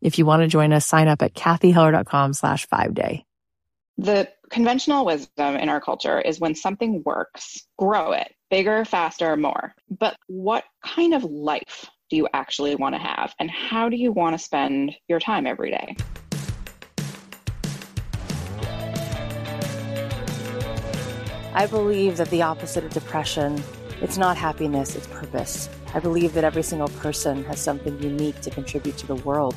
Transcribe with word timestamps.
If 0.00 0.18
you 0.18 0.26
want 0.26 0.42
to 0.42 0.48
join 0.48 0.72
us, 0.72 0.86
sign 0.86 1.08
up 1.08 1.22
at 1.22 1.34
cathyheller.com 1.34 2.34
slash 2.34 2.66
five 2.66 2.94
day. 2.94 3.24
The 3.98 4.28
conventional 4.50 5.06
wisdom 5.06 5.56
in 5.56 5.68
our 5.68 5.80
culture 5.80 6.20
is 6.20 6.38
when 6.38 6.54
something 6.54 7.02
works, 7.04 7.66
grow 7.78 8.12
it 8.12 8.32
bigger, 8.50 8.84
faster, 8.84 9.36
more. 9.36 9.74
But 9.90 10.16
what 10.28 10.64
kind 10.84 11.14
of 11.14 11.24
life 11.24 11.90
do 12.10 12.16
you 12.16 12.28
actually 12.32 12.76
want 12.76 12.94
to 12.94 12.98
have? 13.00 13.34
And 13.40 13.50
how 13.50 13.88
do 13.88 13.96
you 13.96 14.12
want 14.12 14.38
to 14.38 14.38
spend 14.38 14.94
your 15.08 15.18
time 15.18 15.46
every 15.46 15.70
day? 15.70 15.96
I 21.54 21.66
believe 21.66 22.18
that 22.18 22.28
the 22.30 22.42
opposite 22.42 22.84
of 22.84 22.92
depression, 22.92 23.62
it's 24.02 24.18
not 24.18 24.36
happiness, 24.36 24.94
it's 24.94 25.06
purpose. 25.06 25.70
I 25.94 26.00
believe 26.00 26.34
that 26.34 26.44
every 26.44 26.62
single 26.62 26.88
person 26.88 27.42
has 27.44 27.58
something 27.58 28.00
unique 28.02 28.40
to 28.42 28.50
contribute 28.50 28.98
to 28.98 29.06
the 29.06 29.14
world. 29.16 29.56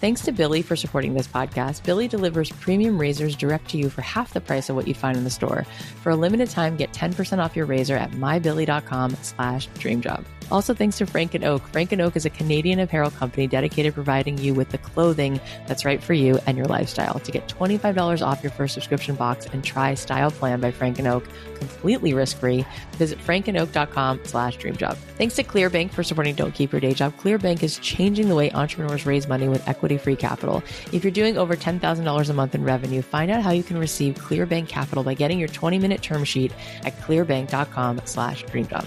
Thanks 0.00 0.22
to 0.22 0.32
Billie 0.32 0.62
for 0.62 0.76
supporting 0.76 1.12
this 1.12 1.28
podcast. 1.28 1.84
Billie 1.84 2.08
delivers 2.08 2.48
premium 2.52 2.98
razors 2.98 3.36
direct 3.36 3.68
to 3.70 3.76
you 3.76 3.90
for 3.90 4.00
half 4.00 4.32
the 4.32 4.40
price 4.40 4.70
of 4.70 4.76
what 4.76 4.88
you'd 4.88 4.96
find 4.96 5.14
in 5.14 5.24
the 5.24 5.30
store. 5.30 5.66
For 6.02 6.10
a 6.10 6.16
limited 6.16 6.48
time, 6.48 6.76
get 6.76 6.92
10% 6.94 7.38
off 7.38 7.54
your 7.54 7.66
razor 7.66 7.96
at 7.96 8.12
mybillie.com 8.12 9.14
slash 9.20 9.68
dreamjob. 9.70 10.24
Also, 10.50 10.74
thanks 10.74 10.98
to 10.98 11.06
Frank 11.06 11.34
and 11.34 11.44
Oak. 11.44 11.66
Frank 11.68 11.92
and 11.92 12.02
Oak 12.02 12.16
is 12.16 12.24
a 12.24 12.30
Canadian 12.30 12.80
apparel 12.80 13.10
company 13.10 13.46
dedicated 13.46 13.92
to 13.92 13.94
providing 13.94 14.38
you 14.38 14.54
with 14.54 14.70
the 14.70 14.78
clothing 14.78 15.40
that's 15.66 15.84
right 15.84 16.02
for 16.02 16.12
you 16.12 16.38
and 16.46 16.56
your 16.56 16.66
lifestyle. 16.66 17.18
To 17.20 17.30
get 17.30 17.46
$25 17.48 18.26
off 18.26 18.42
your 18.42 18.52
first 18.52 18.74
subscription 18.74 19.14
box 19.14 19.46
and 19.52 19.62
try 19.62 19.94
Style 19.94 20.30
Plan 20.30 20.60
by 20.60 20.70
Frank 20.70 20.98
and 20.98 21.06
Oak 21.06 21.24
completely 21.54 22.14
risk-free, 22.14 22.64
visit 22.92 23.18
frankandoak.com 23.18 24.20
slash 24.24 24.58
dreamjob. 24.58 24.96
Thanks 24.96 25.36
to 25.36 25.44
Clearbanc 25.44 25.90
for 25.90 26.02
supporting 26.02 26.34
Don't 26.34 26.54
Keep 26.54 26.72
Your 26.72 26.80
Day 26.80 26.94
Job. 26.94 27.16
Clearbanc 27.16 27.62
is 27.62 27.78
changing 27.78 28.28
the 28.28 28.34
way 28.34 28.50
entrepreneurs 28.50 29.06
raise 29.06 29.28
money 29.28 29.48
with 29.48 29.66
equity-free 29.68 30.16
capital. 30.16 30.62
If 30.92 31.04
you're 31.04 31.10
doing 31.12 31.38
over 31.38 31.54
$10,000 31.54 32.30
a 32.30 32.32
month 32.32 32.54
in 32.54 32.64
revenue, 32.64 33.02
find 33.02 33.30
out 33.30 33.42
how 33.42 33.50
you 33.50 33.62
can 33.62 33.78
receive 33.78 34.14
Clearbanc 34.16 34.68
capital 34.68 35.04
by 35.04 35.14
getting 35.14 35.38
your 35.38 35.48
20-minute 35.48 36.02
term 36.02 36.24
sheet 36.24 36.52
at 36.84 36.98
clearbanc.com 37.00 38.00
slash 38.04 38.44
dreamjob. 38.46 38.86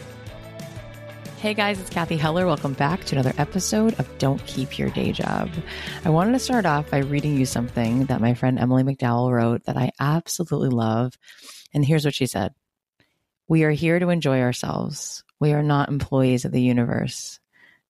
Hey 1.44 1.54
guys, 1.54 1.78
it's 1.78 1.90
Cathy 1.90 2.16
Heller. 2.16 2.46
Welcome 2.46 2.72
back 2.72 3.04
to 3.04 3.16
another 3.16 3.34
episode 3.38 4.00
of 4.00 4.18
Don't 4.18 4.42
Keep 4.46 4.80
Your 4.80 4.90
Day 4.92 5.12
Job. 5.12 5.50
I 6.06 6.10
wanted 6.10 6.32
to 6.32 6.40
start 6.40 6.66
off 6.66 6.90
by 6.90 7.00
reading 7.00 7.36
you 7.36 7.46
something 7.46 8.06
that 8.06 8.22
my 8.22 8.34
friend 8.34 8.58
Emily 8.58 8.84
McDowell 8.84 9.30
wrote 9.30 9.66
that 9.66 9.76
I 9.76 9.92
absolutely 10.00 10.70
love. 10.70 11.18
And 11.74 11.84
here's 11.84 12.06
what 12.06 12.14
she 12.14 12.28
said 12.28 12.54
We 13.50 13.66
are 13.66 13.72
here 13.72 14.00
to 14.00 14.08
enjoy 14.08 14.40
ourselves. 14.40 15.26
We 15.42 15.52
are 15.52 15.62
not 15.62 15.90
employees 15.90 16.46
of 16.46 16.54
the 16.54 16.62
universe. 16.62 17.42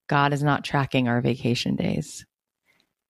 God 0.08 0.32
is 0.32 0.42
not 0.42 0.64
tracking 0.64 1.06
our 1.06 1.20
vacation 1.20 1.76
days. 1.76 2.26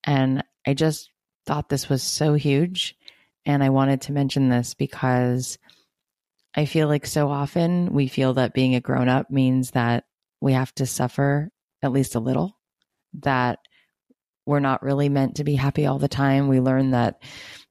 And 0.05 0.45
I 0.67 0.75
just 0.75 1.11
thought 1.47 1.71
this 1.71 1.89
was 1.89 2.03
so 2.03 2.35
huge. 2.35 2.97
And 3.47 3.65
I 3.65 3.71
wanted 3.71 4.03
to 4.03 4.13
mention 4.13 4.51
this 4.51 4.75
because 4.75 5.57
I 6.55 6.67
feel 6.67 6.87
like 6.87 7.07
so 7.07 7.31
often 7.31 7.95
we 7.95 8.09
feel 8.09 8.35
that 8.35 8.53
being 8.53 8.75
a 8.75 8.81
grown 8.83 9.09
up 9.09 9.31
means 9.31 9.71
that 9.71 10.05
we 10.45 10.53
have 10.53 10.75
to 10.75 10.85
suffer 10.85 11.49
at 11.83 11.91
least 11.91 12.15
a 12.15 12.21
little, 12.21 12.59
that 13.21 13.61
we're 14.45 14.61
not 14.61 14.83
really 14.83 15.09
meant 15.09 15.37
to 15.37 15.45
be 15.45 15.55
happy 15.55 15.87
all 15.87 15.99
the 15.99 16.07
time. 16.07 16.49
We 16.49 16.61
learn 16.61 16.91
that 16.91 17.23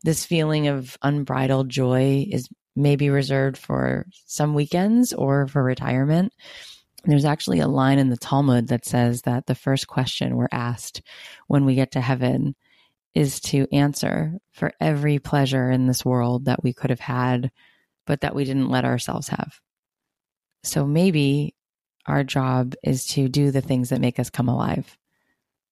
this 0.01 0.25
feeling 0.25 0.67
of 0.67 0.97
unbridled 1.03 1.69
joy 1.69 2.25
is 2.27 2.49
maybe 2.75 3.11
reserved 3.11 3.57
for 3.57 4.07
some 4.25 4.55
weekends 4.55 5.13
or 5.13 5.47
for 5.47 5.63
retirement. 5.63 6.33
There's 7.05 7.25
actually 7.25 7.59
a 7.59 7.67
line 7.67 7.99
in 7.99 8.09
the 8.09 8.17
Talmud 8.17 8.69
that 8.69 8.85
says 8.85 9.21
that 9.21 9.45
the 9.45 9.53
first 9.53 9.85
question 9.85 10.35
we're 10.35 10.47
asked 10.51 11.03
when 11.45 11.65
we 11.65 11.75
get 11.75 11.91
to 11.91 12.01
heaven 12.01 12.55
is 13.13 13.39
to 13.41 13.67
answer 13.71 14.33
for 14.51 14.71
every 14.79 15.19
pleasure 15.19 15.69
in 15.69 15.85
this 15.85 16.03
world 16.03 16.45
that 16.45 16.63
we 16.63 16.73
could 16.73 16.89
have 16.89 16.99
had, 16.99 17.51
but 18.07 18.21
that 18.21 18.33
we 18.33 18.45
didn't 18.45 18.71
let 18.71 18.83
ourselves 18.83 19.27
have. 19.27 19.59
So 20.63 20.87
maybe 20.87 21.53
our 22.05 22.23
job 22.23 22.75
is 22.83 23.05
to 23.07 23.29
do 23.29 23.51
the 23.51 23.61
things 23.61 23.89
that 23.89 24.01
make 24.01 24.19
us 24.19 24.29
come 24.29 24.49
alive. 24.49 24.97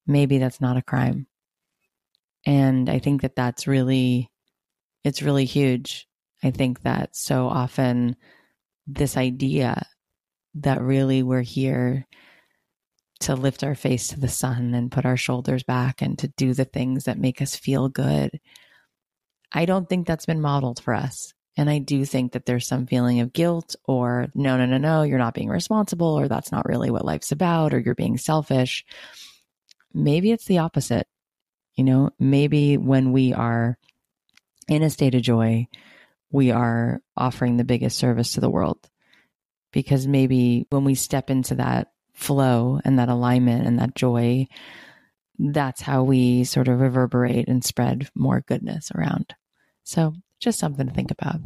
Maybe 0.07 0.37
that's 0.37 0.61
not 0.61 0.77
a 0.77 0.81
crime. 0.81 1.27
And 2.45 2.89
I 2.89 2.99
think 2.99 3.21
that 3.21 3.35
that's 3.35 3.67
really, 3.67 4.29
it's 5.03 5.21
really 5.21 5.45
huge. 5.45 6.07
I 6.43 6.51
think 6.51 6.81
that 6.81 7.15
so 7.15 7.47
often 7.47 8.15
this 8.87 9.17
idea 9.17 9.85
that 10.55 10.81
really 10.81 11.23
we're 11.23 11.41
here 11.41 12.07
to 13.21 13.35
lift 13.35 13.63
our 13.63 13.75
face 13.75 14.07
to 14.09 14.19
the 14.19 14.27
sun 14.27 14.73
and 14.73 14.91
put 14.91 15.05
our 15.05 15.17
shoulders 15.17 15.63
back 15.63 16.01
and 16.01 16.17
to 16.19 16.27
do 16.29 16.53
the 16.53 16.65
things 16.65 17.03
that 17.03 17.19
make 17.19 17.41
us 17.41 17.55
feel 17.55 17.87
good. 17.87 18.39
I 19.51 19.65
don't 19.65 19.87
think 19.87 20.07
that's 20.07 20.25
been 20.25 20.41
modeled 20.41 20.81
for 20.81 20.93
us. 20.93 21.33
And 21.57 21.69
I 21.69 21.79
do 21.79 22.05
think 22.05 22.31
that 22.31 22.45
there's 22.45 22.67
some 22.67 22.87
feeling 22.87 23.19
of 23.19 23.33
guilt 23.33 23.75
or 23.85 24.27
no, 24.33 24.57
no, 24.57 24.65
no, 24.65 24.77
no, 24.77 25.03
you're 25.03 25.17
not 25.17 25.33
being 25.33 25.49
responsible 25.49 26.17
or 26.17 26.27
that's 26.27 26.51
not 26.51 26.67
really 26.67 26.89
what 26.89 27.05
life's 27.05 27.31
about 27.31 27.73
or 27.73 27.79
you're 27.79 27.95
being 27.95 28.17
selfish. 28.17 28.85
Maybe 29.93 30.31
it's 30.31 30.45
the 30.45 30.59
opposite. 30.59 31.07
You 31.75 31.83
know, 31.83 32.11
maybe 32.19 32.77
when 32.77 33.11
we 33.11 33.33
are 33.33 33.77
in 34.69 34.83
a 34.83 34.89
state 34.89 35.15
of 35.15 35.21
joy, 35.21 35.67
we 36.31 36.51
are 36.51 37.01
offering 37.17 37.57
the 37.57 37.65
biggest 37.65 37.97
service 37.97 38.33
to 38.33 38.41
the 38.41 38.49
world. 38.49 38.77
Because 39.73 40.07
maybe 40.07 40.67
when 40.69 40.83
we 40.83 40.95
step 40.95 41.29
into 41.29 41.55
that 41.55 41.91
flow 42.13 42.79
and 42.83 42.99
that 42.99 43.09
alignment 43.09 43.67
and 43.67 43.79
that 43.79 43.95
joy, 43.95 44.47
that's 45.39 45.81
how 45.81 46.03
we 46.03 46.43
sort 46.43 46.67
of 46.67 46.79
reverberate 46.79 47.47
and 47.47 47.63
spread 47.63 48.09
more 48.15 48.41
goodness 48.41 48.91
around. 48.93 49.33
So 49.83 50.13
just 50.41 50.59
something 50.59 50.87
to 50.87 50.93
think 50.93 51.11
about. 51.11 51.39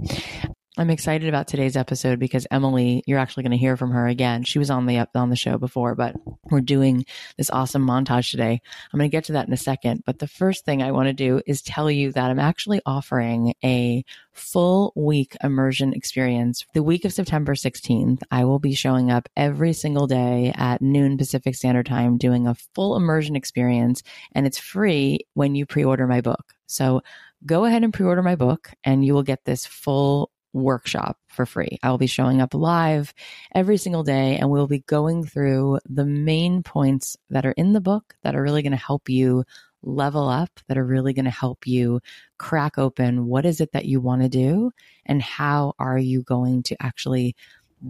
I'm 0.77 0.89
excited 0.89 1.30
about 1.30 1.47
today's 1.47 1.77
episode 1.77 2.19
because 2.19 2.45
Emily, 2.51 3.01
you're 3.07 3.19
actually 3.19 3.44
going 3.44 3.51
to 3.51 3.57
hear 3.57 3.77
from 3.77 3.92
her 3.92 4.07
again. 4.07 4.44
She 4.44 4.59
was 4.59 4.69
on 4.69 4.86
the 4.86 5.07
on 5.15 5.30
the 5.30 5.38
show 5.38 5.57
before, 5.57 5.95
but 5.95 6.15
we're 6.51 6.59
doing 6.59 7.06
this 7.38 7.50
awesome 7.50 7.88
montage 7.88 8.30
today. 8.30 8.59
I'm 8.92 9.00
going 9.00 9.09
to 9.09 9.15
get 9.15 9.24
to 9.25 9.33
that 9.33 9.47
in 9.47 9.53
a 9.53 9.57
second, 9.57 10.03
but 10.06 10.19
the 10.19 10.27
first 10.27 10.65
thing 10.65 10.83
I 10.83 10.92
want 10.92 11.07
to 11.07 11.13
do 11.13 11.42
is 11.47 11.62
tell 11.62 11.89
you 11.89 12.12
that 12.12 12.30
I'm 12.30 12.39
actually 12.39 12.81
offering 12.86 13.53
a 13.63 14.03
full 14.33 14.92
week 14.98 15.38
immersion 15.41 15.94
experience. 15.94 16.65
The 16.74 16.83
week 16.83 17.06
of 17.06 17.13
September 17.13 17.53
16th, 17.53 18.21
I 18.30 18.44
will 18.44 18.59
be 18.59 18.74
showing 18.74 19.12
up 19.12 19.30
every 19.38 19.71
single 19.71 20.07
day 20.07 20.51
at 20.57 20.81
noon 20.81 21.18
Pacific 21.18 21.56
Standard 21.56 21.86
Time 21.86 22.18
doing 22.18 22.48
a 22.48 22.56
full 22.75 22.98
immersion 22.98 23.38
experience 23.38 24.03
and 24.33 24.45
it's 24.45 24.59
free 24.59 25.19
when 25.36 25.56
you 25.56 25.65
pre-order 25.65 26.06
my 26.06 26.19
book. 26.19 26.55
So 26.67 27.01
go 27.45 27.65
ahead 27.65 27.83
and 27.83 27.94
pre 27.94 28.06
order 28.06 28.23
my 28.23 28.35
book, 28.35 28.71
and 28.83 29.06
you 29.06 29.13
will 29.13 29.23
get 29.23 29.45
this 29.45 29.65
full 29.65 30.31
workshop 30.56 31.19
for 31.27 31.45
free. 31.45 31.77
I 31.83 31.91
will 31.91 31.97
be 31.97 32.07
showing 32.07 32.41
up 32.41 32.53
live 32.53 33.13
every 33.53 33.75
single 33.75 34.03
day 34.03 34.38
and 34.38 34.50
we'll 34.50 34.67
be 34.67 34.79
going 34.79 35.25
through 35.25 35.79
the 35.88 36.06
main 36.06 36.63
points 36.63 37.17
that 37.29 37.45
are 37.45 37.51
in 37.51 37.73
the 37.73 37.81
book 37.81 38.15
that 38.23 38.35
are 38.35 38.41
really 38.41 38.62
going 38.62 38.71
to 38.71 38.77
help 38.77 39.09
you 39.09 39.44
level 39.83 40.29
up, 40.29 40.50
that 40.67 40.77
are 40.77 40.85
really 40.85 41.12
going 41.12 41.25
to 41.25 41.31
help 41.31 41.67
you 41.67 42.00
crack 42.38 42.77
open 42.77 43.27
what 43.27 43.45
is 43.45 43.59
it 43.59 43.73
that 43.73 43.85
you 43.85 44.00
want 44.00 44.21
to 44.21 44.29
do 44.29 44.71
and 45.06 45.21
how 45.21 45.73
are 45.77 46.00
you 46.00 46.23
going 46.23 46.63
to 46.63 46.75
actually 46.81 47.35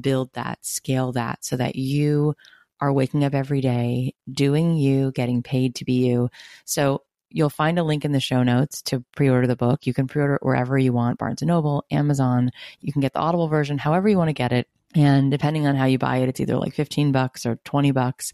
build 0.02 0.34
that, 0.34 0.66
scale 0.66 1.12
that 1.12 1.46
so 1.46 1.56
that 1.56 1.76
you 1.76 2.34
are 2.82 2.92
waking 2.92 3.24
up 3.24 3.36
every 3.36 3.62
day, 3.62 4.14
doing 4.30 4.76
you, 4.76 5.12
getting 5.12 5.44
paid 5.44 5.76
to 5.76 5.86
be 5.86 6.06
you. 6.06 6.30
So 6.66 7.04
You'll 7.30 7.50
find 7.50 7.78
a 7.78 7.84
link 7.84 8.06
in 8.06 8.12
the 8.12 8.20
show 8.20 8.44
notes 8.44 8.82
to 8.84 9.04
pre-order 9.16 9.48
the 9.48 9.56
book. 9.56 9.86
You 9.86 9.94
can 9.94 10.08
pre-order 10.08 10.36
it 10.36 10.44
wherever 10.44 10.78
you 10.78 10.94
want, 10.94 11.18
Barnes 11.18 11.42
Noble, 11.42 11.84
Amazon. 11.92 12.52
You 12.82 12.94
can 12.94 13.02
get 13.02 13.14
the 13.14 13.20
Audible 13.20 13.48
version, 13.48 13.78
however 13.78 14.08
you 14.08 14.18
want 14.18 14.30
to 14.30 14.34
get 14.34 14.52
it. 14.52 14.68
And 14.96 15.30
depending 15.30 15.68
on 15.68 15.76
how 15.76 15.86
you 15.86 16.00
buy 16.00 16.18
it, 16.18 16.30
it's 16.30 16.40
either 16.40 16.56
like 16.56 16.74
15 16.74 17.12
bucks 17.12 17.46
or 17.46 17.58
20 17.66 17.92
bucks. 17.92 18.34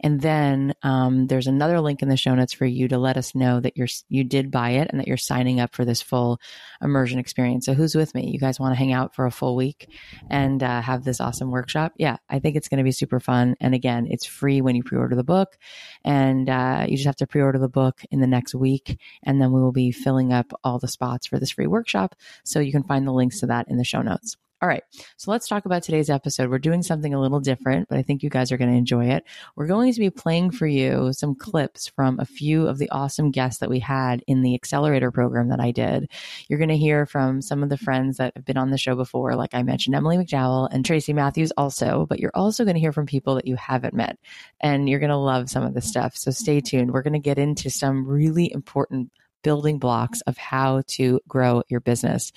And 0.00 0.20
then 0.20 0.74
um, 0.82 1.28
there's 1.28 1.46
another 1.46 1.80
link 1.80 2.02
in 2.02 2.08
the 2.08 2.16
show 2.16 2.34
notes 2.34 2.52
for 2.52 2.66
you 2.66 2.88
to 2.88 2.98
let 2.98 3.16
us 3.16 3.34
know 3.34 3.60
that 3.60 3.76
you're, 3.76 3.86
you 4.08 4.24
did 4.24 4.50
buy 4.50 4.70
it 4.70 4.88
and 4.90 4.98
that 4.98 5.06
you're 5.06 5.16
signing 5.16 5.60
up 5.60 5.74
for 5.74 5.84
this 5.84 6.02
full 6.02 6.40
immersion 6.82 7.20
experience. 7.20 7.64
So 7.64 7.74
who's 7.74 7.94
with 7.94 8.12
me? 8.14 8.28
You 8.28 8.40
guys 8.40 8.58
want 8.58 8.72
to 8.72 8.78
hang 8.78 8.92
out 8.92 9.14
for 9.14 9.24
a 9.24 9.30
full 9.30 9.54
week 9.54 9.88
and 10.28 10.60
uh, 10.62 10.82
have 10.82 11.04
this 11.04 11.20
awesome 11.20 11.52
workshop? 11.52 11.92
Yeah, 11.96 12.16
I 12.28 12.40
think 12.40 12.56
it's 12.56 12.68
going 12.68 12.78
to 12.78 12.84
be 12.84 12.92
super 12.92 13.20
fun. 13.20 13.54
And 13.60 13.72
again, 13.72 14.08
it's 14.10 14.26
free 14.26 14.60
when 14.60 14.74
you 14.74 14.82
pre-order 14.82 15.14
the 15.14 15.22
book 15.22 15.56
and 16.04 16.50
uh, 16.50 16.86
you 16.88 16.96
just 16.96 17.06
have 17.06 17.16
to 17.16 17.26
pre-order 17.28 17.60
the 17.60 17.68
book 17.68 18.02
in 18.10 18.20
the 18.20 18.26
next 18.26 18.52
week. 18.52 18.98
And 19.22 19.40
then 19.40 19.52
we 19.52 19.60
will 19.60 19.72
be 19.72 19.92
filling 19.92 20.32
up 20.32 20.52
all 20.64 20.80
the 20.80 20.88
spots 20.88 21.28
for 21.28 21.38
this 21.38 21.52
free 21.52 21.68
workshop. 21.68 22.16
So 22.44 22.58
you 22.58 22.72
can 22.72 22.82
find 22.82 23.06
the 23.06 23.12
links 23.12 23.38
to 23.40 23.46
that 23.46 23.68
in 23.68 23.76
the 23.76 23.84
show 23.84 24.02
notes. 24.02 24.36
All 24.62 24.68
right. 24.68 24.82
So 25.16 25.30
let's 25.30 25.48
talk 25.48 25.64
about 25.64 25.82
today's 25.82 26.10
episode. 26.10 26.50
We're 26.50 26.58
doing 26.58 26.82
something 26.82 27.14
a 27.14 27.20
little 27.20 27.40
different, 27.40 27.88
but 27.88 27.96
I 27.96 28.02
think 28.02 28.22
you 28.22 28.28
guys 28.28 28.52
are 28.52 28.58
going 28.58 28.70
to 28.70 28.76
enjoy 28.76 29.06
it. 29.06 29.24
We're 29.56 29.66
going 29.66 29.94
to 29.94 30.00
be 30.00 30.10
playing 30.10 30.50
for 30.50 30.66
you 30.66 31.14
some 31.14 31.34
clips 31.34 31.88
from 31.88 32.20
a 32.20 32.26
few 32.26 32.66
of 32.66 32.76
the 32.76 32.90
awesome 32.90 33.30
guests 33.30 33.60
that 33.60 33.70
we 33.70 33.78
had 33.78 34.22
in 34.26 34.42
the 34.42 34.54
accelerator 34.54 35.10
program 35.10 35.48
that 35.48 35.60
I 35.60 35.70
did. 35.70 36.10
You're 36.48 36.58
going 36.58 36.68
to 36.68 36.76
hear 36.76 37.06
from 37.06 37.40
some 37.40 37.62
of 37.62 37.70
the 37.70 37.78
friends 37.78 38.18
that 38.18 38.34
have 38.36 38.44
been 38.44 38.58
on 38.58 38.70
the 38.70 38.76
show 38.76 38.94
before, 38.94 39.34
like 39.34 39.54
I 39.54 39.62
mentioned, 39.62 39.94
Emily 39.94 40.18
McDowell 40.18 40.68
and 40.70 40.84
Tracy 40.84 41.14
Matthews 41.14 41.52
also, 41.56 42.04
but 42.06 42.20
you're 42.20 42.30
also 42.34 42.64
going 42.64 42.74
to 42.74 42.80
hear 42.80 42.92
from 42.92 43.06
people 43.06 43.36
that 43.36 43.46
you 43.46 43.56
haven't 43.56 43.94
met 43.94 44.18
and 44.60 44.90
you're 44.90 45.00
going 45.00 45.08
to 45.08 45.16
love 45.16 45.48
some 45.48 45.62
of 45.62 45.72
the 45.72 45.80
stuff. 45.80 46.18
So 46.18 46.30
stay 46.30 46.60
tuned. 46.60 46.92
We're 46.92 47.00
going 47.02 47.14
to 47.14 47.18
get 47.18 47.38
into 47.38 47.70
some 47.70 48.06
really 48.06 48.52
important 48.52 49.10
building 49.42 49.78
blocks 49.78 50.20
of 50.22 50.36
how 50.36 50.82
to 50.86 51.20
grow 51.28 51.62
your 51.68 51.80
business. 51.80 52.32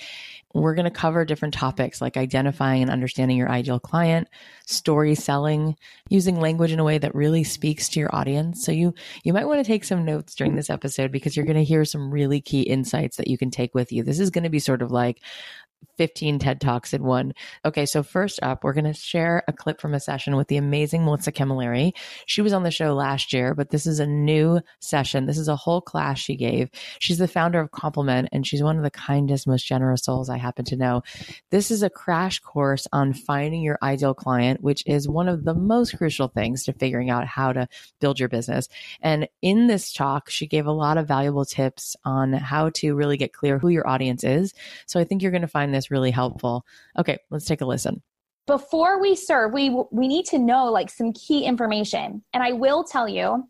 We're 0.53 0.75
going 0.75 0.85
to 0.85 0.91
cover 0.91 1.25
different 1.25 1.55
topics 1.55 1.99
like 1.99 2.15
identifying 2.15 2.83
and 2.83 2.91
understanding 2.91 3.37
your 3.37 3.49
ideal 3.49 3.79
client, 3.79 4.27
story 4.65 5.15
selling, 5.15 5.75
using 6.09 6.39
language 6.39 6.71
in 6.71 6.79
a 6.79 6.83
way 6.83 6.99
that 6.99 7.15
really 7.15 7.43
speaks 7.43 7.89
to 7.89 7.99
your 7.99 8.15
audience. 8.15 8.63
So 8.63 8.71
you 8.71 8.93
you 9.23 9.33
might 9.33 9.47
want 9.47 9.59
to 9.59 9.67
take 9.67 9.83
some 9.83 10.05
notes 10.05 10.35
during 10.35 10.55
this 10.55 10.69
episode 10.69 11.11
because 11.11 11.35
you're 11.35 11.45
going 11.45 11.57
to 11.57 11.63
hear 11.63 11.85
some 11.85 12.11
really 12.11 12.39
key 12.39 12.61
insights 12.61 13.17
that 13.17 13.27
you 13.27 13.37
can 13.37 13.49
take 13.49 13.73
with 13.73 13.91
you. 13.91 14.03
This 14.03 14.19
is 14.19 14.29
going 14.29 14.43
to 14.43 14.49
be 14.49 14.59
sort 14.59 14.83
of 14.83 14.91
like 14.91 15.21
15 15.97 16.39
TED 16.39 16.61
Talks 16.61 16.93
in 16.93 17.03
one. 17.03 17.33
Okay, 17.65 17.85
so 17.85 18.03
first 18.03 18.39
up, 18.41 18.63
we're 18.63 18.73
going 18.73 18.83
to 18.85 18.93
share 18.93 19.43
a 19.47 19.53
clip 19.53 19.79
from 19.79 19.93
a 19.93 19.99
session 19.99 20.35
with 20.35 20.47
the 20.47 20.57
amazing 20.57 21.05
Melissa 21.05 21.31
Camilleri. 21.31 21.91
She 22.25 22.41
was 22.41 22.53
on 22.53 22.63
the 22.63 22.71
show 22.71 22.93
last 22.93 23.33
year, 23.33 23.53
but 23.53 23.69
this 23.69 23.85
is 23.85 23.99
a 23.99 24.07
new 24.07 24.61
session. 24.79 25.25
This 25.25 25.37
is 25.37 25.47
a 25.47 25.55
whole 25.55 25.81
class 25.81 26.19
she 26.19 26.35
gave. 26.35 26.69
She's 26.99 27.17
the 27.17 27.27
founder 27.27 27.59
of 27.59 27.71
Compliment, 27.71 28.29
and 28.31 28.45
she's 28.45 28.63
one 28.63 28.77
of 28.77 28.83
the 28.83 28.91
kindest, 28.91 29.47
most 29.47 29.65
generous 29.65 30.03
souls 30.03 30.29
I 30.29 30.37
happen 30.37 30.65
to 30.65 30.75
know. 30.75 31.03
This 31.51 31.71
is 31.71 31.83
a 31.83 31.89
crash 31.89 32.39
course 32.39 32.87
on 32.91 33.13
finding 33.13 33.61
your 33.61 33.79
ideal 33.81 34.13
client, 34.13 34.61
which 34.61 34.83
is 34.85 35.07
one 35.07 35.27
of 35.27 35.43
the 35.43 35.53
most 35.53 35.97
crucial 35.97 36.27
things 36.27 36.63
to 36.63 36.73
figuring 36.73 37.09
out 37.09 37.27
how 37.27 37.53
to 37.53 37.67
build 37.99 38.19
your 38.19 38.29
business. 38.29 38.67
And 39.01 39.27
in 39.41 39.67
this 39.67 39.93
talk, 39.93 40.29
she 40.29 40.47
gave 40.47 40.65
a 40.65 40.71
lot 40.71 40.97
of 40.97 41.07
valuable 41.07 41.45
tips 41.45 41.95
on 42.05 42.33
how 42.33 42.69
to 42.75 42.95
really 42.95 43.17
get 43.17 43.33
clear 43.33 43.59
who 43.59 43.69
your 43.69 43.87
audience 43.87 44.23
is. 44.23 44.53
So 44.85 44.99
I 44.99 45.03
think 45.03 45.21
you're 45.21 45.31
going 45.31 45.41
to 45.41 45.47
find 45.47 45.72
this 45.73 45.91
really 45.91 46.11
helpful. 46.11 46.65
Okay, 46.97 47.17
let's 47.29 47.45
take 47.45 47.61
a 47.61 47.65
listen. 47.65 48.01
Before 48.45 48.99
we 48.99 49.15
serve, 49.15 49.53
we 49.53 49.69
we 49.91 50.07
need 50.07 50.25
to 50.27 50.39
know 50.39 50.65
like 50.65 50.89
some 50.89 51.13
key 51.13 51.45
information. 51.45 52.23
And 52.33 52.43
I 52.43 52.51
will 52.51 52.83
tell 52.83 53.07
you 53.07 53.47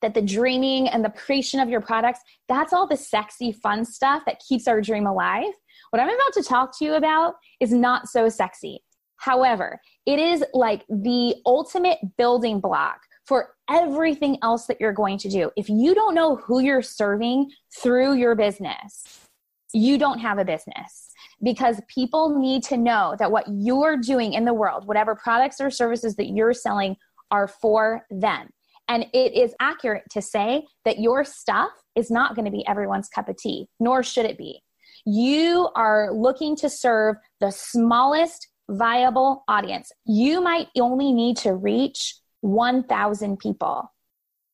that 0.00 0.14
the 0.14 0.22
dreaming 0.22 0.88
and 0.88 1.04
the 1.04 1.10
creation 1.10 1.60
of 1.60 1.68
your 1.68 1.80
products, 1.80 2.20
that's 2.48 2.72
all 2.72 2.86
the 2.86 2.96
sexy 2.96 3.52
fun 3.52 3.84
stuff 3.84 4.22
that 4.26 4.42
keeps 4.46 4.68
our 4.68 4.80
dream 4.80 5.06
alive. 5.06 5.52
What 5.90 6.00
I'm 6.00 6.08
about 6.08 6.32
to 6.34 6.42
talk 6.42 6.76
to 6.78 6.84
you 6.84 6.94
about 6.94 7.34
is 7.60 7.72
not 7.72 8.08
so 8.08 8.28
sexy. 8.28 8.82
However, 9.16 9.80
it 10.04 10.18
is 10.18 10.44
like 10.52 10.84
the 10.88 11.36
ultimate 11.46 11.98
building 12.18 12.60
block 12.60 12.98
for 13.24 13.54
everything 13.70 14.36
else 14.42 14.66
that 14.66 14.80
you're 14.80 14.92
going 14.92 15.16
to 15.18 15.28
do. 15.28 15.50
If 15.56 15.68
you 15.68 15.94
don't 15.94 16.14
know 16.14 16.36
who 16.36 16.60
you're 16.60 16.82
serving 16.82 17.50
through 17.80 18.14
your 18.14 18.34
business, 18.34 19.28
you 19.72 19.96
don't 19.96 20.18
have 20.18 20.38
a 20.38 20.44
business 20.44 21.11
because 21.42 21.80
people 21.88 22.38
need 22.38 22.62
to 22.64 22.76
know 22.76 23.16
that 23.18 23.32
what 23.32 23.46
you're 23.48 23.96
doing 23.96 24.32
in 24.32 24.44
the 24.44 24.54
world, 24.54 24.86
whatever 24.86 25.14
products 25.14 25.60
or 25.60 25.70
services 25.70 26.16
that 26.16 26.28
you're 26.28 26.54
selling, 26.54 26.96
are 27.30 27.48
for 27.48 28.06
them. 28.10 28.48
And 28.88 29.06
it 29.12 29.32
is 29.34 29.54
accurate 29.60 30.04
to 30.10 30.20
say 30.20 30.66
that 30.84 31.00
your 31.00 31.24
stuff 31.24 31.70
is 31.96 32.10
not 32.10 32.34
going 32.34 32.44
to 32.44 32.50
be 32.50 32.66
everyone's 32.66 33.08
cup 33.08 33.28
of 33.28 33.36
tea, 33.36 33.68
nor 33.80 34.02
should 34.02 34.26
it 34.26 34.38
be. 34.38 34.62
You 35.04 35.68
are 35.74 36.12
looking 36.12 36.56
to 36.56 36.68
serve 36.68 37.16
the 37.40 37.50
smallest 37.50 38.48
viable 38.68 39.44
audience. 39.48 39.90
You 40.04 40.40
might 40.40 40.68
only 40.78 41.12
need 41.12 41.38
to 41.38 41.54
reach 41.54 42.16
1,000 42.42 43.38
people. 43.38 43.90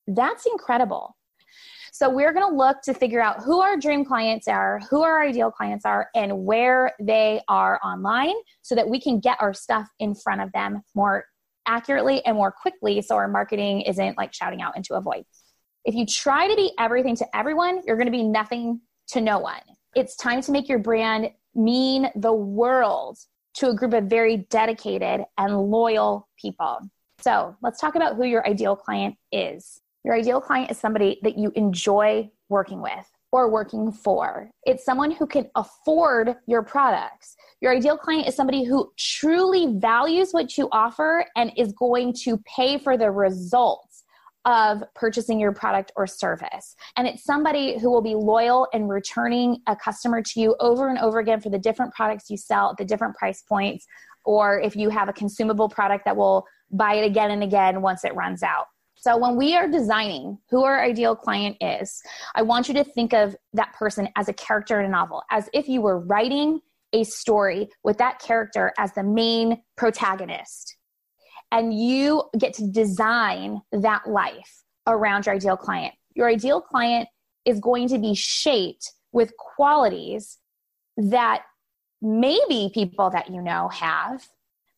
That's 0.06 0.46
incredible. 0.46 1.16
So 1.98 2.08
we're 2.08 2.32
going 2.32 2.48
to 2.48 2.56
look 2.56 2.80
to 2.82 2.94
figure 2.94 3.20
out 3.20 3.42
who 3.42 3.60
our 3.60 3.76
dream 3.76 4.04
clients 4.04 4.46
are, 4.46 4.78
who 4.88 5.02
our 5.02 5.20
ideal 5.20 5.50
clients 5.50 5.84
are, 5.84 6.10
and 6.14 6.44
where 6.44 6.92
they 7.00 7.40
are 7.48 7.80
online 7.82 8.36
so 8.62 8.76
that 8.76 8.88
we 8.88 9.00
can 9.00 9.18
get 9.18 9.36
our 9.40 9.52
stuff 9.52 9.88
in 9.98 10.14
front 10.14 10.40
of 10.40 10.52
them 10.52 10.80
more 10.94 11.24
accurately 11.66 12.24
and 12.24 12.36
more 12.36 12.52
quickly 12.52 13.02
so 13.02 13.16
our 13.16 13.26
marketing 13.26 13.80
isn't 13.80 14.16
like 14.16 14.32
shouting 14.32 14.62
out 14.62 14.76
into 14.76 14.94
a 14.94 15.00
void. 15.00 15.24
If 15.84 15.96
you 15.96 16.06
try 16.06 16.46
to 16.46 16.54
be 16.54 16.70
everything 16.78 17.16
to 17.16 17.36
everyone, 17.36 17.82
you're 17.84 17.96
going 17.96 18.06
to 18.06 18.12
be 18.12 18.22
nothing 18.22 18.80
to 19.08 19.20
no 19.20 19.40
one. 19.40 19.62
It's 19.96 20.14
time 20.14 20.40
to 20.42 20.52
make 20.52 20.68
your 20.68 20.78
brand 20.78 21.32
mean 21.56 22.10
the 22.14 22.32
world 22.32 23.18
to 23.54 23.70
a 23.70 23.74
group 23.74 23.92
of 23.92 24.04
very 24.04 24.46
dedicated 24.50 25.24
and 25.36 25.58
loyal 25.68 26.28
people. 26.40 26.78
So 27.22 27.56
let's 27.60 27.80
talk 27.80 27.96
about 27.96 28.14
who 28.14 28.24
your 28.24 28.46
ideal 28.46 28.76
client 28.76 29.16
is. 29.32 29.80
Your 30.08 30.16
ideal 30.16 30.40
client 30.40 30.70
is 30.70 30.78
somebody 30.78 31.20
that 31.22 31.36
you 31.36 31.52
enjoy 31.54 32.30
working 32.48 32.80
with 32.80 33.06
or 33.30 33.50
working 33.50 33.92
for. 33.92 34.50
It's 34.64 34.82
someone 34.82 35.10
who 35.10 35.26
can 35.26 35.50
afford 35.54 36.34
your 36.46 36.62
products. 36.62 37.36
Your 37.60 37.76
ideal 37.76 37.98
client 37.98 38.26
is 38.26 38.34
somebody 38.34 38.64
who 38.64 38.90
truly 38.96 39.74
values 39.76 40.30
what 40.30 40.56
you 40.56 40.66
offer 40.72 41.26
and 41.36 41.52
is 41.58 41.74
going 41.74 42.14
to 42.22 42.38
pay 42.56 42.78
for 42.78 42.96
the 42.96 43.10
results 43.10 44.04
of 44.46 44.82
purchasing 44.94 45.38
your 45.38 45.52
product 45.52 45.92
or 45.94 46.06
service. 46.06 46.74
And 46.96 47.06
it's 47.06 47.24
somebody 47.24 47.78
who 47.78 47.90
will 47.90 48.00
be 48.00 48.14
loyal 48.14 48.66
and 48.72 48.88
returning 48.88 49.58
a 49.66 49.76
customer 49.76 50.22
to 50.22 50.40
you 50.40 50.56
over 50.58 50.88
and 50.88 50.98
over 51.00 51.18
again 51.18 51.42
for 51.42 51.50
the 51.50 51.58
different 51.58 51.92
products 51.92 52.30
you 52.30 52.38
sell 52.38 52.70
at 52.70 52.78
the 52.78 52.84
different 52.86 53.14
price 53.14 53.42
points, 53.42 53.84
or 54.24 54.58
if 54.58 54.74
you 54.74 54.88
have 54.88 55.10
a 55.10 55.12
consumable 55.12 55.68
product 55.68 56.06
that 56.06 56.16
will 56.16 56.46
buy 56.70 56.94
it 56.94 57.04
again 57.04 57.30
and 57.30 57.42
again 57.42 57.82
once 57.82 58.06
it 58.06 58.14
runs 58.14 58.42
out. 58.42 58.64
So 59.00 59.16
when 59.16 59.36
we 59.36 59.54
are 59.54 59.68
designing 59.68 60.38
who 60.50 60.64
our 60.64 60.82
ideal 60.82 61.14
client 61.14 61.56
is, 61.60 62.02
I 62.34 62.42
want 62.42 62.68
you 62.68 62.74
to 62.74 62.84
think 62.84 63.12
of 63.12 63.36
that 63.52 63.72
person 63.74 64.08
as 64.16 64.28
a 64.28 64.32
character 64.32 64.80
in 64.80 64.86
a 64.86 64.88
novel, 64.88 65.22
as 65.30 65.48
if 65.52 65.68
you 65.68 65.80
were 65.80 66.00
writing 66.00 66.60
a 66.92 67.04
story 67.04 67.68
with 67.84 67.98
that 67.98 68.18
character 68.18 68.72
as 68.78 68.92
the 68.94 69.02
main 69.02 69.62
protagonist. 69.76 70.76
And 71.52 71.72
you 71.72 72.24
get 72.38 72.54
to 72.54 72.70
design 72.70 73.60
that 73.72 74.08
life 74.08 74.64
around 74.86 75.26
your 75.26 75.34
ideal 75.34 75.56
client. 75.56 75.94
Your 76.14 76.28
ideal 76.28 76.60
client 76.60 77.08
is 77.44 77.60
going 77.60 77.88
to 77.88 77.98
be 77.98 78.14
shaped 78.14 78.92
with 79.12 79.32
qualities 79.36 80.38
that 80.96 81.42
maybe 82.02 82.70
people 82.74 83.10
that 83.10 83.30
you 83.30 83.40
know 83.40 83.68
have, 83.68 84.26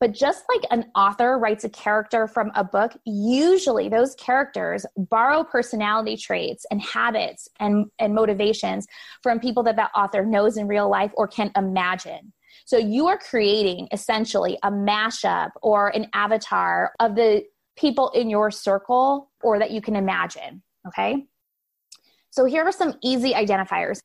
but 0.01 0.13
just 0.13 0.45
like 0.49 0.65
an 0.71 0.91
author 0.95 1.39
writes 1.39 1.65
a 1.65 1.69
character 1.69 2.27
from 2.27 2.51
a 2.55 2.65
book, 2.65 2.93
usually 3.05 3.91
those 3.91 4.15
characters 4.15 4.87
borrow 4.97 5.45
personality 5.45 6.17
traits 6.17 6.65
and 6.71 6.81
habits 6.81 7.49
and, 7.61 7.87
and 7.99 8.15
motivations 8.15 8.87
from 9.23 9.39
people 9.39 9.63
that 9.65 9.77
that 9.77 9.91
author 9.95 10.25
knows 10.25 10.57
in 10.57 10.67
real 10.67 10.89
life 10.89 11.13
or 11.15 11.29
can 11.29 11.53
imagine. 11.55 12.33
So 12.65 12.79
you 12.79 13.09
are 13.09 13.19
creating 13.19 13.89
essentially 13.93 14.59
a 14.63 14.71
mashup 14.71 15.51
or 15.61 15.89
an 15.89 16.07
avatar 16.15 16.93
of 16.99 17.15
the 17.15 17.45
people 17.77 18.11
in 18.11 18.31
your 18.31 18.51
circle 18.51 19.31
or 19.43 19.59
that 19.59 19.71
you 19.71 19.83
can 19.83 19.97
imagine. 19.97 20.63
Okay. 20.89 21.27
So 22.31 22.47
here 22.47 22.65
are 22.65 22.73
some 22.73 22.95
easy 23.03 23.33
identifiers. 23.33 24.01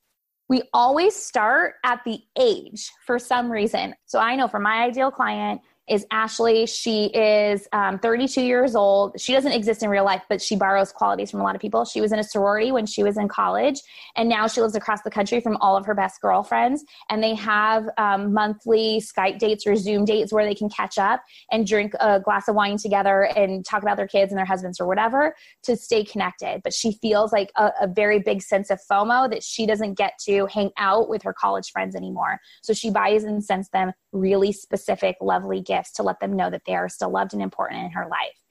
We 0.50 0.64
always 0.74 1.16
start 1.16 1.76
at 1.84 2.04
the 2.06 2.20
age 2.38 2.92
for 3.06 3.18
some 3.18 3.52
reason. 3.52 3.96
So 4.06 4.20
I 4.20 4.36
know 4.36 4.48
for 4.48 4.60
my 4.60 4.84
ideal 4.84 5.10
client, 5.10 5.62
is 5.88 6.06
Ashley. 6.12 6.66
She 6.66 7.06
is 7.06 7.68
um, 7.72 8.00
32 8.00 8.42
years 8.42 8.76
old. 8.76 9.20
She 9.20 9.34
doesn't 9.34 9.52
exist 9.52 9.84
in 9.84 9.90
real 9.90 10.04
life, 10.04 10.24
but 10.28 10.42
she 10.42 10.56
borrows 10.56 10.92
qualities 10.92 11.30
from 11.30 11.42
a 11.42 11.44
lot 11.44 11.54
of 11.54 11.62
people. 11.62 11.86
She 11.86 12.02
was 12.02 12.12
in 12.12 12.18
a 12.18 12.24
sorority 12.24 12.72
when 12.72 12.88
she 12.88 13.04
was 13.04 13.18
in 13.18 13.28
college, 13.28 13.82
and 14.16 14.28
now 14.28 14.48
she 14.48 14.62
lives 14.62 14.76
across 14.76 15.04
the 15.04 15.12
country 15.12 15.42
from 15.42 15.58
all 15.58 15.78
of 15.78 15.86
her 15.86 15.94
best 15.94 16.22
girlfriends. 16.22 16.84
And 17.10 17.22
they 17.22 17.36
have 17.36 17.88
um, 17.98 18.34
monthly 18.34 19.00
Skype 19.00 19.38
dates 19.38 19.68
or 19.68 19.76
Zoom 19.76 20.06
dates 20.06 20.34
where 20.34 20.46
they 20.46 20.56
can 20.56 20.70
catch 20.70 20.98
up 20.98 21.24
and 21.52 21.68
drink 21.68 21.94
a 22.00 22.20
glass 22.20 22.48
of 22.48 22.56
wine 22.56 22.78
together 22.78 23.24
and 23.36 23.64
talk 23.64 23.84
about 23.84 23.98
their 23.98 24.08
kids 24.08 24.32
and 24.32 24.40
their 24.40 24.46
husbands 24.46 24.80
or 24.80 24.88
whatever 24.88 25.36
to 25.64 25.76
stay 25.76 26.04
connected. 26.04 26.62
But 26.64 26.74
she 26.74 26.94
feels 26.94 27.32
like 27.32 27.52
a, 27.58 27.72
a 27.82 27.88
very 27.88 28.20
big 28.20 28.42
sense 28.42 28.72
of 28.72 28.80
FOMO 28.90 29.30
that 29.30 29.44
she 29.44 29.68
doesn't 29.68 29.94
get 29.94 30.14
to 30.26 30.48
hang 30.48 30.72
out 30.78 31.10
with 31.10 31.22
her 31.22 31.34
college 31.34 31.70
friends 31.72 31.96
anymore. 31.96 32.40
So 32.64 32.74
she 32.74 32.90
buys 32.90 33.24
and 33.24 33.44
sends 33.44 33.70
them 33.70 33.92
really 34.12 34.52
specific, 34.52 35.18
lovely 35.22 35.62
gifts 35.62 35.75
to 35.84 36.04
let 36.04 36.20
them 36.20 36.36
know 36.36 36.50
that 36.50 36.64
they 36.66 36.76
are 36.76 36.90
still 36.90 37.12
loved 37.12 37.34
and 37.34 37.42
important 37.42 37.84
in 37.84 37.92
her 37.92 38.08
life. 38.08 38.42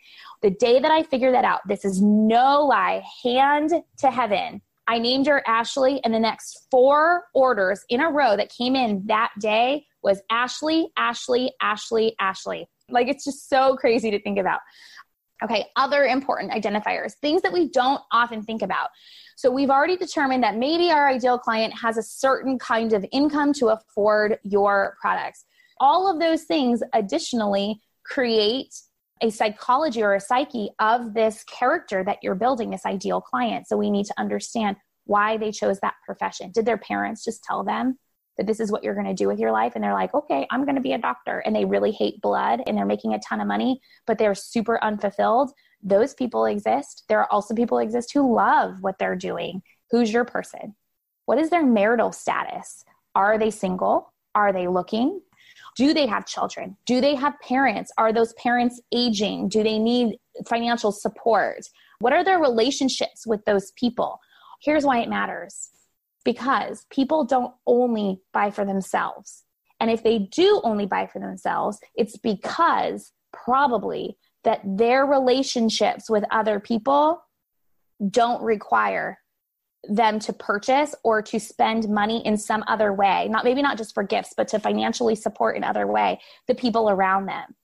The 0.43 0.51
day 0.51 0.79
that 0.79 0.91
I 0.91 1.03
figured 1.03 1.35
that 1.35 1.45
out, 1.45 1.61
this 1.67 1.85
is 1.85 2.03
no 2.03 2.65
lie, 2.65 3.03
hand 3.23 3.73
to 3.99 4.11
heaven. 4.11 4.61
I 4.87 4.99
named 4.99 5.27
her 5.27 5.43
Ashley, 5.47 6.03
and 6.05 6.13
the 6.13 6.21
next 6.21 6.67
four 6.71 7.25
orders 7.33 7.85
in 7.89 8.01
a 8.01 8.11
row 8.11 8.37
that 8.37 8.51
came 8.51 8.77
in 8.77 9.03
that 9.07 9.33
day 9.41 9.87
was 10.03 10.21
Ashley, 10.31 10.89
Ashley, 10.99 11.51
Ashley, 11.63 12.15
Ashley. 12.21 12.69
Like 12.91 13.09
it's 13.09 13.25
just 13.25 13.49
so 13.49 13.77
crazy 13.77 14.11
to 14.11 14.21
think 14.21 14.39
about. 14.39 14.61
Okay, 15.43 15.67
other 15.77 16.05
important 16.05 16.53
identifiers, 16.53 17.15
things 17.15 17.43
that 17.43 17.53
we 17.53 17.69
don't 17.71 18.01
often 18.13 18.43
think 18.43 18.63
about. 18.63 18.91
So 19.37 19.51
we've 19.51 19.71
already 19.71 19.97
determined 19.97 20.43
that 20.45 20.57
maybe 20.57 20.91
our 20.91 21.09
ideal 21.09 21.39
client 21.39 21.75
has 21.81 21.97
a 21.97 22.03
certain 22.03 22.59
kind 22.59 22.93
of 22.93 23.05
income 23.11 23.53
to 23.55 23.69
afford 23.69 24.39
your 24.43 24.97
products 25.01 25.45
all 25.79 26.11
of 26.11 26.21
those 26.21 26.45
things 26.45 26.83
additionally 26.93 27.81
create 28.05 28.75
a 29.23 29.31
psychology 29.31 30.03
or 30.03 30.15
a 30.15 30.21
psyche 30.21 30.71
of 30.79 31.15
this 31.15 31.45
character 31.45 32.05
that 32.05 32.19
you're 32.23 32.35
building, 32.35 32.71
this 32.71 32.87
ideal 32.87 33.21
client. 33.21 33.67
So 33.67 33.77
we 33.77 33.91
need 33.91 34.07
to 34.07 34.15
understand 34.19 34.77
why 35.05 35.37
they 35.37 35.53
chose 35.53 35.81
that 35.81 35.95
profession. 36.05 36.51
Did 36.53 36.67
their 36.67 36.79
parents 36.79 37.25
just 37.25 37.45
tell 37.45 37.63
them 37.65 37.99
that 38.37 38.47
this 38.47 38.59
is 38.59 38.73
what 38.73 38.83
you're 38.83 38.95
going 38.95 39.07
to 39.07 39.15
do 39.15 39.29
with 39.29 39.39
your 39.39 39.53
life? 39.53 39.73
And 39.75 39.85
they're 39.85 39.95
like, 39.95 40.15
okay, 40.15 40.47
I'm 40.51 40.65
going 40.65 40.75
to 40.75 40.81
be 40.81 40.93
a 40.93 40.99
doctor. 40.99 41.39
And 41.41 41.55
they 41.55 41.65
really 41.65 41.93
hate 41.93 42.21
blood 42.21 42.63
and 42.67 42.77
they're 42.77 42.85
making 42.85 43.15
a 43.15 43.21
ton 43.21 43.41
of 43.41 43.47
money, 43.47 43.81
but 44.07 44.19
they're 44.19 44.35
super 44.35 44.83
unfulfilled. 44.83 45.53
Those 45.83 46.15
people 46.15 46.47
exist. 46.47 47.05
There 47.09 47.21
are 47.21 47.31
also 47.31 47.55
people 47.55 47.79
exist 47.79 48.13
who 48.13 48.35
love 48.35 48.77
what 48.81 48.99
they're 48.99 49.17
doing. 49.17 49.63
Who's 49.91 50.13
your 50.13 50.25
person? 50.25 50.75
What 51.27 51.39
is 51.39 51.51
their 51.51 51.65
marital 51.65 52.13
status? 52.13 52.85
Are 53.15 53.39
they 53.39 53.51
single? 53.51 54.13
Are 54.35 54.53
they 54.53 54.67
looking? 54.67 55.21
Do 55.77 55.93
they 55.93 56.07
have 56.07 56.27
children? 56.27 56.77
Do 56.87 57.01
they 57.01 57.15
have 57.15 57.35
parents? 57.41 57.91
Are 57.99 58.13
those 58.13 58.33
parents 58.35 58.81
aging? 58.93 59.49
Do 59.49 59.63
they 59.63 59.79
need 59.79 60.17
financial 60.47 60.93
support? 60.93 61.65
What 61.99 62.13
are 62.13 62.25
their 62.25 62.39
relationships 62.39 63.27
with 63.27 63.45
those 63.45 63.73
people? 63.73 64.21
Here's 64.63 64.85
why 64.85 65.01
it 65.01 65.09
matters 65.09 65.71
because 66.25 66.87
people 66.91 67.25
don't 67.25 67.53
only 67.67 68.21
buy 68.33 68.51
for 68.51 68.65
themselves. 68.65 69.45
And 69.81 69.91
if 69.91 70.03
they 70.03 70.21
do 70.21 70.61
only 70.65 70.87
buy 70.87 71.07
for 71.07 71.19
themselves, 71.19 71.79
it's 71.95 72.17
because 72.17 73.13
probably 73.33 74.17
that 74.45 74.61
their 74.65 75.05
relationships 75.05 76.09
with 76.09 76.25
other 76.31 76.61
people 76.61 77.23
don't 78.11 78.43
require 78.43 79.19
them 79.89 80.19
to 80.19 80.33
purchase 80.33 80.95
or 81.05 81.21
to 81.23 81.39
spend 81.39 81.89
money 81.89 82.25
in 82.25 82.37
some 82.37 82.65
other 82.67 82.93
way 82.93 83.29
not 83.29 83.45
maybe 83.45 83.63
not 83.63 83.77
just 83.77 83.95
for 83.95 84.03
gifts 84.03 84.33
but 84.37 84.49
to 84.49 84.59
financially 84.59 85.15
support 85.15 85.57
in 85.57 85.65
other 85.65 85.87
way 85.87 86.19
the 86.47 86.55
people 86.55 86.91
around 86.91 87.27
them. 87.27 87.55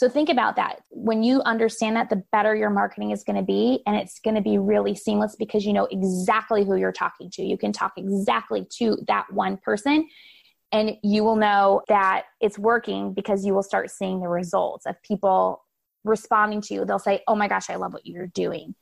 So 0.00 0.08
think 0.08 0.30
about 0.30 0.56
that. 0.56 0.80
When 0.88 1.22
you 1.22 1.42
understand 1.42 1.96
that 1.96 2.08
the 2.08 2.24
better 2.32 2.54
your 2.56 2.70
marketing 2.70 3.10
is 3.10 3.22
going 3.22 3.36
to 3.36 3.42
be 3.42 3.82
and 3.86 3.96
it's 3.96 4.18
going 4.18 4.34
to 4.34 4.40
be 4.40 4.56
really 4.56 4.94
seamless 4.94 5.36
because 5.36 5.66
you 5.66 5.74
know 5.74 5.86
exactly 5.90 6.64
who 6.64 6.76
you're 6.76 6.90
talking 6.90 7.28
to. 7.32 7.42
You 7.42 7.58
can 7.58 7.70
talk 7.70 7.92
exactly 7.98 8.66
to 8.78 8.96
that 9.08 9.26
one 9.30 9.58
person 9.58 10.08
and 10.72 10.92
you 11.02 11.22
will 11.22 11.36
know 11.36 11.82
that 11.88 12.22
it's 12.40 12.58
working 12.58 13.12
because 13.12 13.44
you 13.44 13.52
will 13.52 13.62
start 13.62 13.90
seeing 13.90 14.20
the 14.20 14.28
results 14.28 14.86
of 14.86 14.94
people 15.02 15.66
responding 16.04 16.62
to 16.62 16.72
you. 16.72 16.84
They'll 16.86 16.98
say 16.98 17.20
oh 17.28 17.36
my 17.36 17.48
gosh 17.48 17.68
i 17.68 17.76
love 17.76 17.92
what 17.92 18.06
you're 18.06 18.28
doing 18.28 18.74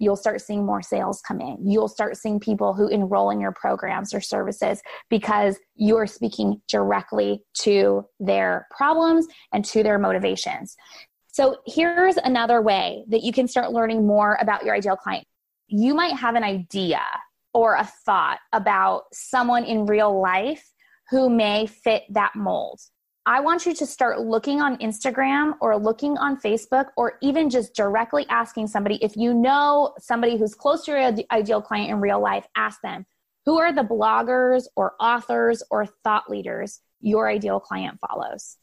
you'll 0.00 0.16
start 0.16 0.40
seeing 0.40 0.66
more 0.66 0.82
sales 0.82 1.20
come 1.20 1.40
in. 1.40 1.58
You'll 1.64 1.88
start 1.88 2.16
seeing 2.16 2.40
people 2.40 2.74
who 2.74 2.88
enroll 2.88 3.30
in 3.30 3.40
your 3.40 3.52
programs 3.52 4.12
or 4.12 4.20
services 4.20 4.82
because 5.08 5.58
you're 5.76 6.06
speaking 6.06 6.60
directly 6.68 7.44
to 7.60 8.04
their 8.18 8.66
problems 8.76 9.28
and 9.52 9.64
to 9.66 9.84
their 9.84 9.98
motivations. 9.98 10.74
So, 11.32 11.58
here's 11.66 12.16
another 12.16 12.60
way 12.60 13.04
that 13.08 13.22
you 13.22 13.32
can 13.32 13.46
start 13.46 13.72
learning 13.72 14.04
more 14.04 14.36
about 14.40 14.64
your 14.64 14.74
ideal 14.74 14.96
client. 14.96 15.24
You 15.68 15.94
might 15.94 16.16
have 16.16 16.34
an 16.34 16.42
idea 16.42 17.02
or 17.54 17.74
a 17.74 17.88
thought 18.04 18.38
about 18.52 19.02
someone 19.12 19.64
in 19.64 19.86
real 19.86 20.20
life 20.20 20.64
who 21.10 21.28
may 21.28 21.66
fit 21.66 22.02
that 22.10 22.32
mold. 22.34 22.80
I 23.26 23.40
want 23.40 23.66
you 23.66 23.74
to 23.74 23.86
start 23.86 24.20
looking 24.20 24.62
on 24.62 24.78
Instagram 24.78 25.52
or 25.60 25.76
looking 25.76 26.16
on 26.16 26.40
Facebook 26.40 26.86
or 26.96 27.18
even 27.20 27.50
just 27.50 27.74
directly 27.74 28.26
asking 28.30 28.66
somebody 28.66 28.96
if 29.02 29.14
you 29.16 29.34
know 29.34 29.92
somebody 29.98 30.38
who's 30.38 30.54
close 30.54 30.84
to 30.86 30.92
your 30.92 31.12
ideal 31.30 31.60
client 31.60 31.90
in 31.90 32.00
real 32.00 32.20
life, 32.20 32.46
ask 32.56 32.80
them 32.80 33.04
who 33.44 33.58
are 33.58 33.72
the 33.72 33.82
bloggers 33.82 34.64
or 34.74 34.94
authors 35.00 35.62
or 35.70 35.86
thought 36.02 36.30
leaders 36.30 36.80
your 37.00 37.28
ideal 37.28 37.60
client 37.60 37.98
follows. 38.08 38.56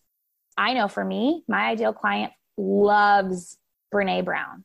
I 0.58 0.74
know 0.74 0.88
for 0.88 1.06
me, 1.06 1.44
my 1.48 1.70
ideal 1.70 1.94
client 1.94 2.34
loves 2.58 3.58
Brene 3.94 4.26
Brown. 4.26 4.64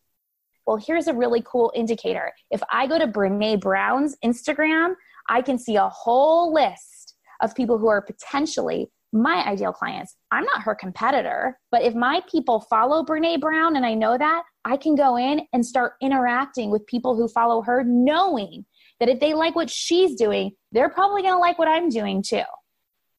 Well, 0.67 0.77
here's 0.77 1.07
a 1.07 1.15
really 1.15 1.43
cool 1.45 1.73
indicator. 1.75 2.33
If 2.51 2.63
I 2.71 2.87
go 2.87 2.99
to 2.99 3.07
Brene 3.07 3.61
Brown's 3.61 4.17
Instagram, 4.25 4.95
I 5.29 5.43
can 5.43 5.59
see 5.59 5.77
a 5.77 5.89
whole 5.89 6.53
list 6.53 7.15
of 7.43 7.55
people 7.55 7.79
who 7.79 7.89
are 7.89 8.01
potentially 8.01 8.91
my 9.13 9.47
ideal 9.47 9.73
clients. 9.73 10.17
I'm 10.31 10.45
not 10.45 10.63
her 10.63 10.75
competitor, 10.75 11.59
but 11.71 11.83
if 11.83 11.95
my 11.95 12.23
people 12.31 12.61
follow 12.71 13.05
Brene 13.05 13.41
Brown 13.41 13.77
and 13.77 13.85
I 13.85 13.95
know 13.95 14.17
that, 14.17 14.43
I 14.65 14.77
can 14.77 14.95
go 14.95 15.17
in 15.17 15.43
and 15.53 15.65
start 15.65 15.95
interacting 16.01 16.71
with 16.71 16.87
people 16.87 17.17
who 17.17 17.29
follow 17.29 17.63
her, 17.63 17.85
knowing 17.85 18.65
that 19.01 19.09
if 19.09 19.21
they 19.21 19.35
like 19.35 19.55
what 19.55 19.71
she's 19.71 20.15
doing, 20.15 20.53
they're 20.71 20.89
probably 20.89 21.23
going 21.23 21.35
to 21.35 21.39
like 21.39 21.59
what 21.59 21.69
I'm 21.69 21.89
doing 21.89 22.23
too. 22.23 22.43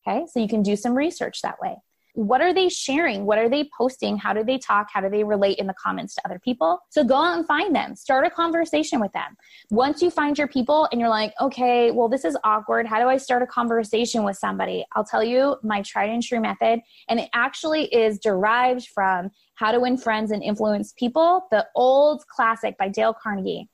Okay, 0.07 0.25
so 0.31 0.39
you 0.39 0.47
can 0.47 0.63
do 0.63 0.75
some 0.75 0.95
research 0.95 1.41
that 1.43 1.59
way 1.61 1.77
what 2.13 2.41
are 2.41 2.53
they 2.53 2.69
sharing? 2.69 3.25
What 3.25 3.39
are 3.39 3.49
they 3.49 3.69
posting? 3.75 4.17
How 4.17 4.33
do 4.33 4.43
they 4.43 4.59
talk? 4.59 4.87
How 4.93 5.01
do 5.01 5.09
they 5.09 5.23
relate 5.23 5.57
in 5.57 5.65
the 5.65 5.73
comments 5.73 6.13
to 6.15 6.21
other 6.25 6.37
people? 6.37 6.79
So 6.89 7.03
go 7.03 7.15
out 7.15 7.37
and 7.37 7.45
find 7.45 7.75
them. 7.75 7.95
Start 7.95 8.25
a 8.25 8.29
conversation 8.29 8.99
with 8.99 9.11
them. 9.13 9.35
Once 9.71 10.01
you 10.01 10.11
find 10.11 10.37
your 10.37 10.47
people 10.47 10.87
and 10.91 11.01
you're 11.01 11.09
like, 11.09 11.33
okay, 11.41 11.89
well, 11.89 12.07
this 12.07 12.23
is 12.23 12.37
awkward. 12.43 12.85
How 12.85 13.01
do 13.01 13.09
I 13.09 13.17
start 13.17 13.41
a 13.41 13.47
conversation 13.47 14.23
with 14.23 14.37
somebody? 14.37 14.85
I'll 14.95 15.03
tell 15.03 15.23
you 15.23 15.55
my 15.63 15.81
tried 15.81 16.11
and 16.11 16.21
true 16.21 16.39
method. 16.39 16.81
And 17.09 17.19
it 17.19 17.29
actually 17.33 17.85
is 17.85 18.19
derived 18.19 18.87
from 18.93 19.31
How 19.55 19.71
to 19.71 19.79
Win 19.79 19.97
Friends 19.97 20.29
and 20.29 20.43
Influence 20.43 20.93
People, 20.97 21.47
the 21.49 21.65
old 21.75 22.27
classic 22.27 22.77
by 22.77 22.89
Dale 22.89 23.15
Carnegie. 23.21 23.69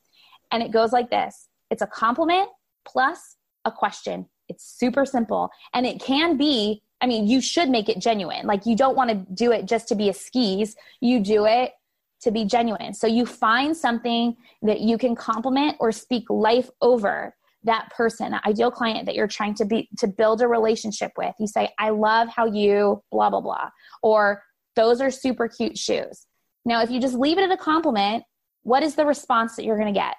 And 0.52 0.64
it 0.64 0.72
goes 0.72 0.94
like 0.94 1.10
this 1.10 1.50
it's 1.70 1.82
a 1.82 1.88
compliment 1.88 2.50
plus 2.88 3.36
a 3.66 3.72
question. 3.72 4.28
It's 4.48 4.64
super 4.66 5.06
simple. 5.06 5.50
And 5.74 5.86
it 5.86 6.02
can 6.02 6.38
be 6.38 6.82
I 7.02 7.08
mean, 7.08 7.28
you 7.28 7.42
should 7.42 7.70
make 7.70 7.90
it 7.90 8.00
genuine. 8.00 8.46
Like 8.46 8.66
you 8.66 8.76
don't 8.76 8.96
want 8.96 9.10
to 9.10 9.16
do 9.34 9.52
it 9.52 9.66
just 9.66 9.88
to 9.90 9.96
be 9.96 10.10
a 10.10 10.14
skis. 10.14 10.76
You 11.00 11.20
do 11.20 11.46
it 11.46 11.74
to 12.22 12.32
be 12.32 12.44
genuine. 12.44 12.94
So 12.94 13.08
you 13.08 13.26
find 13.26 13.76
something 13.76 14.36
that 14.62 14.82
you 14.82 14.98
can 14.98 15.16
compliment 15.16 15.78
or 15.80 15.92
speak 15.92 16.30
life 16.30 16.70
over 16.82 17.36
that 17.64 17.90
person, 17.92 18.32
that 18.32 18.46
ideal 18.46 18.72
client 18.72 19.06
that 19.06 19.16
you're 19.16 19.28
trying 19.28 19.54
to 19.56 19.66
be 19.66 19.90
to 19.98 20.08
build 20.08 20.42
a 20.42 20.48
relationship 20.48 21.12
with. 21.18 21.34
You 21.40 21.48
say, 21.48 21.74
"I 21.78 21.90
love 21.90 22.28
how 22.30 22.46
you 22.46 23.04
blah 23.12 23.30
blah 23.30 23.42
blah," 23.42 23.70
or 24.02 24.44
"Those 24.76 25.02
are 25.02 25.12
super 25.12 25.48
cute 25.48 25.78
shoes." 25.78 26.26
Now, 26.66 26.82
if 26.82 26.90
you 26.90 27.00
just 27.02 27.16
leave 27.16 27.38
it 27.38 27.44
at 27.44 27.52
a 27.52 27.58
compliment, 27.58 28.24
what 28.64 28.84
is 28.84 28.96
the 28.96 29.06
response 29.06 29.56
that 29.56 29.66
you're 29.66 29.78
going 29.78 29.94
to 29.94 30.00
get? 30.00 30.16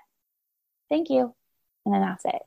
Thank 0.91 1.09
you, 1.09 1.35
and 1.85 1.95
then 1.95 2.03
that's 2.03 2.25
it. 2.25 2.43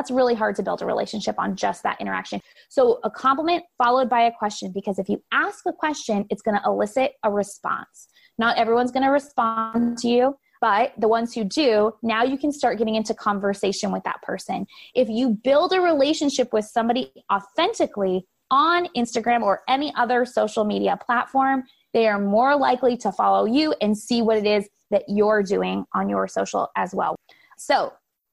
That's 0.00 0.10
really 0.10 0.34
hard 0.34 0.56
to 0.56 0.62
build 0.62 0.80
a 0.80 0.86
relationship 0.86 1.34
on 1.38 1.56
just 1.56 1.82
that 1.82 2.00
interaction. 2.00 2.40
So, 2.70 3.00
a 3.04 3.10
compliment 3.10 3.64
followed 3.76 4.08
by 4.08 4.22
a 4.22 4.32
question, 4.32 4.72
because 4.72 4.98
if 4.98 5.10
you 5.10 5.22
ask 5.30 5.66
a 5.66 5.74
question, 5.74 6.24
it's 6.30 6.40
going 6.40 6.56
to 6.58 6.62
elicit 6.64 7.16
a 7.22 7.30
response. 7.30 8.08
Not 8.38 8.56
everyone's 8.56 8.92
going 8.92 9.02
to 9.02 9.10
respond 9.10 9.98
to 9.98 10.08
you, 10.08 10.38
but 10.62 10.94
the 10.96 11.06
ones 11.06 11.34
who 11.34 11.44
do, 11.44 11.92
now 12.02 12.22
you 12.22 12.38
can 12.38 12.50
start 12.50 12.78
getting 12.78 12.94
into 12.94 13.12
conversation 13.12 13.92
with 13.92 14.02
that 14.04 14.22
person. 14.22 14.66
If 14.94 15.10
you 15.10 15.38
build 15.44 15.74
a 15.74 15.82
relationship 15.82 16.50
with 16.50 16.64
somebody 16.64 17.12
authentically 17.30 18.26
on 18.50 18.88
Instagram 18.96 19.42
or 19.42 19.60
any 19.68 19.92
other 19.98 20.24
social 20.24 20.64
media 20.64 20.98
platform, 21.04 21.64
they 21.92 22.08
are 22.08 22.18
more 22.18 22.56
likely 22.56 22.96
to 22.96 23.12
follow 23.12 23.44
you 23.44 23.74
and 23.82 23.98
see 23.98 24.22
what 24.22 24.38
it 24.38 24.46
is 24.46 24.66
that 24.90 25.02
you're 25.08 25.42
doing 25.42 25.84
on 25.92 26.08
your 26.08 26.26
social 26.26 26.70
as 26.74 26.94
well. 26.94 27.16
So, 27.58 27.92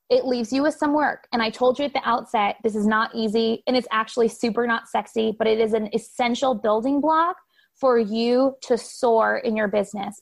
it 0.10 0.26
leaves 0.26 0.54
you 0.54 0.64
with 0.64 0.76
some 0.76 0.94
work. 0.94 1.28
And 1.34 1.42
I 1.42 1.50
told 1.50 1.80
you 1.80 1.86
at 1.86 1.94
the 1.94 2.02
outset, 2.08 2.58
this 2.64 2.76
is 2.76 2.88
not 2.88 3.14
easy 3.14 3.64
and 3.68 3.76
it's 3.76 3.88
actually 3.92 4.30
super 4.30 4.66
not 4.66 4.88
sexy, 4.88 5.36
but 5.38 5.48
it 5.48 5.60
is 5.60 5.74
an 5.74 5.90
essential 5.94 6.56
building 6.56 7.02
block 7.02 7.36
for 7.74 8.00
you 8.00 8.56
to 8.64 8.78
soar 8.78 9.38
in 9.38 9.56
your 9.56 9.68
business. 9.68 10.22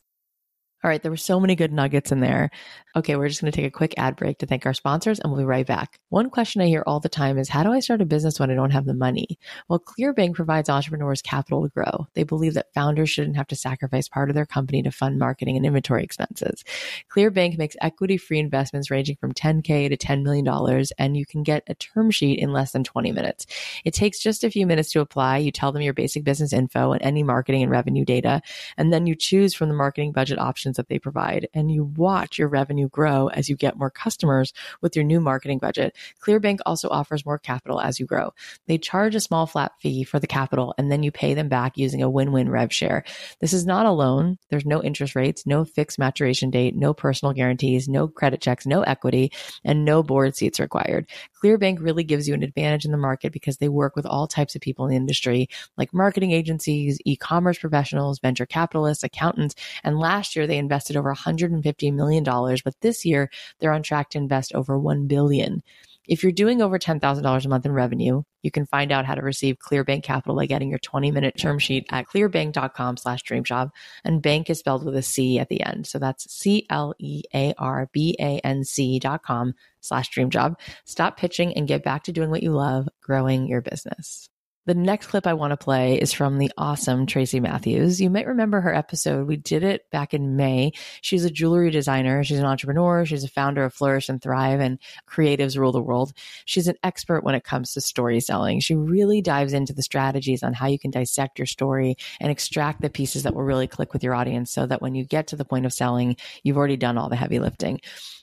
All 0.86 0.90
right, 0.90 1.02
there 1.02 1.10
were 1.10 1.18
so 1.18 1.40
many 1.40 1.56
good 1.56 1.74
nuggets 1.74 2.12
in 2.12 2.20
there. 2.20 2.52
Okay, 2.96 3.16
we're 3.16 3.28
just 3.28 3.42
going 3.42 3.52
to 3.52 3.56
take 3.56 3.66
a 3.66 3.72
quick 3.72 3.96
ad 3.98 4.16
break 4.16 4.38
to 4.38 4.46
thank 4.46 4.68
our 4.68 4.74
sponsors 4.76 5.20
and 5.20 5.32
we'll 5.32 5.42
be 5.42 5.46
right 5.46 5.66
back. 5.66 6.00
One 6.10 6.30
question 6.30 6.62
I 6.62 6.68
hear 6.68 6.84
all 6.86 7.00
the 7.00 7.10
time 7.10 7.40
is 7.40 7.50
how 7.50 7.64
do 7.64 7.72
I 7.74 7.80
start 7.80 8.02
a 8.02 8.06
business 8.06 8.40
when 8.40 8.52
I 8.52 8.54
don't 8.54 8.70
have 8.70 8.86
the 8.86 8.94
money? 8.94 9.40
Well, 9.68 9.80
Clearbanc 9.80 10.36
provides 10.36 10.70
entrepreneurs 10.70 11.24
capital 11.24 11.64
to 11.64 11.70
grow. 11.70 12.08
They 12.14 12.22
believe 12.22 12.54
that 12.54 12.72
founders 12.76 13.10
shouldn't 13.10 13.36
have 13.36 13.48
to 13.48 13.56
sacrifice 13.56 14.08
part 14.08 14.30
of 14.30 14.36
their 14.36 14.46
company 14.46 14.84
to 14.84 14.92
fund 14.92 15.18
marketing 15.18 15.58
and 15.58 15.66
inventory 15.66 16.04
expenses. 16.04 16.64
Clearbanc 17.12 17.58
makes 17.58 17.76
equity 17.82 18.16
free 18.18 18.38
investments 18.38 18.92
ranging 18.92 19.16
from 19.16 19.34
10K 19.34 19.90
to 19.90 19.98
$10 19.98 20.22
million, 20.22 20.86
and 21.00 21.18
you 21.18 21.26
can 21.26 21.42
get 21.42 21.64
a 21.68 21.74
term 21.74 22.12
sheet 22.12 22.38
in 22.38 22.54
less 22.54 22.74
than 22.74 22.84
20 22.84 23.12
minutes. 23.12 23.48
It 23.84 23.96
takes 23.96 24.20
just 24.20 24.44
a 24.44 24.52
few 24.52 24.68
minutes 24.68 24.92
to 24.92 25.02
apply. 25.02 25.40
You 25.40 25.52
tell 25.52 25.72
them 25.72 25.82
your 25.82 25.96
basic 25.96 26.24
business 26.24 26.54
info 26.54 26.92
and 26.92 27.02
any 27.02 27.24
marketing 27.24 27.64
and 27.64 27.72
revenue 27.72 28.06
data, 28.06 28.42
and 28.78 28.94
then 28.94 29.08
you 29.08 29.16
choose 29.16 29.56
from 29.56 29.68
the 29.68 29.76
marketing 29.76 30.12
budget 30.12 30.38
options 30.38 30.75
that 30.76 30.90
they 30.90 31.00
provide, 31.00 31.48
and 31.54 31.72
you 31.72 31.84
watch 31.84 32.38
your 32.38 32.48
revenue 32.48 32.90
grow 32.90 33.28
as 33.30 33.50
you 33.50 33.56
get 33.56 33.78
more 33.78 33.90
customers 33.90 34.54
with 34.82 34.96
your 34.96 35.06
new 35.06 35.20
marketing 35.20 35.60
budget. 35.60 35.96
Clearbanc 36.22 36.60
also 36.66 36.90
offers 36.90 37.26
more 37.26 37.38
capital 37.40 37.80
as 37.82 38.00
you 38.00 38.06
grow. 38.06 38.34
They 38.68 38.78
charge 38.78 39.16
a 39.16 39.20
small 39.20 39.48
flat 39.48 39.74
fee 39.80 40.04
for 40.04 40.20
the 40.20 40.28
capital, 40.28 40.74
and 40.78 40.92
then 40.92 41.04
you 41.04 41.12
pay 41.12 41.34
them 41.34 41.50
back 41.50 41.78
using 41.78 42.02
a 42.02 42.10
win 42.10 42.32
win 42.32 42.50
rev 42.50 42.74
share. 42.74 43.04
This 43.40 43.54
is 43.54 43.66
not 43.66 43.86
a 43.86 43.92
loan. 43.92 44.38
There's 44.50 44.66
no 44.66 44.82
interest 44.84 45.16
rates, 45.16 45.46
no 45.46 45.66
fixed 45.66 46.00
maturation 46.00 46.50
date, 46.50 46.76
no 46.76 46.94
personal 46.94 47.34
guarantees, 47.34 47.88
no 47.88 48.08
credit 48.08 48.42
checks, 48.42 48.66
no 48.66 48.82
equity, 48.82 49.32
and 49.64 49.86
no 49.86 50.04
board 50.04 50.36
seats 50.36 50.60
required. 50.60 51.08
Clearbanc 51.42 51.78
really 51.80 52.04
gives 52.04 52.28
you 52.28 52.34
an 52.34 52.44
advantage 52.44 52.86
in 52.86 52.92
the 52.92 52.98
market 52.98 53.32
because 53.32 53.58
they 53.58 53.70
work 53.70 53.96
with 53.96 54.06
all 54.06 54.28
types 54.28 54.56
of 54.56 54.62
people 54.62 54.86
in 54.86 54.92
the 54.92 54.98
industry, 54.98 55.48
like 55.78 55.94
marketing 55.94 56.32
agencies, 56.32 57.00
e 57.06 57.16
commerce 57.16 57.58
professionals, 57.58 58.20
venture 58.20 58.46
capitalists, 58.46 59.04
accountants. 59.04 59.56
And 59.84 60.00
last 60.00 60.36
year, 60.36 60.48
they 60.48 60.55
invested 60.58 60.98
over 60.98 61.14
$150 61.14 61.94
million, 61.94 62.24
but 62.24 62.80
this 62.82 63.06
year, 63.06 63.30
they're 63.60 63.74
on 63.74 63.84
track 63.84 64.10
to 64.12 64.18
invest 64.18 64.54
over 64.54 64.78
1 64.78 65.08
billion. 65.08 65.64
If 66.08 66.22
you're 66.22 66.32
doing 66.32 66.62
over 66.62 66.78
$10,000 66.78 67.46
a 67.46 67.50
month 67.50 67.66
in 67.66 67.72
revenue, 67.72 68.22
you 68.44 68.52
can 68.52 68.68
find 68.68 68.92
out 68.92 69.06
how 69.06 69.16
to 69.16 69.22
receive 69.22 69.58
Clearbanc 69.58 70.04
Capital 70.04 70.36
by 70.36 70.46
getting 70.46 70.70
your 70.70 70.80
20 70.80 71.12
minute 71.12 71.36
term 71.38 71.58
sheet 71.58 71.88
at 71.90 72.08
clearbanc.com 72.08 72.98
slash 72.98 73.24
dreamjob. 73.24 73.72
And 74.04 74.22
bank 74.22 74.50
is 74.50 74.60
spelled 74.60 74.86
with 74.86 74.96
a 74.96 75.02
C 75.02 75.40
at 75.40 75.50
the 75.50 75.64
end. 75.64 75.88
So 75.88 75.98
that's 75.98 76.32
C 76.32 76.68
L 76.70 76.94
E 77.00 77.24
A 77.34 77.54
R 77.58 77.90
B 77.92 78.16
A 78.20 78.40
N 78.44 78.64
C 78.64 79.00
dot 79.00 79.24
com 79.24 79.56
slash 79.82 80.12
dreamjob. 80.12 80.60
Stop 80.86 81.18
pitching 81.18 81.56
and 81.56 81.68
get 81.68 81.84
back 81.84 82.04
to 82.04 82.12
doing 82.12 82.30
what 82.30 82.44
you 82.44 82.52
love, 82.52 82.88
growing 83.02 83.48
your 83.48 83.62
business. 83.62 84.30
The 84.66 84.74
next 84.74 85.08
clip 85.08 85.28
I 85.28 85.36
want 85.36 85.52
to 85.52 85.58
play 85.58 86.02
is 86.02 86.12
from 86.12 86.40
the 86.40 86.52
awesome 86.58 87.06
Tracy 87.06 87.40
Matthews. 87.40 88.02
You 88.02 88.10
might 88.10 88.26
remember 88.26 88.62
her 88.62 88.74
episode. 88.74 89.28
We 89.28 89.38
did 89.38 89.62
it 89.62 89.88
back 89.92 90.16
in 90.16 90.36
May. 90.36 90.72
She's 91.02 91.24
a 91.24 91.30
jewelry 91.30 91.70
designer. 91.70 92.24
She's 92.24 92.40
an 92.40 92.48
entrepreneur. 92.48 93.06
She's 93.06 93.24
a 93.24 93.28
founder 93.28 93.64
of 93.64 93.76
Flourish 93.76 94.10
and 94.10 94.20
Thrive 94.20 94.60
and 94.60 94.80
Creatives 95.08 95.56
Rule 95.56 95.72
the 95.72 95.84
World. 95.84 96.14
She's 96.46 96.68
an 96.68 96.78
expert 96.82 97.24
when 97.24 97.36
it 97.36 97.44
comes 97.44 97.74
to 97.74 97.82
story 97.82 98.20
selling. 98.20 98.60
She 98.60 98.74
really 98.74 99.22
dives 99.22 99.54
into 99.54 99.72
the 99.72 99.84
strategies 99.84 100.42
on 100.42 100.54
how 100.54 100.66
you 100.66 100.80
can 100.80 100.90
dissect 100.90 101.38
your 101.38 101.46
story 101.46 101.96
and 102.20 102.32
extract 102.32 102.82
the 102.82 102.90
pieces 102.90 103.22
that 103.22 103.36
will 103.36 103.44
really 103.44 103.68
click 103.68 103.94
with 103.94 104.04
your 104.04 104.16
audience 104.16 104.52
so 104.52 104.66
that 104.66 104.82
when 104.82 104.96
you 104.96 105.06
get 105.06 105.28
to 105.28 105.36
the 105.36 105.46
point 105.46 105.68
of 105.68 105.74
selling, 105.74 106.16
you've 106.42 106.58
already 106.58 106.78
done 106.78 106.98
all 106.98 107.10
the 107.10 107.16
heavy 107.16 107.38
lifting. 107.38 107.82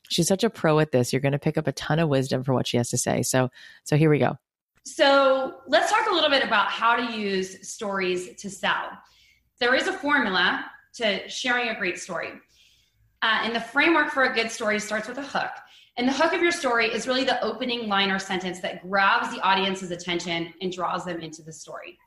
She's 0.09 0.27
such 0.27 0.43
a 0.43 0.51
pro 0.51 0.81
at 0.81 0.91
this. 0.91 1.13
You're 1.13 1.23
going 1.23 1.33
to 1.33 1.39
pick 1.39 1.57
up 1.57 1.69
a 1.69 1.73
ton 1.73 2.01
of 2.01 2.09
wisdom 2.09 2.43
for 2.43 2.53
what 2.53 2.67
she 2.67 2.79
has 2.79 2.91
to 2.91 2.99
say. 2.99 3.23
So, 3.23 3.51
so 3.85 3.97
here 3.97 4.11
we 4.11 4.19
go. 4.19 4.39
So 4.85 5.61
let's 5.69 5.91
talk 5.91 6.11
a 6.11 6.15
little 6.15 6.31
bit 6.31 6.43
about 6.43 6.69
how 6.69 6.97
to 6.97 7.17
use 7.17 7.69
stories 7.69 8.35
to 8.37 8.51
sell. 8.51 8.91
There 9.61 9.75
is 9.75 9.87
a 9.87 9.93
formula 9.93 10.65
to 10.95 11.29
sharing 11.29 11.69
a 11.69 11.79
great 11.79 11.99
story. 11.99 12.33
Uh, 13.23 13.41
and 13.43 13.55
the 13.55 13.61
framework 13.61 14.11
for 14.11 14.25
a 14.25 14.35
good 14.35 14.51
story 14.51 14.81
starts 14.81 15.07
with 15.07 15.19
a 15.19 15.23
hook. 15.23 15.53
And 15.97 16.09
the 16.09 16.13
hook 16.13 16.33
of 16.33 16.43
your 16.43 16.53
story 16.53 16.87
is 16.87 17.07
really 17.07 17.25
the 17.25 17.43
opening 17.45 17.87
line 17.87 18.11
or 18.11 18.19
sentence 18.19 18.61
that 18.61 18.83
grabs 18.89 19.33
the 19.33 19.41
audience's 19.43 19.91
attention 19.91 20.53
and 20.61 20.73
draws 20.73 21.05
them 21.05 21.21
into 21.21 21.43
the 21.43 21.53
story. 21.53 21.99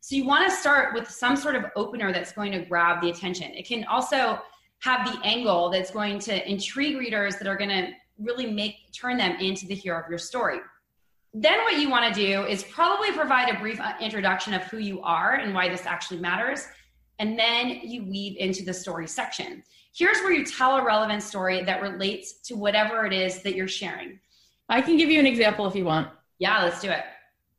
So 0.00 0.14
you 0.14 0.24
want 0.24 0.48
to 0.48 0.56
start 0.56 0.94
with 0.94 1.10
some 1.10 1.36
sort 1.36 1.56
of 1.56 1.64
opener 1.74 2.12
that's 2.12 2.32
going 2.32 2.52
to 2.52 2.60
grab 2.60 3.02
the 3.02 3.10
attention. 3.10 3.52
It 3.52 3.66
can 3.66 3.84
also 3.84 4.38
have 4.78 5.12
the 5.12 5.20
angle 5.26 5.68
that's 5.68 5.90
going 5.90 6.20
to 6.20 6.50
intrigue 6.50 6.96
readers 6.96 7.36
that 7.36 7.48
are 7.48 7.56
going 7.56 7.70
to 7.70 7.90
really 8.18 8.50
make 8.50 8.92
turn 8.92 9.18
them 9.18 9.36
into 9.40 9.66
the 9.66 9.74
hero 9.74 10.00
of 10.00 10.08
your 10.08 10.18
story. 10.18 10.60
Then, 11.38 11.58
what 11.64 11.78
you 11.78 11.90
want 11.90 12.14
to 12.14 12.18
do 12.18 12.46
is 12.46 12.62
probably 12.62 13.12
provide 13.12 13.54
a 13.54 13.58
brief 13.58 13.78
uh, 13.78 13.92
introduction 14.00 14.54
of 14.54 14.62
who 14.62 14.78
you 14.78 15.02
are 15.02 15.34
and 15.34 15.54
why 15.54 15.68
this 15.68 15.84
actually 15.84 16.18
matters. 16.18 16.66
And 17.18 17.38
then 17.38 17.80
you 17.82 18.06
weave 18.06 18.38
into 18.38 18.64
the 18.64 18.72
story 18.72 19.06
section. 19.06 19.62
Here's 19.94 20.16
where 20.20 20.32
you 20.32 20.46
tell 20.46 20.78
a 20.78 20.84
relevant 20.84 21.22
story 21.22 21.62
that 21.62 21.82
relates 21.82 22.40
to 22.44 22.54
whatever 22.54 23.04
it 23.04 23.12
is 23.12 23.42
that 23.42 23.54
you're 23.54 23.68
sharing. 23.68 24.18
I 24.70 24.80
can 24.80 24.96
give 24.96 25.10
you 25.10 25.20
an 25.20 25.26
example 25.26 25.66
if 25.66 25.76
you 25.76 25.84
want. 25.84 26.08
Yeah, 26.38 26.62
let's 26.62 26.80
do 26.80 26.88
it. 26.88 27.04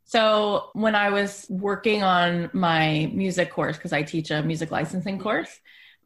So, 0.06 0.72
when 0.74 0.96
I 0.96 1.12
was 1.12 1.46
working 1.48 2.02
on 2.02 2.50
my 2.54 3.12
music 3.13 3.52
course, 3.52 3.78
because 3.78 3.94
I 3.94 4.02
teach 4.02 4.32
a 4.32 4.42
music 4.42 4.72
licensing 4.72 5.20
course, 5.20 5.56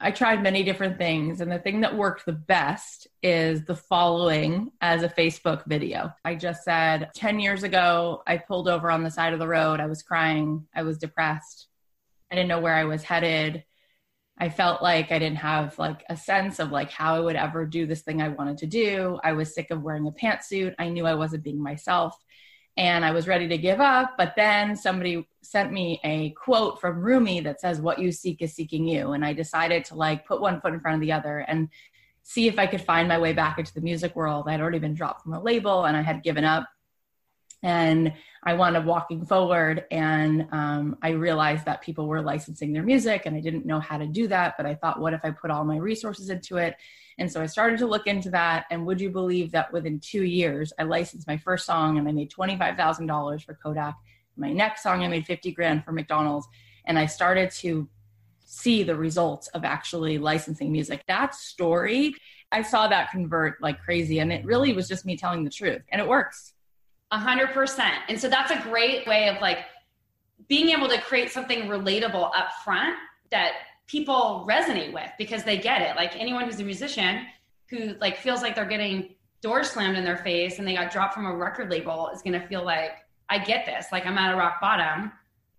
I 0.03 0.09
tried 0.09 0.41
many 0.41 0.63
different 0.63 0.97
things, 0.97 1.41
and 1.41 1.51
the 1.51 1.59
thing 1.59 1.81
that 1.81 1.95
worked 1.95 2.25
the 2.25 2.33
best 2.33 3.07
is 3.21 3.65
the 3.65 3.75
following 3.75 4.71
as 4.81 5.03
a 5.03 5.09
Facebook 5.09 5.67
video. 5.67 6.11
I 6.25 6.33
just 6.33 6.63
said 6.63 7.11
10 7.13 7.39
years 7.39 7.61
ago, 7.61 8.23
I 8.25 8.37
pulled 8.37 8.67
over 8.67 8.89
on 8.89 9.03
the 9.03 9.11
side 9.11 9.33
of 9.33 9.39
the 9.39 9.47
road. 9.47 9.79
I 9.79 9.85
was 9.85 10.01
crying. 10.01 10.65
I 10.73 10.81
was 10.81 10.97
depressed. 10.97 11.67
I 12.31 12.35
didn't 12.35 12.49
know 12.49 12.59
where 12.59 12.73
I 12.73 12.85
was 12.85 13.03
headed. 13.03 13.63
I 14.39 14.49
felt 14.49 14.81
like 14.81 15.11
I 15.11 15.19
didn't 15.19 15.37
have 15.37 15.77
like 15.77 16.03
a 16.09 16.17
sense 16.17 16.57
of 16.57 16.71
like 16.71 16.89
how 16.89 17.13
I 17.13 17.19
would 17.19 17.35
ever 17.35 17.67
do 17.67 17.85
this 17.85 18.01
thing 18.01 18.23
I 18.23 18.29
wanted 18.29 18.57
to 18.59 18.65
do. 18.65 19.19
I 19.23 19.33
was 19.33 19.53
sick 19.53 19.69
of 19.69 19.83
wearing 19.83 20.07
a 20.07 20.11
pantsuit. 20.11 20.73
I 20.79 20.89
knew 20.89 21.05
I 21.05 21.13
wasn't 21.13 21.43
being 21.43 21.61
myself 21.61 22.17
and 22.77 23.03
I 23.03 23.11
was 23.11 23.27
ready 23.27 23.47
to 23.47 23.57
give 23.57 23.79
up. 23.79 24.15
But 24.17 24.33
then 24.35 24.75
somebody 24.75 25.27
sent 25.41 25.71
me 25.71 25.99
a 26.03 26.31
quote 26.31 26.79
from 26.79 27.01
Rumi 27.01 27.41
that 27.41 27.61
says, 27.61 27.81
What 27.81 27.99
you 27.99 28.11
seek 28.11 28.41
is 28.41 28.53
seeking 28.53 28.87
you. 28.87 29.11
And 29.11 29.25
I 29.25 29.33
decided 29.33 29.85
to 29.85 29.95
like 29.95 30.25
put 30.25 30.41
one 30.41 30.61
foot 30.61 30.73
in 30.73 30.79
front 30.79 30.95
of 30.95 31.01
the 31.01 31.11
other 31.11 31.39
and 31.39 31.69
see 32.23 32.47
if 32.47 32.59
I 32.59 32.67
could 32.67 32.81
find 32.81 33.07
my 33.07 33.17
way 33.17 33.33
back 33.33 33.59
into 33.59 33.73
the 33.73 33.81
music 33.81 34.15
world. 34.15 34.47
I'd 34.47 34.61
already 34.61 34.79
been 34.79 34.93
dropped 34.93 35.23
from 35.23 35.33
a 35.33 35.41
label 35.41 35.85
and 35.85 35.97
I 35.97 36.01
had 36.01 36.23
given 36.23 36.43
up. 36.43 36.67
And 37.63 38.13
I 38.43 38.55
wound 38.55 38.75
up 38.75 38.85
walking 38.85 39.23
forward, 39.23 39.85
and 39.91 40.47
um, 40.51 40.97
I 41.03 41.09
realized 41.09 41.65
that 41.65 41.81
people 41.83 42.07
were 42.07 42.21
licensing 42.21 42.73
their 42.73 42.81
music, 42.81 43.27
and 43.27 43.35
I 43.35 43.39
didn't 43.39 43.67
know 43.67 43.79
how 43.79 43.99
to 43.99 44.07
do 44.07 44.27
that. 44.29 44.55
But 44.57 44.65
I 44.65 44.73
thought, 44.73 44.99
what 44.99 45.13
if 45.13 45.21
I 45.23 45.29
put 45.29 45.51
all 45.51 45.63
my 45.63 45.77
resources 45.77 46.29
into 46.29 46.57
it? 46.57 46.75
And 47.21 47.31
so 47.31 47.39
I 47.39 47.45
started 47.45 47.77
to 47.79 47.85
look 47.85 48.07
into 48.07 48.31
that. 48.31 48.65
And 48.71 48.85
would 48.87 48.99
you 48.99 49.11
believe 49.11 49.51
that 49.51 49.71
within 49.71 49.99
two 49.99 50.23
years, 50.23 50.73
I 50.79 50.83
licensed 50.83 51.27
my 51.27 51.37
first 51.37 51.67
song 51.67 51.99
and 51.99 52.07
I 52.07 52.11
made 52.11 52.31
$25,000 52.31 53.45
for 53.45 53.53
Kodak. 53.53 53.95
My 54.37 54.51
next 54.51 54.81
song, 54.81 55.03
I 55.03 55.07
made 55.07 55.27
50 55.27 55.51
grand 55.51 55.85
for 55.85 55.91
McDonald's. 55.91 56.47
And 56.85 56.97
I 56.97 57.05
started 57.05 57.51
to 57.51 57.87
see 58.43 58.81
the 58.81 58.95
results 58.95 59.47
of 59.49 59.63
actually 59.63 60.17
licensing 60.17 60.71
music. 60.71 61.03
That 61.07 61.35
story, 61.35 62.15
I 62.51 62.63
saw 62.63 62.87
that 62.87 63.11
convert 63.11 63.61
like 63.61 63.81
crazy. 63.81 64.17
And 64.17 64.31
it 64.31 64.43
really 64.43 64.73
was 64.73 64.87
just 64.87 65.05
me 65.05 65.15
telling 65.15 65.43
the 65.43 65.51
truth. 65.51 65.83
And 65.91 66.01
it 66.01 66.07
works. 66.07 66.53
A 67.11 67.17
hundred 67.17 67.49
percent. 67.49 67.95
And 68.07 68.19
so 68.19 68.29
that's 68.29 68.51
a 68.51 68.59
great 68.61 69.05
way 69.05 69.27
of 69.27 69.41
like 69.41 69.59
being 70.47 70.69
able 70.69 70.87
to 70.87 70.99
create 71.01 71.31
something 71.31 71.63
relatable 71.63 72.31
up 72.37 72.51
front 72.63 72.95
that 73.31 73.53
people 73.87 74.45
resonate 74.49 74.93
with 74.93 75.09
because 75.17 75.43
they 75.43 75.57
get 75.57 75.81
it. 75.81 75.95
Like 75.95 76.15
anyone 76.15 76.45
who's 76.45 76.59
a 76.59 76.63
musician 76.63 77.25
who 77.69 77.95
like 77.99 78.17
feels 78.17 78.41
like 78.41 78.55
they're 78.55 78.65
getting 78.65 79.15
doors 79.41 79.71
slammed 79.71 79.97
in 79.97 80.03
their 80.03 80.17
face 80.17 80.59
and 80.59 80.67
they 80.67 80.75
got 80.75 80.91
dropped 80.91 81.13
from 81.13 81.25
a 81.25 81.35
record 81.35 81.69
label 81.69 82.09
is 82.13 82.21
going 82.21 82.39
to 82.39 82.47
feel 82.47 82.63
like 82.63 82.91
I 83.29 83.39
get 83.39 83.65
this. 83.65 83.87
Like 83.91 84.05
I'm 84.05 84.17
at 84.17 84.33
a 84.33 84.37
rock 84.37 84.61
bottom. 84.61 85.11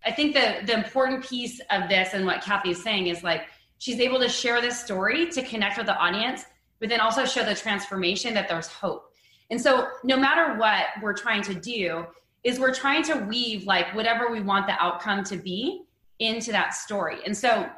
I 0.05 0.11
think 0.11 0.33
the 0.33 0.65
the 0.65 0.73
important 0.73 1.23
piece 1.23 1.59
of 1.69 1.89
this 1.89 2.13
and 2.13 2.25
what 2.25 2.41
Cathy 2.41 2.71
is 2.71 2.83
saying 2.83 3.07
is 3.07 3.23
like 3.23 3.43
she's 3.77 3.99
able 3.99 4.19
to 4.19 4.29
share 4.29 4.61
this 4.61 4.79
story 4.79 5.29
to 5.31 5.43
connect 5.43 5.77
with 5.77 5.87
the 5.87 5.97
audience, 5.97 6.45
but 6.79 6.89
then 6.89 6.99
also 6.99 7.25
show 7.25 7.43
the 7.43 7.55
transformation 7.55 8.33
that 8.33 8.47
there's 8.47 8.67
hope. 8.67 9.12
And 9.49 9.59
so 9.59 9.87
no 10.03 10.17
matter 10.17 10.57
what 10.57 10.85
we're 11.01 11.13
trying 11.13 11.41
to 11.43 11.53
do 11.53 12.05
is 12.43 12.59
we're 12.59 12.73
trying 12.73 13.03
to 13.03 13.15
weave 13.15 13.65
like 13.65 13.93
whatever 13.95 14.31
we 14.31 14.41
want 14.41 14.67
the 14.67 14.73
outcome 14.83 15.23
to 15.25 15.37
be 15.37 15.83
into 16.19 16.51
that 16.51 16.73
story. 16.73 17.17
And 17.25 17.35
so 17.35 17.69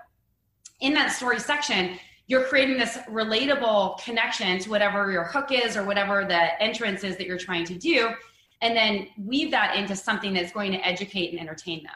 in 0.81 0.93
that 0.93 1.11
story 1.11 1.39
section, 1.39 1.97
you're 2.27 2.43
creating 2.43 2.77
this 2.77 2.97
relatable 3.09 3.99
connection 4.03 4.57
to 4.59 4.69
whatever 4.69 5.11
your 5.11 5.23
hook 5.23 5.51
is 5.51 5.77
or 5.77 5.83
whatever 5.83 6.25
the 6.25 6.61
entrance 6.61 7.03
is 7.03 7.17
that 7.17 7.27
you're 7.27 7.37
trying 7.37 7.65
to 7.65 7.75
do, 7.75 8.09
and 8.61 8.75
then 8.75 9.07
weave 9.23 9.51
that 9.51 9.75
into 9.75 9.95
something 9.95 10.33
that's 10.33 10.51
going 10.51 10.71
to 10.71 10.79
educate 10.79 11.31
and 11.31 11.39
entertain 11.39 11.83
them. 11.83 11.91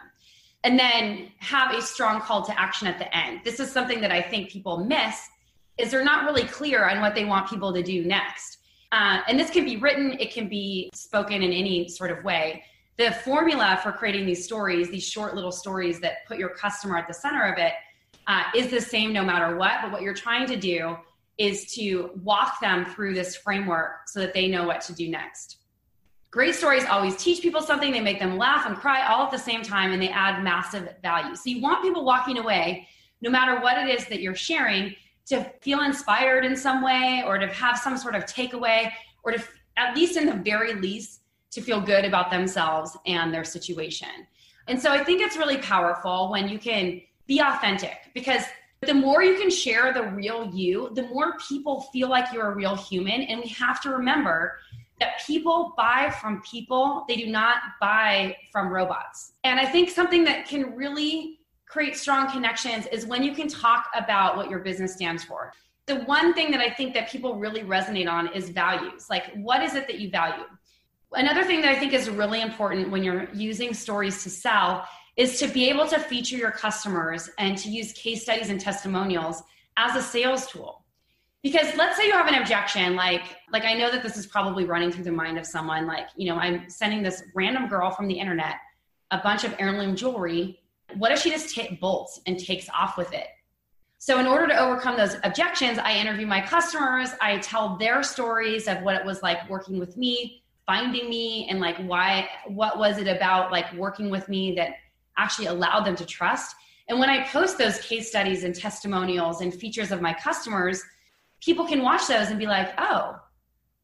And 0.63 0.77
then 0.77 1.32
have 1.39 1.73
a 1.73 1.82
strong 1.82 2.21
call 2.21 2.43
to 2.43 2.60
action 2.60 2.88
at 2.88 2.99
the 2.99 3.15
end. 3.15 3.41
This 3.43 3.60
is 3.60 3.71
something 3.71 4.01
that 4.01 4.12
I 4.12 4.21
think 4.21 4.49
people 4.49 4.84
miss 4.84 5.27
is 5.77 5.89
they're 5.89 6.03
not 6.03 6.25
really 6.25 6.43
clear 6.43 6.88
on 6.88 7.01
what 7.01 7.15
they 7.15 7.25
want 7.25 7.49
people 7.49 7.73
to 7.73 7.82
do 7.82 8.03
next. 8.03 8.59
Uh, 8.91 9.21
and 9.28 9.39
this 9.39 9.49
can 9.49 9.65
be 9.65 9.78
written, 9.78 10.13
it 10.19 10.32
can 10.32 10.47
be 10.47 10.89
spoken 10.93 11.43
in 11.43 11.52
any 11.52 11.88
sort 11.88 12.12
of 12.12 12.23
way. 12.23 12.63
The 12.97 13.12
formula 13.12 13.80
for 13.84 13.91
creating 13.91 14.25
these 14.25 14.43
stories, 14.43 14.89
these 14.89 15.08
short 15.08 15.36
little 15.36 15.52
stories 15.52 15.99
that 16.02 16.25
put 16.28 16.38
your 16.38 16.49
customer 16.49 16.97
at 16.97 17.08
the 17.08 17.13
center 17.13 17.43
of 17.43 17.58
it, 17.58 17.73
uh, 18.28 18.43
is 18.56 18.69
the 18.69 18.82
same 18.82 19.13
no 19.13 19.23
matter 19.23 19.56
what. 19.56 19.80
But 19.82 19.91
what 19.91 20.02
you're 20.02 20.13
trying 20.13 20.47
to 20.47 20.56
do 20.56 20.97
is 21.38 21.71
to 21.73 22.12
walk 22.23 22.60
them 22.60 22.86
through 22.86 23.13
this 23.13 23.36
framework 23.36 24.08
so 24.08 24.19
that 24.19 24.34
they 24.34 24.47
know 24.47 24.65
what 24.65 24.82
to 24.82 24.93
do 24.93 25.08
next. 25.10 25.58
Great 26.32 26.54
stories 26.54 26.86
always 26.86 27.15
teach 27.15 27.41
people 27.41 27.62
something, 27.62 27.91
they 27.91 28.02
make 28.02 28.19
them 28.19 28.38
laugh 28.38 28.67
and 28.67 28.75
cry 28.75 29.08
all 29.08 29.25
at 29.25 29.32
the 29.32 29.38
same 29.38 29.63
time, 29.63 29.91
and 29.91 30.02
they 30.02 30.10
add 30.10 30.43
massive 30.43 30.93
value. 31.02 31.36
So 31.36 31.49
you 31.49 31.60
want 31.62 31.82
people 31.82 32.06
walking 32.06 32.38
away, 32.38 32.88
no 33.21 33.32
matter 33.32 33.60
what 33.62 33.78
it 33.80 33.89
is 33.89 34.06
that 34.10 34.21
you're 34.21 34.36
sharing, 34.36 34.95
to 35.30 35.44
feel 35.62 35.82
inspired 35.82 36.44
in 36.44 36.56
some 36.56 36.84
way 36.84 37.24
or 37.26 37.38
to 37.38 37.48
have 37.48 37.78
some 37.78 37.98
sort 37.98 38.15
of 38.15 38.26
takeaway 38.26 38.92
or 39.24 39.32
to 39.32 39.44
at 39.78 39.96
least 39.96 40.18
in 40.18 40.26
the 40.26 40.34
very 40.34 40.74
least 40.74 41.22
to 41.52 41.62
feel 41.62 41.80
good 41.80 42.06
about 42.06 42.30
themselves 42.30 42.98
and 43.06 43.34
their 43.34 43.44
situation. 43.44 44.10
And 44.68 44.80
so 44.80 44.92
I 44.92 45.04
think 45.04 45.22
it's 45.22 45.38
really 45.38 45.58
powerful 45.58 46.30
when 46.30 46.48
you 46.48 46.60
can 46.60 47.02
be 47.26 47.39
authentic 47.39 48.12
because 48.13 48.44
the 48.82 48.94
more 48.94 49.24
you 49.24 49.38
can 49.38 49.50
share 49.50 49.94
the 49.94 50.04
real 50.04 50.50
you, 50.54 50.89
the 50.94 51.04
more 51.04 51.38
people 51.48 51.82
feel 51.94 52.10
like 52.10 52.32
you're 52.34 52.52
a 52.52 52.56
real 52.56 52.76
human. 52.76 53.22
And 53.22 53.42
we 53.42 53.50
have 53.50 53.82
to 53.82 53.89
remember 53.89 54.60
that 55.00 55.22
people 55.26 55.74
buy 55.78 56.13
from 56.22 56.42
people, 56.42 57.06
they 57.08 57.15
do 57.15 57.28
not 57.28 57.58
buy 57.80 58.36
from 58.52 58.70
robots. 58.70 59.34
And 59.44 59.60
I 59.60 59.65
think 59.65 59.89
something 59.89 60.24
that 60.26 60.48
can 60.48 60.76
really 60.76 61.38
create 61.69 61.95
strong 61.95 62.29
connections 62.29 62.88
is 62.91 63.05
when 63.05 63.23
you 63.23 63.34
can 63.34 63.47
talk 63.47 63.86
about 63.95 64.36
what 64.36 64.49
your 64.49 64.60
business 64.60 64.93
stands 64.93 65.23
for. 65.23 65.53
The 65.86 66.01
one 66.01 66.34
thing 66.34 66.51
that 66.51 66.60
I 66.60 66.69
think 66.69 66.93
that 66.95 67.10
people 67.10 67.36
really 67.36 67.62
resonate 67.62 68.12
on 68.12 68.34
is 68.34 68.49
values. 68.49 69.10
Like, 69.10 69.32
what 69.36 69.63
is 69.63 69.75
it 69.75 69.88
that 69.88 69.99
you 69.99 70.10
value? 70.10 70.43
Another 71.13 71.43
thing 71.43 71.62
that 71.62 71.69
I 71.69 71.79
think 71.79 71.93
is 71.93 72.10
really 72.10 72.41
important 72.41 72.91
when 72.91 73.03
you're 73.03 73.29
using 73.34 73.73
stories 73.73 74.23
to 74.23 74.29
sell 74.29 74.88
is 75.15 75.39
to 75.39 75.47
be 75.47 75.69
able 75.69 75.88
to 75.88 75.99
feature 75.99 76.38
your 76.38 76.51
customers 76.51 77.29
and 77.38 77.58
to 77.60 77.69
use 77.69 77.93
case 77.93 78.23
studies 78.23 78.49
and 78.49 78.60
testimonials 78.60 79.43
as 79.77 79.95
a 79.95 80.01
sales 80.01 80.47
tool 80.47 80.84
because 81.41 81.73
let's 81.77 81.95
say 81.97 82.05
you 82.05 82.12
have 82.12 82.27
an 82.27 82.36
objection 82.36 82.95
like 82.95 83.38
like 83.51 83.63
i 83.63 83.73
know 83.73 83.89
that 83.89 84.03
this 84.03 84.17
is 84.17 84.27
probably 84.27 84.65
running 84.65 84.91
through 84.91 85.03
the 85.03 85.12
mind 85.12 85.38
of 85.38 85.45
someone 85.45 85.88
like 85.88 86.10
you 86.17 86.27
know 86.29 86.38
i'm 86.38 86.69
sending 86.69 87.01
this 87.01 87.23
random 87.34 87.67
girl 87.67 87.89
from 87.89 88.08
the 88.08 88.13
internet 88.13 88.55
a 89.12 89.17
bunch 89.19 89.43
of 89.43 89.55
heirloom 89.58 89.95
jewelry 89.95 90.59
what 90.97 91.12
if 91.12 91.21
she 91.21 91.30
just 91.30 91.54
t- 91.54 91.78
bolts 91.80 92.19
and 92.25 92.39
takes 92.39 92.67
off 92.69 92.97
with 92.97 93.13
it? 93.13 93.28
So 93.97 94.19
in 94.19 94.28
order 94.28 94.47
to 94.47 94.58
overcome 94.58 94.95
those 94.95 95.17
objections 95.23 95.78
i 95.78 95.93
interview 95.93 96.25
my 96.25 96.41
customers. 96.41 97.10
I 97.21 97.38
tell 97.39 97.78
their 97.78 98.02
stories 98.02 98.67
of 98.67 98.82
what 98.82 98.95
it 98.95 99.06
was 99.06 99.21
like 99.21 99.49
working 99.49 99.80
with 99.80 99.97
me 99.97 100.43
finding 100.65 101.10
me 101.10 101.47
and 101.49 101.60
like 101.60 101.78
why 101.78 102.30
what 102.47 102.78
was 102.78 102.97
it 102.97 103.08
about 103.08 103.52
like 103.52 103.73
working 103.73 104.10
with 104.10 104.30
me 104.30 104.56
that 104.56 104.75
actually 105.17 105.47
allowed 105.47 105.84
them 105.84 105.95
to 105.97 106.06
trust? 106.06 106.56
And 106.88 106.99
when 106.99 107.10
i 107.10 107.23
post 107.28 107.58
those 107.58 107.80
case 107.82 108.08
studies 108.10 108.43
and 108.43 108.56
testimonials 108.56 109.41
and 109.41 109.54
features 109.54 109.91
of 109.91 110.02
my 110.02 110.13
customers 110.13 110.84
people 111.41 111.65
can 111.65 111.82
watch 111.82 112.08
those 112.08 112.30
and 112.30 112.39
be 112.39 112.47
like, 112.47 112.73
oh, 112.78 113.19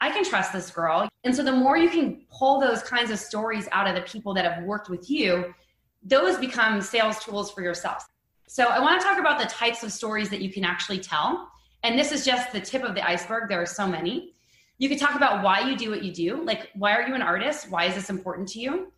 I 0.01 0.11
can 0.11 0.23
trust 0.25 0.53
this 0.53 0.69
girl. 0.69 1.07
And 1.23 1.35
so 1.35 1.43
the 1.43 1.51
more 1.51 1.77
you 1.77 1.89
can 1.89 2.25
pull 2.29 2.59
those 2.59 2.83
kinds 2.83 3.11
of 3.11 3.19
stories 3.19 3.67
out 3.71 3.87
of 3.87 3.95
the 3.95 4.01
people 4.01 4.33
that 4.33 4.45
have 4.45 4.63
worked 4.63 4.89
with 4.89 5.09
you, 5.09 5.53
those 6.05 6.37
become 6.37 6.81
sales 6.81 7.19
tools 7.23 7.51
for 7.51 7.61
yourself. 7.61 8.07
So 8.47 8.65
I 8.65 8.79
want 8.79 9.01
to 9.01 9.05
talk 9.05 9.17
about 9.17 9.39
the 9.39 9.47
types 9.47 9.83
of 9.83 9.91
stories 9.91 10.29
that 10.29 10.39
you 10.39 10.51
can 10.51 10.63
actually 10.63 10.99
tell. 10.99 11.49
And 11.83 11.97
this 11.97 12.11
is 12.11 12.23
just 12.23 12.53
the 12.53 12.61
tip 12.61 12.83
of 12.83 12.95
the 12.95 13.05
iceberg. 13.05 13.49
There 13.49 13.61
are 13.61 13.65
so 13.65 13.87
many. 13.87 14.33
You 14.77 14.87
could 14.87 14.99
talk 14.99 15.15
about 15.15 15.43
why 15.43 15.67
you 15.67 15.75
do 15.75 15.89
what 15.89 16.03
you 16.03 16.13
do. 16.13 16.43
Like, 16.43 16.69
why 16.75 16.93
are 16.95 17.07
you 17.07 17.15
an 17.15 17.21
artist? 17.21 17.69
Why 17.69 17.85
is 17.85 17.95
this 17.95 18.09
important 18.09 18.47
to 18.49 18.59
you? 18.59 18.91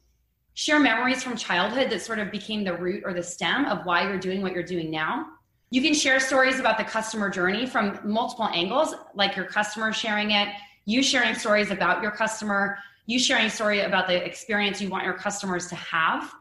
Share 0.53 0.79
memories 0.79 1.23
from 1.23 1.37
childhood 1.37 1.89
that 1.91 2.01
sort 2.01 2.19
of 2.19 2.31
became 2.31 2.63
the 2.63 2.73
root 2.73 3.03
or 3.05 3.13
the 3.13 3.23
stem 3.23 3.65
of 3.65 3.85
why 3.85 4.03
you're 4.03 4.19
doing 4.19 4.41
what 4.41 4.53
you're 4.53 4.63
doing 4.63 4.91
now. 4.91 5.27
You 5.69 5.81
can 5.81 5.93
share 5.93 6.19
stories 6.19 6.59
about 6.59 6.77
the 6.77 6.83
customer 6.83 7.29
journey 7.29 7.65
from 7.65 7.99
multiple 8.03 8.49
angles, 8.53 8.95
like 9.13 9.35
your 9.35 9.45
customer 9.45 9.93
sharing 9.93 10.31
it, 10.31 10.47
you 10.85 11.03
sharing 11.03 11.35
stories 11.35 11.71
about 11.71 12.01
your 12.01 12.11
customer, 12.11 12.77
you 13.05 13.19
sharing 13.19 13.45
a 13.45 13.49
story 13.49 13.81
about 13.81 14.07
the 14.07 14.25
experience 14.25 14.81
you 14.81 14.89
want 14.89 15.03
your 15.03 15.13
customers 15.13 15.67
to 15.67 15.75
have, 15.75 16.33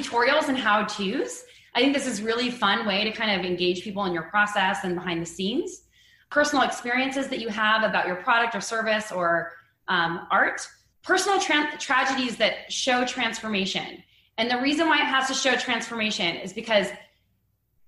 tutorials 0.00 0.48
and 0.48 0.58
how 0.58 0.84
to's. 0.84 1.44
I 1.74 1.80
think 1.80 1.94
this 1.94 2.06
is 2.06 2.22
really 2.22 2.50
fun 2.50 2.86
way 2.86 3.04
to 3.04 3.10
kind 3.10 3.38
of 3.38 3.44
engage 3.44 3.82
people 3.82 4.04
in 4.04 4.12
your 4.12 4.24
process 4.24 4.84
and 4.84 4.94
behind 4.94 5.20
the 5.20 5.26
scenes. 5.26 5.82
Personal 6.30 6.64
experiences 6.64 7.28
that 7.28 7.40
you 7.40 7.48
have 7.48 7.82
about 7.82 8.06
your 8.06 8.16
product 8.16 8.54
or 8.54 8.60
service 8.60 9.12
or 9.12 9.52
um, 9.88 10.26
art. 10.30 10.66
Personal 11.02 11.40
tra- 11.40 11.76
tragedies 11.78 12.36
that 12.36 12.72
show 12.72 13.04
transformation. 13.04 14.02
And 14.38 14.50
the 14.50 14.60
reason 14.60 14.88
why 14.88 14.98
it 14.98 15.06
has 15.06 15.28
to 15.28 15.34
show 15.34 15.56
transformation 15.56 16.36
is 16.36 16.52
because 16.52 16.88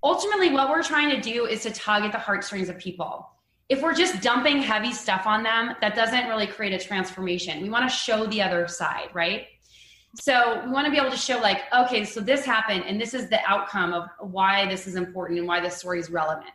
ultimately 0.02 0.50
what 0.50 0.70
we're 0.70 0.82
trying 0.82 1.10
to 1.10 1.20
do 1.20 1.46
is 1.46 1.62
to 1.62 1.70
tug 1.70 2.04
at 2.04 2.12
the 2.12 2.18
heartstrings 2.18 2.68
of 2.68 2.78
people 2.78 3.28
if 3.68 3.82
we're 3.82 3.94
just 3.94 4.22
dumping 4.22 4.58
heavy 4.58 4.92
stuff 4.92 5.26
on 5.26 5.42
them 5.42 5.74
that 5.80 5.94
doesn't 5.94 6.28
really 6.28 6.46
create 6.46 6.72
a 6.72 6.78
transformation 6.78 7.60
we 7.62 7.68
want 7.68 7.88
to 7.88 7.94
show 7.94 8.26
the 8.26 8.40
other 8.40 8.68
side 8.68 9.08
right 9.14 9.46
so 10.18 10.62
we 10.64 10.70
want 10.70 10.86
to 10.86 10.90
be 10.90 10.98
able 10.98 11.10
to 11.10 11.16
show 11.16 11.38
like 11.38 11.62
okay 11.74 12.04
so 12.04 12.20
this 12.20 12.44
happened 12.44 12.84
and 12.86 13.00
this 13.00 13.14
is 13.14 13.28
the 13.28 13.40
outcome 13.46 13.92
of 13.92 14.08
why 14.20 14.66
this 14.66 14.86
is 14.86 14.96
important 14.96 15.38
and 15.38 15.46
why 15.46 15.60
this 15.60 15.76
story 15.76 16.00
is 16.00 16.10
relevant. 16.10 16.50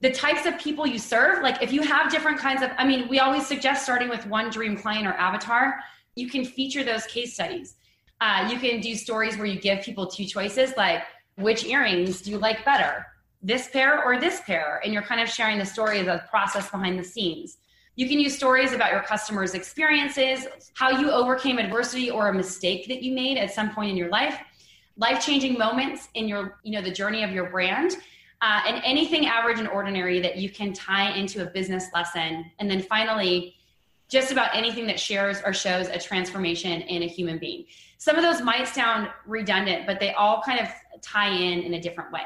The 0.00 0.10
types 0.10 0.46
of 0.46 0.58
people 0.58 0.86
you 0.86 0.98
serve 0.98 1.42
like 1.42 1.62
if 1.62 1.72
you 1.72 1.82
have 1.82 2.10
different 2.10 2.38
kinds 2.38 2.62
of 2.62 2.70
i 2.78 2.86
mean 2.86 3.08
we 3.08 3.18
always 3.18 3.46
suggest 3.46 3.84
starting 3.84 4.08
with 4.08 4.26
one 4.26 4.50
dream 4.50 4.76
client 4.76 5.06
or 5.06 5.12
avatar. 5.14 5.76
You 6.16 6.30
can 6.30 6.44
feature 6.44 6.84
those 6.84 7.04
case 7.06 7.34
studies. 7.34 7.74
Uh, 8.20 8.48
you 8.50 8.58
can 8.58 8.80
do 8.80 8.94
stories 8.94 9.36
where 9.36 9.46
you 9.46 9.60
give 9.60 9.82
people 9.82 10.06
two 10.06 10.24
choices 10.24 10.72
like 10.76 11.02
which 11.36 11.64
earrings 11.64 12.22
do 12.22 12.30
you 12.30 12.38
like 12.38 12.64
better 12.64 13.06
this 13.44 13.68
pair 13.68 14.02
or 14.02 14.18
this 14.18 14.40
pair? 14.40 14.80
And 14.82 14.92
you're 14.92 15.02
kind 15.02 15.20
of 15.20 15.28
sharing 15.28 15.58
the 15.58 15.66
story 15.66 16.00
of 16.00 16.06
the 16.06 16.24
process 16.30 16.70
behind 16.70 16.98
the 16.98 17.04
scenes 17.04 17.58
you 17.96 18.08
can 18.08 18.18
use 18.18 18.36
stories 18.36 18.72
about 18.72 18.92
your 18.92 19.02
customers 19.02 19.54
experiences 19.54 20.46
how 20.74 20.90
you 20.90 21.10
overcame 21.10 21.58
adversity 21.58 22.10
or 22.10 22.28
a 22.28 22.34
mistake 22.34 22.86
that 22.88 23.02
you 23.02 23.14
made 23.14 23.36
at 23.36 23.52
some 23.52 23.74
point 23.74 23.90
in 23.90 23.96
your 23.96 24.08
life 24.08 24.38
life-changing 24.96 25.58
moments 25.58 26.08
in 26.14 26.28
your 26.28 26.58
you 26.62 26.72
know 26.72 26.82
the 26.82 26.92
journey 26.92 27.22
of 27.22 27.30
your 27.30 27.50
brand 27.50 27.96
uh, 28.42 28.60
and 28.66 28.82
anything 28.84 29.26
average 29.26 29.58
and 29.58 29.68
ordinary 29.68 30.20
that 30.20 30.36
you 30.36 30.50
can 30.50 30.72
tie 30.72 31.12
into 31.12 31.42
a 31.42 31.50
business 31.50 31.86
lesson 31.94 32.44
and 32.58 32.70
then 32.70 32.82
finally 32.82 33.54
just 34.08 34.30
about 34.30 34.54
anything 34.54 34.86
that 34.86 35.00
shares 35.00 35.40
or 35.46 35.52
shows 35.52 35.88
a 35.88 35.98
transformation 35.98 36.82
in 36.82 37.02
a 37.02 37.06
human 37.06 37.38
being 37.38 37.64
some 37.98 38.16
of 38.16 38.22
those 38.22 38.42
might 38.42 38.68
sound 38.68 39.08
redundant 39.26 39.86
but 39.86 39.98
they 39.98 40.12
all 40.12 40.42
kind 40.42 40.60
of 40.60 40.68
tie 41.04 41.30
in 41.30 41.62
in 41.62 41.74
a 41.74 41.80
different 41.80 42.10
way. 42.10 42.22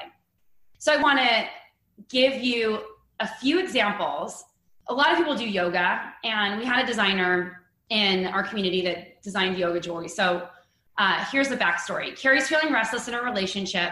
So 0.79 0.93
I 0.93 1.03
want 1.03 1.19
to 1.19 1.47
give 2.09 2.41
you 2.43 2.81
a 3.21 3.27
few 3.27 3.59
examples. 3.59 4.45
A 4.91 4.95
lot 4.95 5.13
of 5.13 5.19
people 5.19 5.35
do 5.35 5.47
yoga, 5.47 6.15
and 6.25 6.59
we 6.59 6.65
had 6.65 6.83
a 6.83 6.87
designer 6.87 7.65
in 7.91 8.27
our 8.27 8.43
community 8.43 8.83
that 8.83 9.23
designed 9.23 9.59
yoga 9.59 9.81
jewelry. 9.81 10.09
So 10.09 10.49
uh, 10.97 11.25
here's 11.27 11.49
the 11.49 11.57
backstory 11.57 12.19
Carrie's 12.19 12.49
feeling 12.49 12.73
restless 12.73 13.07
in 13.07 13.15
her 13.15 13.23
relationship, 13.23 13.91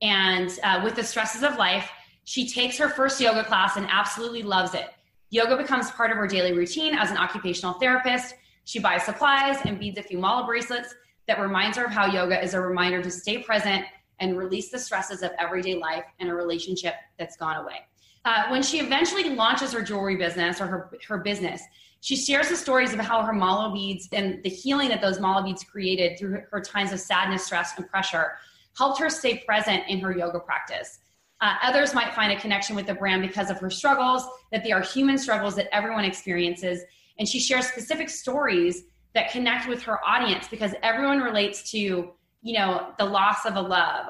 and 0.00 0.50
uh, 0.62 0.80
with 0.84 0.94
the 0.94 1.02
stresses 1.02 1.42
of 1.42 1.56
life, 1.56 1.90
she 2.24 2.48
takes 2.48 2.78
her 2.78 2.88
first 2.88 3.20
yoga 3.20 3.42
class 3.42 3.76
and 3.76 3.86
absolutely 3.90 4.42
loves 4.42 4.74
it. 4.74 4.86
Yoga 5.30 5.56
becomes 5.56 5.90
part 5.90 6.10
of 6.10 6.16
her 6.16 6.26
daily 6.26 6.52
routine 6.52 6.94
as 6.94 7.10
an 7.10 7.16
occupational 7.16 7.74
therapist. 7.74 8.34
She 8.64 8.78
buys 8.78 9.02
supplies 9.02 9.58
and 9.64 9.78
beads 9.78 9.98
a 9.98 10.02
few 10.02 10.18
mala 10.18 10.46
bracelets 10.46 10.94
that 11.26 11.40
reminds 11.40 11.76
her 11.76 11.86
of 11.86 11.90
how 11.90 12.06
yoga 12.06 12.42
is 12.42 12.54
a 12.54 12.60
reminder 12.60 13.02
to 13.02 13.10
stay 13.10 13.38
present 13.38 13.84
and 14.20 14.38
release 14.38 14.70
the 14.70 14.78
stresses 14.78 15.22
of 15.22 15.30
everyday 15.38 15.74
life 15.74 16.04
and 16.20 16.28
a 16.28 16.34
relationship 16.34 16.94
that's 17.18 17.36
gone 17.36 17.56
away. 17.56 17.80
Uh, 18.24 18.48
when 18.48 18.62
she 18.62 18.80
eventually 18.80 19.30
launches 19.30 19.72
her 19.72 19.82
jewelry 19.82 20.16
business 20.16 20.60
or 20.60 20.66
her, 20.66 20.90
her 21.06 21.18
business, 21.18 21.62
she 22.00 22.16
shares 22.16 22.48
the 22.48 22.56
stories 22.56 22.92
of 22.92 23.00
how 23.00 23.22
her 23.22 23.32
mala 23.32 23.72
beads 23.72 24.08
and 24.12 24.42
the 24.42 24.48
healing 24.48 24.88
that 24.88 25.00
those 25.00 25.18
mala 25.18 25.42
beads 25.42 25.64
created 25.64 26.18
through 26.18 26.42
her, 26.50 26.60
times 26.60 26.92
of 26.92 27.00
sadness, 27.00 27.46
stress, 27.46 27.72
and 27.76 27.88
pressure 27.88 28.32
helped 28.76 29.00
her 29.00 29.10
stay 29.10 29.38
present 29.38 29.82
in 29.88 29.98
her 30.00 30.16
yoga 30.16 30.38
practice. 30.38 31.00
Uh, 31.40 31.54
others 31.62 31.94
might 31.94 32.14
find 32.14 32.32
a 32.32 32.40
connection 32.40 32.76
with 32.76 32.86
the 32.86 32.94
brand 32.94 33.22
because 33.22 33.50
of 33.50 33.58
her 33.58 33.70
struggles, 33.70 34.24
that 34.52 34.62
they 34.62 34.72
are 34.72 34.80
human 34.80 35.18
struggles 35.18 35.54
that 35.56 35.68
everyone 35.74 36.04
experiences. 36.04 36.82
And 37.18 37.28
she 37.28 37.40
shares 37.40 37.66
specific 37.66 38.08
stories 38.08 38.84
that 39.14 39.30
connect 39.30 39.68
with 39.68 39.82
her 39.82 40.04
audience 40.06 40.46
because 40.48 40.74
everyone 40.82 41.20
relates 41.20 41.70
to 41.72 42.12
you 42.42 42.58
know, 42.58 42.92
the 42.98 43.04
loss 43.04 43.44
of 43.44 43.56
a 43.56 43.60
love. 43.60 44.06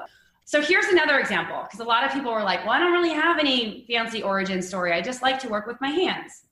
So 0.49 0.63
here's 0.63 0.87
another 0.87 1.19
example 1.19 1.61
because 1.61 1.79
a 1.79 1.83
lot 1.83 2.03
of 2.03 2.11
people 2.11 2.33
were 2.33 2.41
like, 2.41 2.61
well, 2.61 2.71
I 2.71 2.79
don't 2.79 2.91
really 2.91 3.13
have 3.13 3.37
any 3.37 3.85
fancy 3.87 4.23
origin 4.23 4.63
story. 4.63 4.91
I 4.93 4.99
just 4.99 5.21
like 5.21 5.37
to 5.41 5.47
work 5.47 5.67
with 5.67 5.79
my 5.79 5.89
hands. 5.89 6.45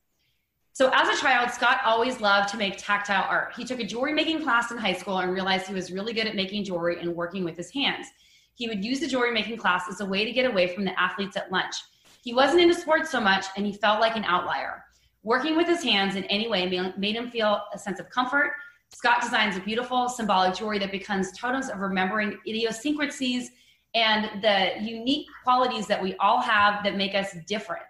So 0.73 0.91
as 0.93 1.09
a 1.09 1.19
child, 1.19 1.49
Scott 1.49 1.79
always 1.83 2.21
loved 2.21 2.49
to 2.49 2.57
make 2.57 2.75
tactile 2.77 3.25
art. 3.27 3.53
He 3.57 3.65
took 3.65 3.79
a 3.79 3.83
jewelry 3.83 4.13
making 4.13 4.43
class 4.43 4.69
in 4.69 4.77
high 4.77 4.93
school 4.93 5.17
and 5.17 5.31
realized 5.31 5.65
he 5.65 5.73
was 5.73 5.91
really 5.91 6.13
good 6.13 6.27
at 6.27 6.35
making 6.35 6.63
jewelry 6.63 6.99
and 6.99 7.15
working 7.15 7.43
with 7.43 7.57
his 7.57 7.71
hands. 7.71 8.05
He 8.53 8.67
would 8.67 8.85
use 8.85 8.99
the 8.99 9.07
jewelry 9.07 9.31
making 9.31 9.57
class 9.57 9.85
as 9.89 9.99
a 9.99 10.05
way 10.05 10.25
to 10.25 10.31
get 10.31 10.45
away 10.45 10.67
from 10.75 10.85
the 10.85 10.99
athletes 10.99 11.35
at 11.35 11.51
lunch. 11.51 11.73
He 12.21 12.35
wasn't 12.35 12.61
into 12.61 12.75
sports 12.75 13.09
so 13.09 13.19
much 13.19 13.47
and 13.55 13.65
he 13.65 13.73
felt 13.73 13.99
like 13.99 14.15
an 14.15 14.25
outlier. 14.25 14.83
Working 15.23 15.57
with 15.57 15.65
his 15.65 15.81
hands 15.81 16.15
in 16.15 16.23
any 16.25 16.47
way 16.47 16.67
made 16.97 17.15
him 17.15 17.31
feel 17.31 17.63
a 17.73 17.79
sense 17.79 17.99
of 17.99 18.11
comfort. 18.11 18.51
Scott 18.93 19.23
designs 19.23 19.57
a 19.57 19.61
beautiful 19.61 20.07
symbolic 20.07 20.53
jewelry 20.53 20.77
that 20.77 20.91
becomes 20.91 21.31
totems 21.31 21.69
of 21.69 21.79
remembering 21.79 22.37
idiosyncrasies 22.47 23.49
and 23.97 24.43
the 24.43 24.73
unique 24.79 25.25
qualities 25.43 25.87
that 25.87 26.01
we 26.01 26.15
all 26.17 26.39
have 26.39 26.83
that 26.83 26.95
make 26.95 27.15
us 27.15 27.35
different. 27.47 27.81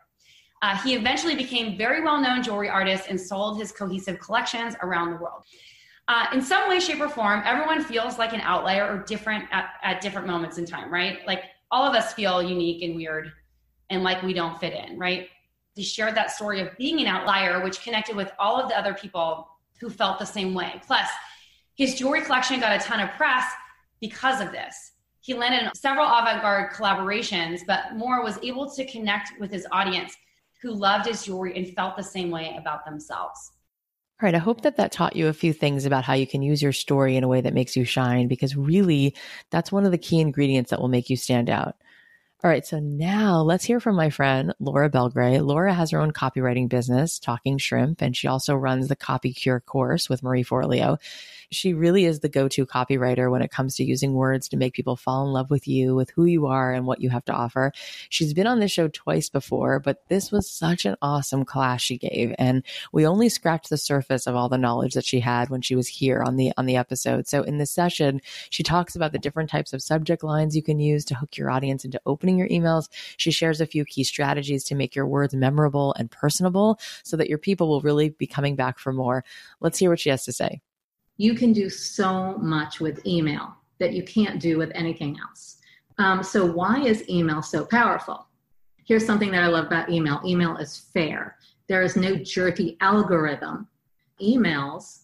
Uh, 0.61 0.75
he 0.77 0.95
eventually 0.95 1.35
became 1.35 1.77
very 1.77 2.01
well 2.01 2.19
known 2.21 2.41
jewelry 2.41 2.69
artist 2.69 3.07
and 3.09 3.19
sold 3.19 3.59
his 3.59 3.73
cohesive 3.73 4.17
collections 4.19 4.73
around 4.81 5.11
the 5.11 5.17
world. 5.17 5.43
Uh, 6.07 6.25
in 6.33 6.41
some 6.41 6.69
way, 6.69 6.79
shape, 6.79 7.01
or 7.01 7.09
form, 7.09 7.41
everyone 7.45 7.83
feels 7.83 8.17
like 8.17 8.31
an 8.31 8.39
outlier 8.39 8.87
or 8.87 9.03
different 9.03 9.43
at, 9.51 9.71
at 9.83 9.99
different 9.99 10.25
moments 10.25 10.57
in 10.57 10.65
time, 10.65 10.91
right? 10.91 11.19
Like 11.27 11.43
all 11.69 11.83
of 11.83 11.93
us 11.93 12.13
feel 12.13 12.41
unique 12.41 12.81
and 12.81 12.95
weird 12.95 13.29
and 13.89 14.01
like 14.01 14.23
we 14.23 14.33
don't 14.33 14.57
fit 14.57 14.73
in, 14.73 14.97
right? 14.97 15.27
He 15.75 15.83
shared 15.83 16.15
that 16.15 16.31
story 16.31 16.61
of 16.61 16.69
being 16.77 17.01
an 17.01 17.07
outlier, 17.07 17.61
which 17.61 17.81
connected 17.81 18.15
with 18.15 18.31
all 18.39 18.57
of 18.57 18.69
the 18.69 18.79
other 18.79 18.93
people 18.93 19.49
who 19.81 19.89
felt 19.89 20.19
the 20.19 20.25
same 20.25 20.53
way. 20.53 20.81
Plus, 20.87 21.07
his 21.75 21.95
jewelry 21.95 22.21
collection 22.21 22.61
got 22.61 22.73
a 22.73 22.79
ton 22.79 23.01
of 23.01 23.09
press 23.11 23.45
because 23.99 24.39
of 24.39 24.53
this. 24.53 24.93
He 25.27 25.33
landed 25.33 25.75
several 25.75 26.05
avant 26.05 26.41
garde 26.41 26.71
collaborations, 26.71 27.59
but 27.67 27.93
Moore 27.97 28.23
was 28.23 28.39
able 28.41 28.69
to 28.69 28.85
connect 28.85 29.37
with 29.41 29.51
his 29.51 29.67
audience 29.73 30.15
who 30.61 30.71
loved 30.71 31.05
his 31.05 31.25
jewelry 31.25 31.53
and 31.53 31.75
felt 31.75 31.97
the 31.97 32.01
same 32.01 32.31
way 32.31 32.55
about 32.57 32.85
themselves. 32.85 33.51
All 34.21 34.25
right. 34.25 34.33
I 34.33 34.37
hope 34.37 34.61
that 34.61 34.77
that 34.77 34.93
taught 34.93 35.17
you 35.17 35.27
a 35.27 35.33
few 35.33 35.51
things 35.51 35.85
about 35.85 36.05
how 36.05 36.13
you 36.13 36.25
can 36.25 36.41
use 36.41 36.61
your 36.61 36.71
story 36.71 37.17
in 37.17 37.25
a 37.25 37.27
way 37.27 37.41
that 37.41 37.53
makes 37.53 37.75
you 37.75 37.83
shine, 37.83 38.29
because 38.29 38.55
really 38.55 39.13
that's 39.51 39.69
one 39.69 39.83
of 39.83 39.91
the 39.91 39.97
key 39.97 40.21
ingredients 40.21 40.69
that 40.69 40.79
will 40.79 40.87
make 40.87 41.09
you 41.09 41.17
stand 41.17 41.49
out. 41.49 41.75
All 42.41 42.49
right, 42.49 42.65
so 42.65 42.79
now 42.79 43.41
let's 43.41 43.65
hear 43.65 43.81
from 43.81 43.97
my 43.97 44.09
friend 44.09 44.53
Laura 44.61 44.89
Belgray. 44.89 45.45
Laura 45.45 45.73
has 45.73 45.91
her 45.91 45.99
own 45.99 46.13
copywriting 46.13 46.69
business, 46.69 47.19
Talking 47.19 47.57
Shrimp, 47.57 48.01
and 48.01 48.15
she 48.15 48.29
also 48.29 48.55
runs 48.55 48.87
the 48.87 48.95
Copy 48.95 49.33
Cure 49.33 49.59
course 49.59 50.07
with 50.07 50.23
Marie 50.23 50.45
Forleo. 50.45 50.99
She 51.49 51.73
really 51.73 52.05
is 52.05 52.19
the 52.19 52.29
go 52.29 52.47
to 52.49 52.65
copywriter 52.65 53.31
when 53.31 53.41
it 53.41 53.51
comes 53.51 53.75
to 53.75 53.83
using 53.83 54.13
words 54.13 54.49
to 54.49 54.57
make 54.57 54.73
people 54.73 54.95
fall 54.95 55.25
in 55.25 55.31
love 55.31 55.49
with 55.49 55.67
you, 55.67 55.95
with 55.95 56.09
who 56.09 56.25
you 56.25 56.45
are, 56.47 56.73
and 56.73 56.85
what 56.85 56.99
you 56.99 57.09
have 57.09 57.23
to 57.25 57.33
offer. 57.33 57.71
She's 58.09 58.33
been 58.33 58.47
on 58.47 58.59
this 58.59 58.71
show 58.71 58.89
twice 58.89 59.29
before, 59.29 59.79
but 59.79 60.07
this 60.09 60.31
was 60.31 60.49
such 60.49 60.85
an 60.85 60.97
awesome 61.01 61.45
class 61.45 61.81
she 61.81 61.97
gave. 61.97 62.35
And 62.37 62.63
we 62.91 63.07
only 63.07 63.29
scratched 63.29 63.69
the 63.69 63.77
surface 63.77 64.27
of 64.27 64.35
all 64.35 64.49
the 64.49 64.57
knowledge 64.57 64.93
that 64.93 65.05
she 65.05 65.21
had 65.21 65.49
when 65.49 65.61
she 65.61 65.75
was 65.75 65.87
here 65.87 66.21
on 66.21 66.35
the 66.35 66.51
on 66.57 66.65
the 66.65 66.75
episode. 66.75 67.27
So 67.27 67.43
in 67.43 67.57
this 67.57 67.71
session, 67.71 68.21
she 68.49 68.63
talks 68.63 68.95
about 68.95 69.13
the 69.13 69.19
different 69.19 69.49
types 69.49 69.71
of 69.71 69.81
subject 69.81 70.23
lines 70.23 70.55
you 70.55 70.63
can 70.63 70.79
use 70.79 71.05
to 71.05 71.15
hook 71.15 71.37
your 71.37 71.49
audience 71.49 71.85
into 71.85 72.01
opening 72.05 72.37
your 72.37 72.49
emails. 72.49 72.89
She 73.15 73.31
shares 73.31 73.61
a 73.61 73.65
few 73.65 73.85
key 73.85 74.03
strategies 74.03 74.65
to 74.65 74.75
make 74.75 74.95
your 74.95 75.07
words 75.07 75.33
memorable 75.33 75.93
and 75.97 76.11
personable 76.11 76.79
so 77.03 77.15
that 77.15 77.29
your 77.29 77.37
people 77.37 77.69
will 77.69 77.81
really 77.81 78.09
be 78.09 78.27
coming 78.27 78.55
back 78.55 78.79
for 78.79 78.91
more. 78.91 79.23
Let's 79.61 79.79
hear 79.79 79.89
what 79.89 79.99
she 79.99 80.09
has 80.09 80.25
to 80.25 80.33
say 80.33 80.61
you 81.17 81.33
can 81.33 81.51
do 81.51 81.69
so 81.69 82.37
much 82.37 82.79
with 82.79 83.05
email 83.05 83.55
that 83.79 83.93
you 83.93 84.03
can't 84.03 84.39
do 84.39 84.57
with 84.57 84.71
anything 84.73 85.17
else. 85.19 85.57
Um, 85.97 86.23
so, 86.23 86.45
why 86.45 86.79
is 86.81 87.09
email 87.09 87.41
so 87.41 87.65
powerful? 87.65 88.27
Here's 88.85 89.05
something 89.05 89.31
that 89.31 89.43
I 89.43 89.47
love 89.47 89.65
about 89.65 89.89
email 89.89 90.21
email 90.25 90.57
is 90.57 90.77
fair, 90.93 91.37
there 91.67 91.81
is 91.81 91.95
no 91.95 92.15
jerky 92.15 92.77
algorithm. 92.81 93.67
Emails 94.21 95.01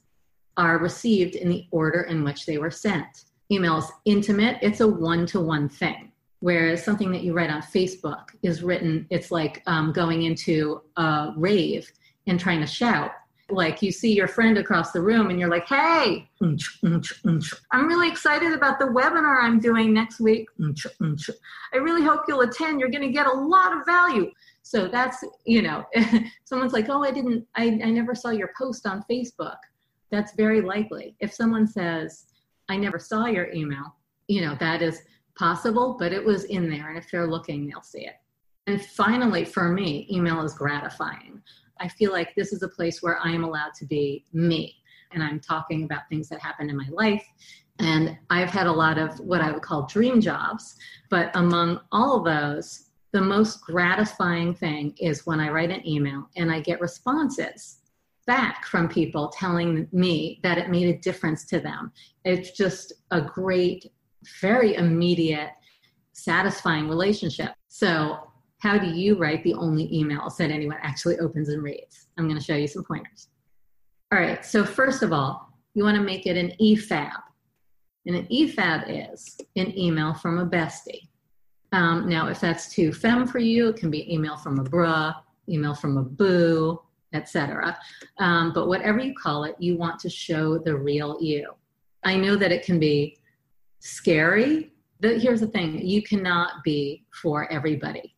are 0.57 0.77
received 0.77 1.35
in 1.35 1.49
the 1.49 1.65
order 1.71 2.01
in 2.03 2.23
which 2.23 2.45
they 2.45 2.57
were 2.57 2.71
sent. 2.71 3.25
Email 3.51 3.77
is 3.77 3.91
intimate, 4.05 4.57
it's 4.61 4.79
a 4.79 4.87
one 4.87 5.25
to 5.27 5.39
one 5.39 5.67
thing. 5.67 6.11
Whereas 6.39 6.83
something 6.83 7.11
that 7.11 7.23
you 7.23 7.33
write 7.33 7.49
on 7.49 7.61
Facebook 7.61 8.29
is 8.41 8.63
written, 8.63 9.07
it's 9.09 9.31
like 9.31 9.63
um, 9.65 9.93
going 9.93 10.23
into 10.23 10.81
a 10.97 11.33
rave 11.37 11.91
and 12.27 12.39
trying 12.39 12.59
to 12.59 12.67
shout 12.67 13.11
like 13.49 13.81
you 13.81 13.91
see 13.91 14.13
your 14.13 14.27
friend 14.27 14.57
across 14.57 14.91
the 14.91 15.01
room 15.01 15.29
and 15.29 15.39
you're 15.39 15.49
like, 15.49 15.67
hey, 15.67 16.29
I'm 17.71 17.87
really 17.87 18.07
excited 18.07 18.53
about 18.53 18.79
the 18.79 18.85
webinar 18.85 19.43
I'm 19.43 19.59
doing 19.59 19.93
next 19.93 20.19
week. 20.19 20.47
I 21.73 21.77
really 21.77 22.03
hope 22.03 22.21
you'll 22.27 22.41
attend. 22.41 22.79
You're 22.79 22.89
going 22.89 23.03
to 23.03 23.11
get 23.11 23.27
a 23.27 23.33
lot 23.33 23.77
of 23.77 23.85
value. 23.85 24.31
So 24.61 24.87
that's, 24.87 25.23
you 25.45 25.61
know, 25.61 25.83
someone's 26.45 26.73
like, 26.73 26.89
oh, 26.89 27.03
I 27.03 27.11
didn't, 27.11 27.45
I, 27.55 27.65
I 27.83 27.89
never 27.89 28.15
saw 28.15 28.29
your 28.29 28.51
post 28.57 28.87
on 28.87 29.03
Facebook. 29.09 29.57
That's 30.09 30.33
very 30.35 30.61
likely. 30.61 31.15
If 31.19 31.33
someone 31.33 31.67
says, 31.67 32.25
I 32.69 32.77
never 32.77 32.97
saw 32.97 33.25
your 33.25 33.51
email, 33.51 33.95
you 34.27 34.41
know, 34.41 34.55
that 34.59 34.81
is 34.81 35.01
possible, 35.35 35.97
but 35.99 36.13
it 36.13 36.23
was 36.23 36.45
in 36.45 36.69
there. 36.69 36.89
And 36.89 36.97
if 36.97 37.11
they're 37.11 37.27
looking, 37.27 37.67
they'll 37.67 37.81
see 37.81 38.05
it. 38.05 38.15
And 38.67 38.83
finally, 38.83 39.43
for 39.43 39.67
me, 39.69 40.07
email 40.09 40.41
is 40.41 40.53
gratifying. 40.53 41.41
I 41.83 41.89
feel 41.89 42.13
like 42.13 42.33
this 42.33 42.53
is 42.53 42.63
a 42.63 42.69
place 42.69 43.03
where 43.03 43.19
I 43.21 43.31
am 43.31 43.43
allowed 43.43 43.73
to 43.75 43.85
be 43.85 44.25
me. 44.31 44.75
And 45.11 45.21
I'm 45.21 45.39
talking 45.39 45.83
about 45.83 46.07
things 46.09 46.29
that 46.29 46.39
happen 46.39 46.69
in 46.69 46.77
my 46.77 46.87
life. 46.89 47.25
And 47.79 48.17
I've 48.29 48.49
had 48.49 48.67
a 48.67 48.71
lot 48.71 48.97
of 48.97 49.19
what 49.19 49.41
I 49.41 49.51
would 49.51 49.61
call 49.61 49.85
dream 49.85 50.21
jobs. 50.21 50.75
But 51.09 51.29
among 51.35 51.81
all 51.91 52.17
of 52.17 52.25
those, 52.25 52.89
the 53.11 53.21
most 53.21 53.61
gratifying 53.61 54.55
thing 54.55 54.95
is 54.97 55.25
when 55.25 55.41
I 55.41 55.49
write 55.49 55.71
an 55.71 55.85
email 55.85 56.29
and 56.37 56.51
I 56.51 56.61
get 56.61 56.79
responses 56.79 57.79
back 58.25 58.65
from 58.65 58.87
people 58.87 59.27
telling 59.37 59.87
me 59.91 60.39
that 60.43 60.57
it 60.57 60.69
made 60.69 60.87
a 60.87 60.99
difference 60.99 61.43
to 61.47 61.59
them. 61.59 61.91
It's 62.23 62.51
just 62.51 62.93
a 63.11 63.19
great, 63.19 63.91
very 64.39 64.75
immediate, 64.75 65.51
satisfying 66.13 66.87
relationship. 66.87 67.51
So 67.67 68.31
how 68.63 68.77
do 68.77 68.87
you 68.87 69.15
write 69.15 69.43
the 69.43 69.53
only 69.55 69.89
emails 69.89 70.37
that 70.37 70.49
anyone 70.49 70.77
actually 70.81 71.19
opens 71.19 71.49
and 71.49 71.61
reads? 71.61 72.07
I'm 72.17 72.29
going 72.29 72.39
to 72.39 72.43
show 72.43 72.55
you 72.55 72.65
some 72.65 72.85
pointers. 72.85 73.27
All 74.09 74.17
right, 74.17 74.45
so 74.45 74.63
first 74.63 75.03
of 75.03 75.11
all, 75.11 75.49
you 75.73 75.83
want 75.83 75.97
to 75.97 76.01
make 76.01 76.25
it 76.25 76.37
an 76.37 76.53
EFAB. 76.61 77.11
And 78.05 78.15
an 78.15 78.25
EFAB 78.27 79.11
is 79.11 79.37
an 79.57 79.77
email 79.77 80.13
from 80.13 80.39
a 80.39 80.45
bestie. 80.45 81.09
Um, 81.73 82.07
now, 82.07 82.29
if 82.29 82.39
that's 82.39 82.73
too 82.73 82.93
femme 82.93 83.27
for 83.27 83.39
you, 83.39 83.67
it 83.67 83.75
can 83.75 83.91
be 83.91 84.11
email 84.13 84.37
from 84.37 84.59
a 84.59 84.63
bruh, 84.63 85.13
email 85.49 85.75
from 85.75 85.97
a 85.97 86.03
boo, 86.03 86.79
etc. 87.11 87.77
Um, 88.19 88.53
but 88.53 88.69
whatever 88.69 88.99
you 88.99 89.13
call 89.13 89.43
it, 89.43 89.57
you 89.59 89.75
want 89.75 89.99
to 89.99 90.09
show 90.09 90.57
the 90.57 90.77
real 90.77 91.17
you. 91.19 91.51
I 92.05 92.15
know 92.15 92.37
that 92.37 92.53
it 92.53 92.65
can 92.65 92.79
be 92.79 93.17
scary. 93.79 94.71
But 95.01 95.17
here's 95.17 95.41
the 95.41 95.47
thing 95.47 95.85
you 95.85 96.01
cannot 96.01 96.63
be 96.63 97.03
for 97.11 97.51
everybody 97.51 98.12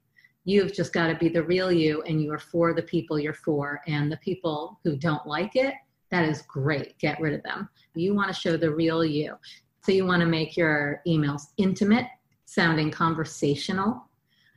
you've 0.45 0.73
just 0.73 0.93
got 0.93 1.07
to 1.07 1.15
be 1.15 1.27
the 1.27 1.43
real 1.43 1.71
you 1.71 2.01
and 2.03 2.21
you 2.21 2.31
are 2.31 2.39
for 2.39 2.73
the 2.73 2.81
people 2.83 3.19
you're 3.19 3.33
for 3.33 3.81
and 3.87 4.11
the 4.11 4.17
people 4.17 4.79
who 4.83 4.95
don't 4.95 5.25
like 5.27 5.55
it 5.55 5.73
that 6.11 6.23
is 6.23 6.43
great 6.43 6.97
get 6.99 7.19
rid 7.19 7.33
of 7.33 7.43
them. 7.43 7.67
You 7.95 8.13
want 8.13 8.33
to 8.33 8.39
show 8.39 8.55
the 8.55 8.73
real 8.73 9.03
you. 9.03 9.35
So 9.83 9.91
you 9.91 10.05
want 10.05 10.21
to 10.21 10.27
make 10.27 10.55
your 10.55 11.01
emails 11.07 11.47
intimate 11.57 12.05
sounding 12.45 12.91
conversational. 12.91 14.05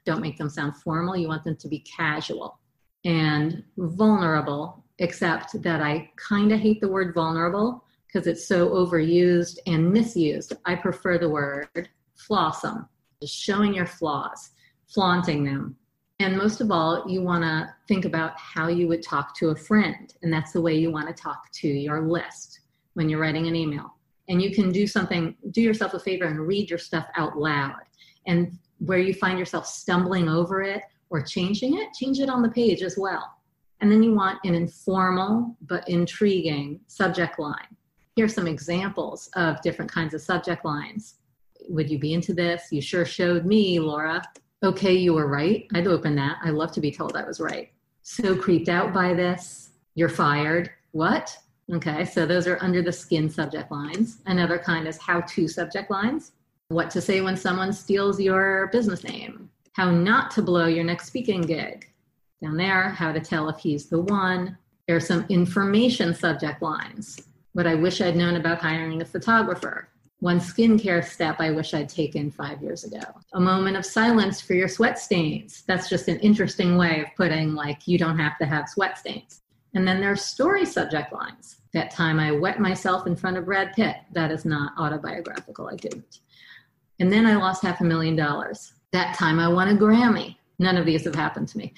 Don't 0.05 0.21
make 0.21 0.39
them 0.39 0.51
sound 0.51 0.77
formal 0.77 1.17
you 1.17 1.29
want 1.29 1.45
them 1.45 1.57
to 1.57 1.69
be 1.69 1.81
casual 1.81 2.59
and 3.05 3.63
vulnerable 3.77 4.85
except 4.99 5.63
that 5.63 5.81
i 5.81 6.11
kind 6.17 6.51
of 6.51 6.59
hate 6.59 6.81
the 6.81 6.89
word 6.89 7.15
vulnerable 7.15 7.85
because 8.07 8.27
it's 8.27 8.49
so 8.49 8.71
overused 8.71 9.59
and 9.67 9.93
misused. 9.93 10.55
I 10.65 10.75
prefer 10.75 11.19
the 11.19 11.29
word 11.29 11.89
flawsome 12.17 12.89
just 13.21 13.35
showing 13.35 13.75
your 13.75 13.87
flaws 13.87 14.51
flaunting 14.89 15.45
them. 15.45 15.77
And 16.21 16.37
most 16.37 16.61
of 16.61 16.73
all, 16.73 17.05
you 17.07 17.23
want 17.23 17.45
to 17.45 17.73
think 17.87 18.05
about 18.05 18.37
how 18.37 18.67
you 18.67 18.89
would 18.89 19.05
talk 19.05 19.37
to 19.37 19.51
a 19.51 19.57
friend. 19.57 20.13
And 20.23 20.33
that's 20.33 20.53
the 20.53 20.61
way 20.61 20.75
you 20.75 20.91
want 20.91 21.07
to 21.07 21.23
talk 21.23 21.51
to 21.53 21.69
your 21.69 22.01
list 22.01 22.61
when 22.95 23.09
you're 23.09 23.21
writing 23.21 23.47
an 23.47 23.55
email. 23.55 23.95
And 24.29 24.43
you 24.43 24.53
can 24.53 24.73
do 24.73 24.87
something, 24.87 25.37
do 25.53 25.63
yourself 25.63 25.95
a 25.95 26.01
favor 26.01 26.25
and 26.25 26.41
read 26.41 26.71
your 26.71 26.79
stuff 26.79 27.07
out 27.17 27.39
loud. 27.39 27.83
And 28.27 28.59
where 28.79 28.99
you 28.99 29.15
find 29.15 29.39
yourself 29.39 29.67
stumbling 29.67 30.29
over 30.29 30.61
it 30.61 30.83
or 31.09 31.23
changing 31.23 31.79
it, 31.79 31.93
change 31.95 32.19
it 32.19 32.29
on 32.29 32.43
the 32.43 32.51
page 32.51 32.83
as 32.83 32.99
well. 32.99 33.33
And 33.81 33.91
then 33.91 34.03
you 34.03 34.13
want 34.13 34.41
an 34.45 34.57
informal 34.57 35.57
but 35.63 35.89
intriguing 35.89 36.81
subject 36.89 37.39
line. 37.39 37.77
Here's 38.17 38.35
some 38.35 38.49
examples 38.49 39.31
of 39.37 39.63
different 39.63 39.91
kinds 39.91 40.15
of 40.15 40.21
subject 40.21 40.65
lines. 40.65 41.21
Would 41.69 41.89
you 41.89 42.01
be 42.01 42.13
into 42.13 42.35
this? 42.35 42.65
You 42.73 42.81
sure 42.81 43.05
showed 43.05 43.47
me, 43.47 43.79
Laura 43.79 44.21
okay, 44.63 44.95
you 44.95 45.15
were 45.15 45.27
right. 45.27 45.67
I'd 45.75 45.87
open 45.87 46.15
that. 46.17 46.39
I 46.43 46.51
love 46.51 46.73
to 46.73 46.81
be 46.81 46.91
told 46.91 47.17
I 47.17 47.25
was 47.25 47.41
right. 47.41 47.71
So 48.03 48.37
creeped 48.37 48.69
out 48.69 48.93
by 48.93 49.15
this. 49.15 49.71
You're 49.95 50.09
fired. 50.09 50.71
What? 50.93 51.37
Okay, 51.73 52.05
so 52.05 52.25
those 52.25 52.47
are 52.47 52.59
under 52.63 52.81
the 52.81 52.93
skin 52.93 53.29
subject 53.29 53.71
lines. 53.71 54.19
Another 54.27 54.59
kind 54.59 54.89
is 54.89 54.99
how 54.99 55.21
to 55.21 55.47
subject 55.47 55.91
lines. 55.91 56.33
What 56.69 56.91
to 56.91 57.01
say 57.01 57.21
when 57.21 57.37
someone 57.37 57.73
steals 57.73 58.21
your 58.21 58.69
business 58.69 59.05
name. 59.05 59.51
How 59.75 59.91
not 59.91 60.31
to 60.33 60.43
blow 60.43 60.67
your 60.67 60.85
next 60.85 61.07
speaking 61.07 61.43
gig. 61.43 61.91
Down 62.43 62.57
there, 62.57 62.91
how 62.91 63.13
to 63.13 63.21
tell 63.21 63.49
if 63.49 63.59
he's 63.59 63.87
the 63.87 64.01
one. 64.01 64.57
There 64.87 64.97
are 64.97 65.01
some 65.01 65.27
information 65.29 66.15
subject 66.15 66.63
lines. 66.63 67.21
What 67.53 67.67
I 67.67 67.75
wish 67.75 68.01
I'd 68.01 68.17
known 68.17 68.37
about 68.37 68.61
hiring 68.61 69.03
a 69.03 69.05
photographer. 69.05 69.88
One 70.21 70.41
skincare 70.41 71.05
step 71.05 71.37
I 71.39 71.53
wish 71.53 71.75
I'd 71.75 71.89
taken 71.89 72.31
five 72.31 72.61
years 72.61 72.83
ago. 72.83 73.01
A 73.35 73.41
moment 73.41 73.77
of 73.77 73.87
silence 73.87 74.41
for 74.41 74.55
your 74.55 74.67
sweat 74.67 74.99
stains. 74.99 75.63
That's 75.69 75.89
just 75.89 76.09
an 76.09 76.19
interesting 76.19 76.77
way 76.77 77.03
of 77.03 77.15
putting, 77.17 77.55
like, 77.55 77.87
you 77.87 77.99
don't 77.99 78.19
have 78.19 78.37
to 78.39 78.47
have 78.47 78.69
sweat 78.69 78.99
stains. 78.99 79.43
And 79.75 79.87
then 79.87 80.01
there's 80.01 80.23
story 80.23 80.65
subject 80.65 81.13
lines. 81.13 81.59
That 81.73 81.93
time 81.93 82.19
I 82.19 82.33
wet 82.33 82.59
myself 82.59 83.07
in 83.07 83.15
front 83.15 83.37
of 83.37 83.45
Brad 83.45 83.75
Pitt. 83.75 83.97
That 84.13 84.33
is 84.33 84.45
not 84.45 84.73
autobiographical. 84.77 85.69
I 85.69 85.77
didn't. 85.77 86.19
And 86.99 87.13
then 87.13 87.25
I 87.25 87.37
lost 87.37 87.63
half 87.63 87.81
a 87.81 87.85
million 87.85 88.17
dollars. 88.17 88.73
That 88.93 89.15
time 89.15 89.39
I 89.39 89.47
won 89.47 89.69
a 89.69 89.79
Grammy. 89.79 90.37
None 90.59 90.77
of 90.77 90.87
these 90.87 91.05
have 91.05 91.15
happened 91.15 91.47
to 91.49 91.59
me. 91.59 91.75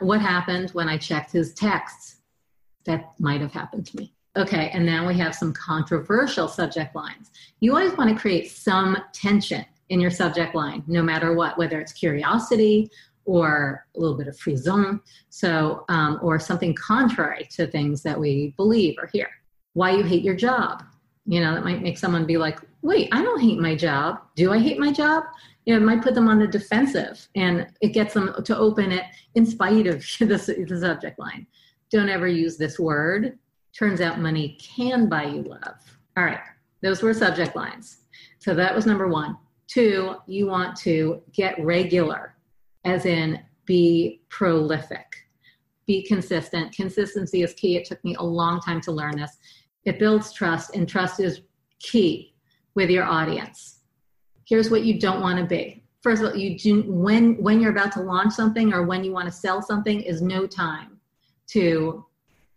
What 0.00 0.20
happened 0.20 0.70
when 0.70 0.88
I 0.88 0.98
checked 0.98 1.30
his 1.30 1.54
texts? 1.54 2.16
That 2.84 3.14
might 3.20 3.40
have 3.40 3.52
happened 3.52 3.86
to 3.86 3.96
me. 3.96 4.15
Okay, 4.36 4.68
and 4.74 4.84
now 4.84 5.06
we 5.06 5.16
have 5.16 5.34
some 5.34 5.54
controversial 5.54 6.46
subject 6.46 6.94
lines. 6.94 7.30
You 7.60 7.74
always 7.74 7.96
want 7.96 8.10
to 8.10 8.20
create 8.20 8.50
some 8.50 8.98
tension 9.14 9.64
in 9.88 9.98
your 9.98 10.10
subject 10.10 10.54
line, 10.54 10.82
no 10.86 11.02
matter 11.02 11.34
what, 11.34 11.56
whether 11.56 11.80
it's 11.80 11.92
curiosity 11.92 12.90
or 13.24 13.86
a 13.96 13.98
little 13.98 14.16
bit 14.16 14.28
of 14.28 14.38
frisson, 14.38 15.00
so 15.30 15.84
um, 15.88 16.18
or 16.22 16.38
something 16.38 16.74
contrary 16.74 17.48
to 17.52 17.66
things 17.66 18.02
that 18.02 18.18
we 18.20 18.52
believe 18.58 18.96
or 19.00 19.08
hear. 19.10 19.28
Why 19.72 19.92
you 19.92 20.02
hate 20.02 20.22
your 20.22 20.36
job? 20.36 20.84
You 21.24 21.40
know, 21.40 21.54
that 21.54 21.64
might 21.64 21.82
make 21.82 21.96
someone 21.96 22.26
be 22.26 22.36
like, 22.36 22.60
"Wait, 22.82 23.08
I 23.12 23.22
don't 23.22 23.40
hate 23.40 23.58
my 23.58 23.74
job. 23.74 24.20
Do 24.36 24.52
I 24.52 24.58
hate 24.58 24.78
my 24.78 24.92
job?" 24.92 25.24
You 25.64 25.74
know, 25.74 25.80
it 25.80 25.84
might 25.84 26.02
put 26.02 26.14
them 26.14 26.28
on 26.28 26.38
the 26.38 26.46
defensive, 26.46 27.26
and 27.34 27.66
it 27.80 27.88
gets 27.94 28.12
them 28.12 28.34
to 28.44 28.56
open 28.56 28.92
it 28.92 29.04
in 29.34 29.46
spite 29.46 29.86
of 29.86 30.00
the, 30.18 30.66
the 30.68 30.78
subject 30.78 31.18
line. 31.18 31.46
Don't 31.90 32.10
ever 32.10 32.28
use 32.28 32.58
this 32.58 32.78
word 32.78 33.38
Turns 33.76 34.00
out 34.00 34.20
money 34.20 34.56
can 34.60 35.08
buy 35.08 35.24
you 35.24 35.42
love. 35.42 35.98
All 36.16 36.24
right, 36.24 36.40
those 36.82 37.02
were 37.02 37.12
subject 37.12 37.54
lines. 37.54 37.98
So 38.38 38.54
that 38.54 38.74
was 38.74 38.86
number 38.86 39.08
one. 39.08 39.36
Two, 39.66 40.16
you 40.26 40.46
want 40.46 40.76
to 40.78 41.22
get 41.32 41.62
regular, 41.62 42.36
as 42.84 43.04
in 43.04 43.40
be 43.66 44.22
prolific, 44.30 45.06
be 45.86 46.02
consistent. 46.06 46.74
Consistency 46.74 47.42
is 47.42 47.52
key. 47.54 47.76
It 47.76 47.84
took 47.84 48.02
me 48.04 48.14
a 48.14 48.22
long 48.22 48.60
time 48.60 48.80
to 48.82 48.92
learn 48.92 49.16
this. 49.16 49.36
It 49.84 49.98
builds 49.98 50.32
trust, 50.32 50.74
and 50.74 50.88
trust 50.88 51.20
is 51.20 51.42
key 51.80 52.34
with 52.74 52.88
your 52.88 53.04
audience. 53.04 53.80
Here's 54.46 54.70
what 54.70 54.84
you 54.84 54.98
don't 54.98 55.20
want 55.20 55.38
to 55.38 55.44
be. 55.44 55.84
First 56.02 56.22
of 56.22 56.30
all, 56.30 56.36
you 56.36 56.56
do 56.56 56.84
when 56.86 57.34
when 57.42 57.60
you're 57.60 57.72
about 57.72 57.92
to 57.92 58.00
launch 58.00 58.32
something 58.32 58.72
or 58.72 58.84
when 58.84 59.04
you 59.04 59.12
want 59.12 59.26
to 59.26 59.32
sell 59.32 59.60
something 59.60 60.00
is 60.00 60.22
no 60.22 60.46
time 60.46 60.98
to 61.48 62.06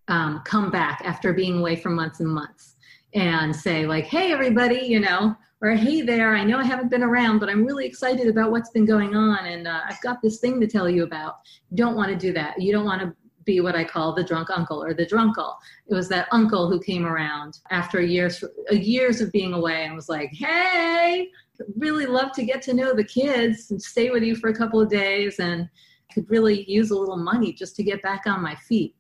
um, 0.10 0.41
come 0.43 0.69
back 0.69 1.02
after 1.06 1.34
being 1.34 1.60
away 1.60 1.76
for 1.76 1.89
months 1.89 2.19
and 2.19 2.30
months 2.30 2.76
and 3.15 3.56
say 3.56 3.88
like 3.88 4.06
hey 4.06 4.32
everybody 4.32 4.82
you 4.86 5.00
know 5.00 5.36
or 5.62 5.72
hey 5.72 6.02
there 6.02 6.36
i 6.36 6.43
know 6.43 6.60
i 6.60 6.63
haven't 6.63 6.89
been 6.89 7.02
around 7.02 7.39
but 7.39 7.50
i'm 7.50 7.65
really 7.65 7.86
excited 7.86 8.28
about 8.28 8.52
what's 8.52 8.69
been 8.69 8.86
going 8.86 9.15
on 9.15 9.45
and 9.45 9.67
uh, 9.67 9.82
i've 9.88 10.02
got 10.02 10.22
this 10.22 10.39
thing 10.39 10.60
to 10.60 10.67
tell 10.67 10.89
you 10.89 11.04
about. 11.04 11.38
You 11.72 11.78
don't 11.78 11.95
want 11.95 12.10
to 12.10 12.15
do 12.15 12.34
that. 12.34 12.62
You 12.62 12.72
don't 12.72 12.86
want 12.86 13.02
to 13.02 13.15
be 13.45 13.62
what 13.62 13.76
i 13.76 13.84
call 13.84 14.13
the 14.13 14.24
drunk 14.24 14.50
uncle 14.56 14.84
or 14.84 14.93
the 14.93 15.06
drunkle. 15.06 15.56
It 15.88 15.95
was 15.95 16.08
that 16.10 16.28
uncle 16.32 16.69
who 16.69 16.80
came 16.80 17.06
around 17.06 17.60
after 17.72 18.02
years 18.02 18.43
years 18.72 19.22
of 19.22 19.32
being 19.32 19.54
away 19.54 19.86
and 19.86 19.95
was 19.95 20.10
like 20.10 20.30
hey 20.34 21.30
really 21.78 22.06
love 22.06 22.32
to 22.34 22.43
get 22.43 22.62
to 22.63 22.74
know 22.74 22.93
the 22.93 23.04
kids 23.04 23.72
and 23.72 23.82
stay 23.82 24.12
with 24.12 24.24
you 24.24 24.36
for 24.36 24.50
a 24.50 24.56
couple 24.56 24.80
of 24.80 24.89
days 24.89 25.39
and 25.39 25.67
could 26.13 26.30
really 26.30 26.69
use 26.69 26.91
a 26.91 26.95
little 26.95 27.17
money 27.17 27.52
just 27.52 27.76
to 27.76 27.84
get 27.84 28.02
back 28.02 28.22
on 28.26 28.41
my 28.41 28.56
feet 28.56 28.95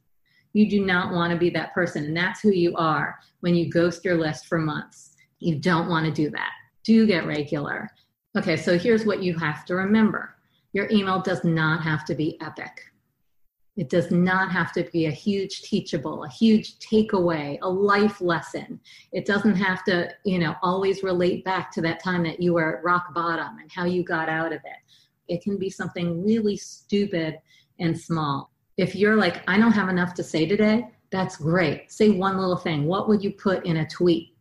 you 0.53 0.69
do 0.69 0.85
not 0.85 1.13
want 1.13 1.31
to 1.31 1.37
be 1.37 1.49
that 1.51 1.73
person. 1.73 2.05
And 2.05 2.17
that's 2.17 2.41
who 2.41 2.51
you 2.51 2.75
are 2.75 3.19
when 3.41 3.55
you 3.55 3.69
ghost 3.69 4.03
your 4.03 4.17
list 4.17 4.47
for 4.47 4.57
months. 4.57 5.15
You 5.39 5.55
don't 5.55 5.89
want 5.89 6.05
to 6.05 6.11
do 6.11 6.29
that. 6.31 6.51
Do 6.83 7.05
get 7.05 7.25
regular. 7.25 7.89
Okay, 8.37 8.57
so 8.57 8.77
here's 8.77 9.05
what 9.05 9.23
you 9.23 9.37
have 9.37 9.65
to 9.65 9.75
remember 9.75 10.35
your 10.71 10.87
email 10.91 11.19
does 11.19 11.43
not 11.43 11.81
have 11.81 12.05
to 12.05 12.13
be 12.13 12.39
epic. 12.41 12.91
It 13.75 13.89
does 13.89 14.11
not 14.11 14.51
have 14.51 14.71
to 14.73 14.83
be 14.91 15.07
a 15.07 15.11
huge 15.11 15.63
teachable, 15.63 16.23
a 16.25 16.29
huge 16.29 16.77
takeaway, 16.77 17.57
a 17.63 17.69
life 17.69 18.21
lesson. 18.21 18.79
It 19.11 19.25
doesn't 19.25 19.55
have 19.55 19.83
to, 19.85 20.11
you 20.25 20.37
know, 20.37 20.55
always 20.61 21.01
relate 21.01 21.43
back 21.43 21.71
to 21.71 21.81
that 21.81 22.03
time 22.03 22.21
that 22.23 22.39
you 22.39 22.53
were 22.53 22.77
at 22.77 22.83
rock 22.83 23.15
bottom 23.15 23.57
and 23.59 23.71
how 23.71 23.85
you 23.85 24.03
got 24.03 24.29
out 24.29 24.53
of 24.53 24.59
it. 24.65 25.33
It 25.33 25.41
can 25.41 25.57
be 25.57 25.69
something 25.69 26.23
really 26.23 26.57
stupid 26.57 27.39
and 27.79 27.99
small 27.99 28.51
if 28.79 28.95
you're 28.95 29.17
like, 29.17 29.43
I 29.45 29.57
don't 29.57 29.73
have 29.73 29.89
enough 29.89 30.13
to 30.15 30.23
say 30.23 30.45
today, 30.45 30.87
that's 31.09 31.35
great. 31.35 31.91
Say 31.91 32.11
one 32.11 32.37
little 32.37 32.55
thing. 32.55 32.85
What 32.85 33.09
would 33.09 33.21
you 33.21 33.33
put 33.33 33.65
in 33.65 33.77
a 33.77 33.89
tweet? 33.89 34.35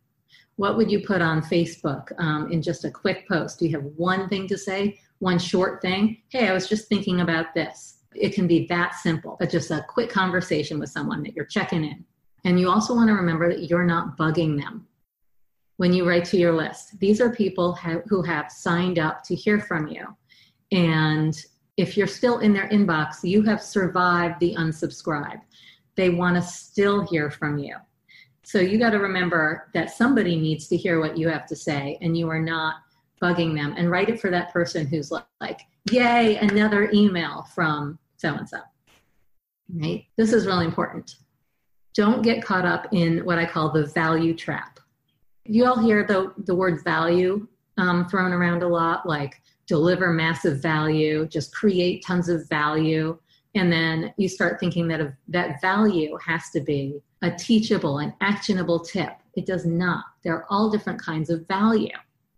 What 0.55 0.77
would 0.77 0.89
you 0.89 1.01
put 1.01 1.21
on 1.21 1.41
Facebook 1.41 2.13
um, 2.19 2.49
in 2.49 2.61
just 2.61 2.85
a 2.85 2.91
quick 2.91 3.27
post? 3.27 3.59
Do 3.59 3.65
you 3.65 3.75
have 3.75 3.83
one 3.97 4.29
thing 4.29 4.47
to 4.47 4.57
say? 4.57 4.97
One 5.19 5.39
short 5.39 5.81
thing? 5.81 6.21
Hey, 6.29 6.47
I 6.47 6.53
was 6.53 6.69
just 6.69 6.87
thinking 6.87 7.19
about 7.19 7.53
this. 7.53 7.97
It 8.15 8.33
can 8.33 8.47
be 8.47 8.65
that 8.67 8.95
simple, 8.95 9.35
but 9.41 9.49
just 9.49 9.71
a 9.71 9.85
quick 9.89 10.09
conversation 10.09 10.79
with 10.79 10.89
someone 10.89 11.21
that 11.23 11.35
you're 11.35 11.45
checking 11.45 11.83
in. 11.83 12.05
And 12.45 12.57
you 12.57 12.69
also 12.69 12.95
want 12.95 13.09
to 13.09 13.15
remember 13.15 13.49
that 13.49 13.69
you're 13.69 13.85
not 13.85 14.17
bugging 14.17 14.57
them 14.57 14.87
when 15.75 15.91
you 15.91 16.07
write 16.07 16.23
to 16.25 16.37
your 16.37 16.53
list. 16.53 16.97
These 16.99 17.19
are 17.19 17.29
people 17.29 17.73
ha- 17.73 18.03
who 18.07 18.21
have 18.21 18.49
signed 18.49 18.99
up 18.99 19.21
to 19.25 19.35
hear 19.35 19.59
from 19.59 19.87
you. 19.87 20.05
And 20.71 21.37
if 21.79 21.95
you're 21.95 22.07
still 22.07 22.39
in 22.39 22.51
their 22.51 22.67
inbox, 22.67 23.23
you 23.23 23.41
have 23.43 23.63
survived 23.63 24.37
the 24.41 24.53
unsubscribe. 24.55 25.39
They 25.95 26.09
want 26.09 26.35
to 26.35 26.41
still 26.41 27.07
hear 27.07 27.31
from 27.31 27.57
you. 27.57 27.77
So 28.43 28.59
you 28.59 28.77
got 28.77 28.89
to 28.89 28.99
remember 28.99 29.69
that 29.73 29.91
somebody 29.91 30.35
needs 30.35 30.67
to 30.67 30.75
hear 30.75 30.99
what 30.99 31.17
you 31.17 31.29
have 31.29 31.45
to 31.47 31.55
say, 31.55 31.97
and 32.01 32.17
you 32.17 32.29
are 32.29 32.41
not 32.41 32.75
bugging 33.23 33.55
them. 33.55 33.75
And 33.77 33.89
write 33.89 34.09
it 34.09 34.19
for 34.19 34.29
that 34.29 34.51
person 34.51 34.87
who's 34.87 35.09
like, 35.39 35.61
yay, 35.89 36.35
another 36.37 36.89
email 36.93 37.47
from 37.55 37.97
so 38.17 38.33
and 38.33 38.49
so. 38.49 38.59
Right? 39.73 40.03
This 40.17 40.33
is 40.33 40.45
really 40.45 40.65
important. 40.65 41.15
Don't 41.93 42.23
get 42.23 42.43
caught 42.43 42.65
up 42.65 42.87
in 42.91 43.23
what 43.23 43.39
I 43.39 43.45
call 43.45 43.71
the 43.71 43.85
value 43.85 44.35
trap. 44.35 44.81
You 45.45 45.65
all 45.65 45.79
hear 45.79 46.03
the, 46.03 46.33
the 46.39 46.55
word 46.55 46.83
value 46.83 47.47
um, 47.79 48.07
thrown 48.07 48.33
around 48.33 48.61
a 48.61 48.67
lot, 48.67 49.07
like 49.07 49.41
deliver 49.65 50.11
massive 50.11 50.61
value, 50.61 51.27
just 51.27 51.55
create 51.55 52.03
tons 52.05 52.27
of 52.29 52.47
value. 52.49 53.17
And 53.55 53.71
then 53.71 54.13
you 54.17 54.27
start 54.27 54.59
thinking 54.59 54.87
that 54.89 55.01
a, 55.01 55.15
that 55.29 55.61
value 55.61 56.17
has 56.25 56.49
to 56.51 56.59
be 56.59 57.01
a 57.21 57.31
teachable 57.31 57.99
and 57.99 58.13
actionable 58.21 58.79
tip. 58.79 59.13
It 59.35 59.45
does 59.45 59.65
not. 59.65 60.05
There 60.23 60.35
are 60.35 60.45
all 60.49 60.69
different 60.69 61.01
kinds 61.01 61.29
of 61.29 61.47
value. 61.47 61.95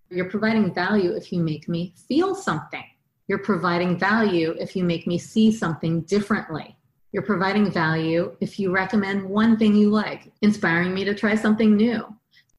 You're 0.09 0.29
providing 0.29 0.73
value 0.73 1.11
if 1.11 1.31
you 1.31 1.41
make 1.41 1.67
me 1.67 1.93
feel 2.07 2.35
something. 2.35 2.83
You're 3.27 3.39
providing 3.39 3.97
value 3.97 4.55
if 4.59 4.75
you 4.75 4.83
make 4.83 5.07
me 5.07 5.17
see 5.17 5.51
something 5.51 6.01
differently. 6.01 6.77
You're 7.13 7.23
providing 7.23 7.71
value 7.71 8.35
if 8.41 8.59
you 8.59 8.71
recommend 8.71 9.23
one 9.23 9.57
thing 9.57 9.75
you 9.75 9.89
like, 9.89 10.31
inspiring 10.41 10.93
me 10.93 11.03
to 11.05 11.13
try 11.13 11.35
something 11.35 11.75
new. 11.75 12.05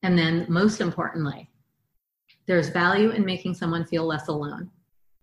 And 0.02 0.18
then, 0.18 0.46
most 0.48 0.80
importantly, 0.80 1.48
there's 2.46 2.68
value 2.68 3.10
in 3.10 3.24
making 3.24 3.54
someone 3.54 3.84
feel 3.84 4.04
less 4.04 4.28
alone. 4.28 4.70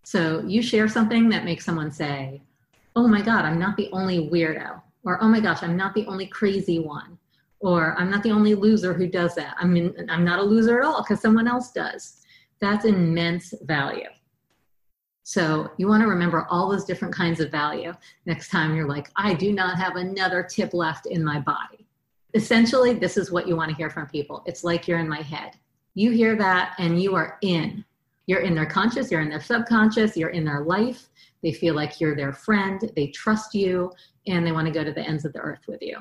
So 0.04 0.44
you 0.48 0.62
share 0.62 0.88
something 0.88 1.30
that 1.30 1.46
makes 1.46 1.66
someone 1.66 1.92
say, 1.92 2.42
Oh 2.96 3.08
my 3.08 3.22
God, 3.22 3.46
I'm 3.46 3.60
not 3.60 3.78
the 3.78 3.90
only 3.92 4.30
weirdo. 4.30 4.82
Or, 5.04 5.22
Oh 5.22 5.28
my 5.28 5.40
gosh, 5.40 5.64
I'm 5.64 5.78
not 5.78 5.94
the 5.94 6.06
only 6.08 6.28
crazy 6.28 6.80
one. 6.80 7.18
Or, 7.60 7.96
I'm 7.98 8.10
not 8.10 8.24
the 8.24 8.32
only 8.32 8.56
loser 8.56 8.94
who 8.94 9.08
does 9.08 9.36
that. 9.36 9.56
I 9.60 9.66
mean, 9.66 9.94
I'm 10.10 10.24
not 10.24 10.40
a 10.40 10.44
loser 10.44 10.80
at 10.80 10.86
all 10.86 11.04
because 11.04 11.22
someone 11.22 11.48
else 11.48 11.72
does. 11.72 12.22
That's 12.62 12.86
immense 12.86 13.54
value. 13.64 14.10
So 15.24 15.70
you 15.78 15.88
want 15.88 16.02
to 16.02 16.08
remember 16.08 16.48
all 16.50 16.72
those 16.72 16.86
different 16.86 17.14
kinds 17.14 17.40
of 17.40 17.52
value 17.52 17.94
next 18.26 18.50
time 18.50 18.76
you're 18.76 18.88
like, 18.88 19.12
I 19.16 19.36
do 19.36 19.54
not 19.54 19.78
have 19.78 19.96
another 19.96 20.42
tip 20.42 20.74
left 20.74 21.06
in 21.06 21.24
my 21.24 21.40
body. 21.40 21.86
Essentially, 22.34 22.94
this 22.94 23.16
is 23.16 23.32
what 23.32 23.48
you 23.48 23.56
want 23.56 23.70
to 23.70 23.76
hear 23.76 23.92
from 23.92 24.08
people. 24.08 24.42
It's 24.48 24.64
like 24.64 24.88
you're 24.88 24.98
in 24.98 25.08
my 25.08 25.22
head. 25.22 25.52
You 25.96 26.12
hear 26.12 26.36
that 26.38 26.76
and 26.78 27.02
you 27.02 27.16
are 27.16 27.38
in. 27.42 27.84
You're 28.28 28.42
in 28.42 28.54
their 28.54 28.66
conscious, 28.66 29.10
you're 29.10 29.22
in 29.22 29.30
their 29.30 29.42
subconscious, 29.42 30.16
you're 30.16 30.30
in 30.30 30.46
their 30.46 30.62
life. 30.62 31.10
They 31.42 31.52
feel 31.52 31.74
like 31.74 32.00
you're 32.00 32.16
their 32.16 32.34
friend, 32.34 32.92
they 32.96 33.08
trust 33.08 33.56
you, 33.56 33.92
and 34.28 34.46
they 34.46 34.52
want 34.52 34.68
to 34.68 34.74
go 34.74 34.84
to 34.84 34.92
the 34.92 35.02
ends 35.02 35.26
of 35.26 35.34
the 35.34 35.40
earth 35.40 35.62
with 35.68 35.82
you. 35.82 35.98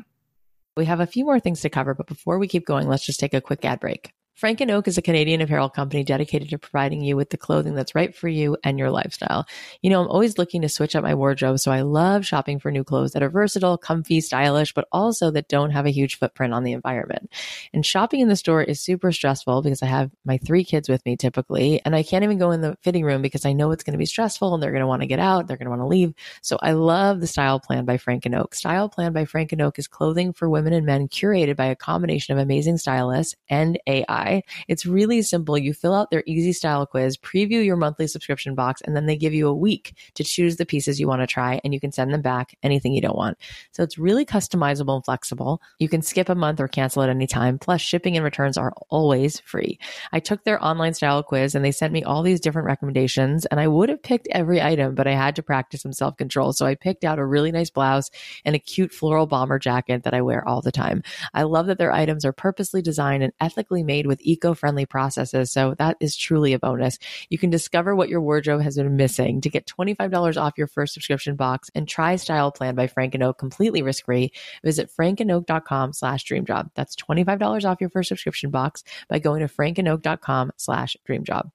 We 0.76 0.84
have 0.84 1.01
a 1.01 1.07
few 1.07 1.24
more 1.24 1.41
things 1.41 1.61
to 1.62 1.70
cover, 1.70 1.95
but 1.95 2.07
before 2.07 2.39
we 2.39 2.47
keep 2.47 2.66
going, 2.66 2.86
let's 2.86 3.07
just 3.07 3.18
take 3.18 3.34
a 3.34 3.41
quick 3.41 3.64
ad 3.64 3.80
break. 3.80 4.12
Frank 4.39 4.61
and 4.61 4.70
Oak 4.70 4.86
is 4.86 4.97
a 4.97 5.03
Canadian 5.03 5.41
apparel 5.41 5.68
company 5.68 6.05
dedicated 6.05 6.49
to 6.51 6.59
providing 6.59 7.03
you 7.03 7.16
with 7.16 7.30
the 7.30 7.36
clothing 7.36 7.74
that's 7.74 7.97
right 7.97 8.14
for 8.14 8.28
you 8.28 8.57
and 8.62 8.78
your 8.78 8.89
lifestyle. 8.89 9.45
You 9.82 9.91
know, 9.91 10.01
I'm 10.01 10.07
always 10.07 10.39
looking 10.39 10.62
to 10.62 10.68
switch 10.68 10.95
up 10.95 11.03
my 11.03 11.16
wardrobe, 11.16 11.59
so 11.59 11.72
I 11.72 11.80
love 11.80 12.24
shopping 12.24 12.61
for 12.61 12.70
new 12.70 12.84
clothes 12.84 13.14
that 13.14 13.22
are 13.24 13.30
versatile, 13.30 13.76
comfy, 13.76 14.20
stylish, 14.20 14.72
but 14.74 14.86
also 14.93 15.32
that 15.32 15.49
don't 15.49 15.72
have 15.72 15.86
a 15.86 15.91
huge 15.91 16.20
footprint 16.20 16.55
on 16.55 16.62
the 16.62 16.70
environment. 16.70 17.32
And 17.72 17.84
shopping 17.84 18.20
in 18.20 18.28
the 18.28 18.36
store 18.36 18.62
is 18.62 18.80
super 18.80 19.11
stressful 19.11 19.61
because 19.62 19.82
I 19.82 19.86
have 19.86 20.12
my 20.24 20.39
three 20.39 20.62
kids 20.62 20.89
with 20.89 21.05
me 21.05 21.16
typically, 21.16 21.80
and 21.84 21.97
I 21.97 22.05
can't 22.05 22.22
even 22.22 22.39
go 22.39 22.53
in 22.53 22.61
the 22.61 22.78
fitting 22.82 23.05
room 23.05 23.22
because 23.22 23.45
I 23.45 23.53
know 23.53 23.72
it's 23.72 23.82
going 23.82 23.95
to 23.95 23.99
be 23.99 24.07
stressful 24.07 24.55
and 24.55 24.62
they're 24.62 24.70
going 24.70 24.82
to 24.82 24.86
want 24.86 25.03
to 25.03 25.09
get 25.09 25.18
out, 25.18 25.49
they're 25.49 25.57
going 25.57 25.66
to 25.66 25.70
want 25.70 25.82
to 25.82 25.86
leave. 25.86 26.14
So 26.43 26.61
I 26.62 26.74
love 26.74 27.20
the 27.20 27.26
Style 27.26 27.59
Plan 27.59 27.84
by 27.84 27.97
Frank 27.97 28.24
and 28.24 28.36
Oak. 28.36 28.55
Style 28.55 28.89
Plan 28.89 29.12
by 29.12 29.24
Frank 29.24 29.51
and 29.51 29.62
Oak 29.62 29.80
is 29.80 29.89
clothing 29.89 30.32
for 30.32 30.49
women 30.49 30.74
and 30.74 30.86
men 30.86 31.09
curated 31.09 31.57
by 31.57 31.66
a 31.66 31.74
combination 31.74 32.39
of 32.39 32.41
amazing 32.41 32.78
stylists 32.78 33.34
and 33.49 33.80
AI. 33.89 34.28
Try. 34.29 34.43
It's 34.68 34.87
really 34.87 35.22
simple. 35.22 35.57
You 35.59 35.72
fill 35.72 35.95
out 35.95 36.11
their 36.11 36.22
easy 36.26 36.53
style 36.53 36.87
quiz, 36.87 37.16
preview 37.16 37.64
your 37.64 37.76
monthly 37.76 38.07
subscription 38.07 38.55
box, 38.55 38.81
and 38.83 38.97
then 38.97 39.07
they 39.07 39.16
give 39.16 39.35
you 39.35 39.49
a 39.49 39.55
week 39.55 39.95
to 40.14 40.24
choose 40.24 40.57
the 40.57 40.66
pieces 40.66 41.01
you 41.01 41.09
want 41.09 41.22
to 41.22 41.26
try 41.26 41.61
and 41.64 41.74
you 41.74 41.81
can 41.81 41.93
send 41.93 42.12
them 42.12 42.22
back 42.22 42.57
anything 42.62 42.93
you 42.93 43.01
don't 43.01 43.16
want. 43.16 43.39
So 43.72 43.83
it's 43.83 43.99
really 43.99 44.24
customizable 44.24 44.97
and 44.97 45.05
flexible. 45.05 45.61
You 45.79 45.89
can 45.89 46.03
skip 46.03 46.29
a 46.29 46.35
month 46.35 46.61
or 46.61 46.68
cancel 46.68 47.03
at 47.03 47.09
any 47.09 47.26
time. 47.26 47.59
Plus 47.59 47.81
shipping 47.81 48.16
and 48.16 48.24
returns 48.24 48.57
are 48.57 48.72
always 48.91 49.41
free. 49.41 49.79
I 50.12 50.20
took 50.20 50.45
their 50.45 50.62
online 50.64 50.95
style 50.95 51.22
quiz 51.22 51.55
and 51.55 51.64
they 51.64 51.72
sent 51.72 51.93
me 51.93 52.03
all 52.03 52.22
these 52.22 52.41
different 52.41 52.66
recommendations 52.66 53.47
and 53.47 53.61
I 53.61 53.68
would 53.68 53.89
have 53.89 54.03
picked 54.03 54.29
every 54.31 54.61
item, 54.61 54.95
but 54.95 55.07
I 55.07 55.12
had 55.12 55.37
to 55.37 55.43
practice 55.43 55.83
some 55.83 55.93
self 55.93 56.16
control. 56.16 56.53
So 56.53 56.66
I 56.66 56.74
picked 56.74 57.05
out 57.05 57.18
a 57.18 57.24
really 57.24 57.53
nice 57.53 57.70
blouse 57.70 58.11
and 58.45 58.55
a 58.55 58.59
cute 58.59 58.93
floral 58.93 59.26
bomber 59.26 59.59
jacket 59.59 60.05
that 60.05 60.14
I 60.14 60.22
wear 60.22 60.47
all 60.47 60.61
the 60.61 60.72
time. 60.72 61.03
I 61.35 61.43
love 61.43 61.66
that 61.66 61.79
their 61.79 61.93
items 61.93 62.24
are 62.24 62.33
purposely 62.33 62.83
designed 62.83 63.22
and 63.22 63.33
ethically 63.41 63.83
made 63.83 64.07
with 64.07 64.17
eco 64.20 64.54
friendly 64.54 64.86
processes. 64.86 65.50
So 65.50 65.74
that 65.78 65.96
is 66.00 66.16
truly 66.16 66.52
a 66.52 66.58
bonus. 66.58 66.98
You 67.28 67.38
can 67.38 67.50
discover 67.50 67.94
what 67.94 68.08
your 68.08 68.20
wardrobe 68.20 68.62
has 68.62 68.76
been 68.76 68.96
missing 68.96 69.40
to 69.42 69.50
get 69.50 69.66
$25 69.66 70.36
off 70.36 70.58
your 70.58 70.66
first 70.66 70.94
subscription 70.94 71.36
box 71.36 71.70
and 71.74 71.88
try 71.88 72.16
Style 72.16 72.52
Plan 72.52 72.74
by 72.74 72.86
Frank 72.86 73.14
and 73.14 73.22
Oak 73.22 73.38
completely 73.38 73.82
risk 73.82 74.04
free. 74.04 74.32
Visit 74.64 74.90
frankandoak.com 74.98 75.92
slash 75.92 76.24
dreamjob. 76.24 76.70
That's 76.74 76.96
$25 76.96 77.64
off 77.64 77.80
your 77.80 77.90
first 77.90 78.08
subscription 78.08 78.50
box 78.50 78.84
by 79.08 79.18
going 79.18 79.40
to 79.40 79.52
frankandoak.com 79.52 80.52
slash 80.56 80.96
dreamjob. 81.08 81.50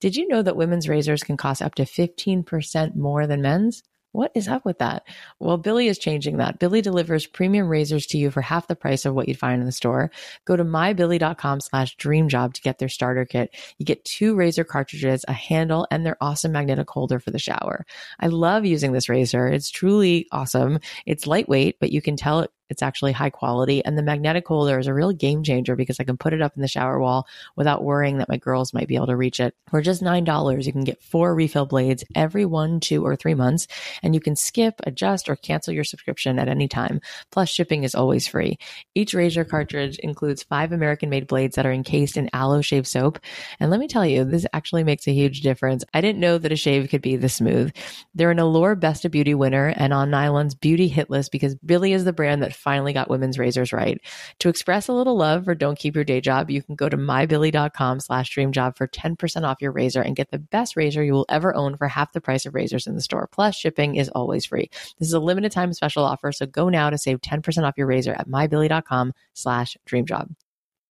Did 0.00 0.14
you 0.14 0.28
know 0.28 0.42
that 0.42 0.56
women's 0.56 0.88
razors 0.88 1.22
can 1.22 1.36
cost 1.36 1.62
up 1.62 1.74
to 1.76 1.84
15% 1.84 2.96
more 2.96 3.26
than 3.26 3.40
men's? 3.40 3.82
What 4.16 4.32
is 4.34 4.48
up 4.48 4.64
with 4.64 4.78
that? 4.78 5.06
Well, 5.40 5.58
Billie 5.58 5.88
is 5.88 5.98
changing 5.98 6.38
that. 6.38 6.58
Billie 6.58 6.80
delivers 6.80 7.26
premium 7.26 7.68
razors 7.68 8.06
to 8.06 8.16
you 8.16 8.30
for 8.30 8.40
half 8.40 8.66
the 8.66 8.74
price 8.74 9.04
of 9.04 9.12
what 9.12 9.28
you'd 9.28 9.38
find 9.38 9.60
in 9.60 9.66
the 9.66 9.72
store. 9.72 10.10
Go 10.46 10.56
to 10.56 10.64
mybillie.com 10.64 11.60
slash 11.60 11.94
dreamjob 11.98 12.54
to 12.54 12.62
get 12.62 12.78
their 12.78 12.88
starter 12.88 13.26
kit. 13.26 13.54
You 13.76 13.84
get 13.84 14.06
two 14.06 14.34
razor 14.34 14.64
cartridges, 14.64 15.26
a 15.28 15.34
handle, 15.34 15.86
and 15.90 16.06
their 16.06 16.16
awesome 16.22 16.52
magnetic 16.52 16.88
holder 16.88 17.20
for 17.20 17.30
the 17.30 17.38
shower. 17.38 17.84
I 18.18 18.28
love 18.28 18.64
using 18.64 18.92
this 18.92 19.10
razor. 19.10 19.48
It's 19.48 19.68
truly 19.68 20.28
awesome. 20.32 20.78
It's 21.04 21.26
lightweight, 21.26 21.78
but 21.78 21.92
you 21.92 22.00
can 22.00 22.16
tell 22.16 22.40
it 22.40 22.50
it's 22.68 22.82
actually 22.82 23.12
high 23.12 23.30
quality. 23.30 23.84
And 23.84 23.96
the 23.96 24.02
magnetic 24.02 24.46
holder 24.46 24.78
is 24.78 24.86
a 24.86 24.94
real 24.94 25.12
game 25.12 25.42
changer 25.42 25.76
because 25.76 26.00
I 26.00 26.04
can 26.04 26.16
put 26.16 26.32
it 26.32 26.42
up 26.42 26.52
in 26.56 26.62
the 26.62 26.68
shower 26.68 26.98
wall 26.98 27.26
without 27.56 27.84
worrying 27.84 28.18
that 28.18 28.28
my 28.28 28.36
girls 28.36 28.74
might 28.74 28.88
be 28.88 28.96
able 28.96 29.06
to 29.06 29.16
reach 29.16 29.40
it. 29.40 29.54
For 29.68 29.80
just 29.80 30.02
$9, 30.02 30.64
you 30.64 30.72
can 30.72 30.84
get 30.84 31.02
four 31.02 31.34
refill 31.34 31.66
blades 31.66 32.04
every 32.14 32.44
one, 32.44 32.80
two, 32.80 33.04
or 33.04 33.16
three 33.16 33.34
months, 33.34 33.66
and 34.02 34.14
you 34.14 34.20
can 34.20 34.36
skip, 34.36 34.80
adjust, 34.84 35.28
or 35.28 35.36
cancel 35.36 35.74
your 35.74 35.84
subscription 35.84 36.38
at 36.38 36.48
any 36.48 36.68
time. 36.68 37.00
Plus, 37.30 37.48
shipping 37.48 37.84
is 37.84 37.94
always 37.94 38.26
free. 38.26 38.58
Each 38.94 39.14
razor 39.14 39.44
cartridge 39.44 39.98
includes 39.98 40.42
five 40.42 40.72
American 40.72 41.10
made 41.10 41.26
blades 41.26 41.56
that 41.56 41.66
are 41.66 41.72
encased 41.72 42.16
in 42.16 42.30
aloe 42.32 42.62
shave 42.62 42.86
soap. 42.86 43.18
And 43.60 43.70
let 43.70 43.80
me 43.80 43.88
tell 43.88 44.06
you, 44.06 44.24
this 44.24 44.46
actually 44.52 44.84
makes 44.84 45.06
a 45.06 45.12
huge 45.12 45.40
difference. 45.40 45.84
I 45.94 46.00
didn't 46.00 46.20
know 46.20 46.38
that 46.38 46.52
a 46.52 46.56
shave 46.56 46.88
could 46.90 47.02
be 47.02 47.16
this 47.16 47.34
smooth. 47.34 47.72
They're 48.14 48.30
an 48.30 48.38
Allure 48.38 48.74
Best 48.74 49.04
of 49.04 49.12
Beauty 49.12 49.34
winner 49.34 49.72
and 49.76 49.92
on 49.92 50.10
Nylon's 50.10 50.54
beauty 50.54 50.88
hit 50.88 51.10
list 51.10 51.32
because 51.32 51.54
Billie 51.56 51.92
is 51.92 52.04
the 52.04 52.12
brand 52.12 52.42
that 52.42 52.55
finally 52.56 52.92
got 52.92 53.10
women's 53.10 53.38
razors 53.38 53.72
right. 53.72 54.00
To 54.40 54.48
express 54.48 54.88
a 54.88 54.92
little 54.92 55.16
love 55.16 55.48
or 55.48 55.54
Don't 55.54 55.78
Keep 55.78 55.94
Your 55.94 56.04
Day 56.04 56.20
Job, 56.20 56.50
you 56.50 56.62
can 56.62 56.74
go 56.74 56.88
to 56.88 56.96
mybillie.com 56.96 58.00
slash 58.00 58.34
dreamjob 58.34 58.76
for 58.76 58.88
10% 58.88 59.44
off 59.44 59.60
your 59.60 59.72
razor 59.72 60.02
and 60.02 60.16
get 60.16 60.30
the 60.30 60.38
best 60.38 60.76
razor 60.76 61.04
you 61.04 61.12
will 61.12 61.26
ever 61.28 61.54
own 61.54 61.76
for 61.76 61.88
half 61.88 62.12
the 62.12 62.20
price 62.20 62.46
of 62.46 62.54
razors 62.54 62.86
in 62.86 62.94
the 62.94 63.00
store. 63.00 63.28
Plus, 63.30 63.56
shipping 63.56 63.96
is 63.96 64.08
always 64.10 64.46
free. 64.46 64.70
This 64.98 65.08
is 65.08 65.14
a 65.14 65.20
limited 65.20 65.52
time 65.52 65.72
special 65.72 66.04
offer, 66.04 66.32
so 66.32 66.46
go 66.46 66.68
now 66.68 66.90
to 66.90 66.98
save 66.98 67.20
10% 67.20 67.64
off 67.64 67.76
your 67.76 67.86
razor 67.86 68.12
at 68.12 68.28
mybillie.com 68.28 69.12
slash 69.34 69.76
dreamjob. 69.86 70.34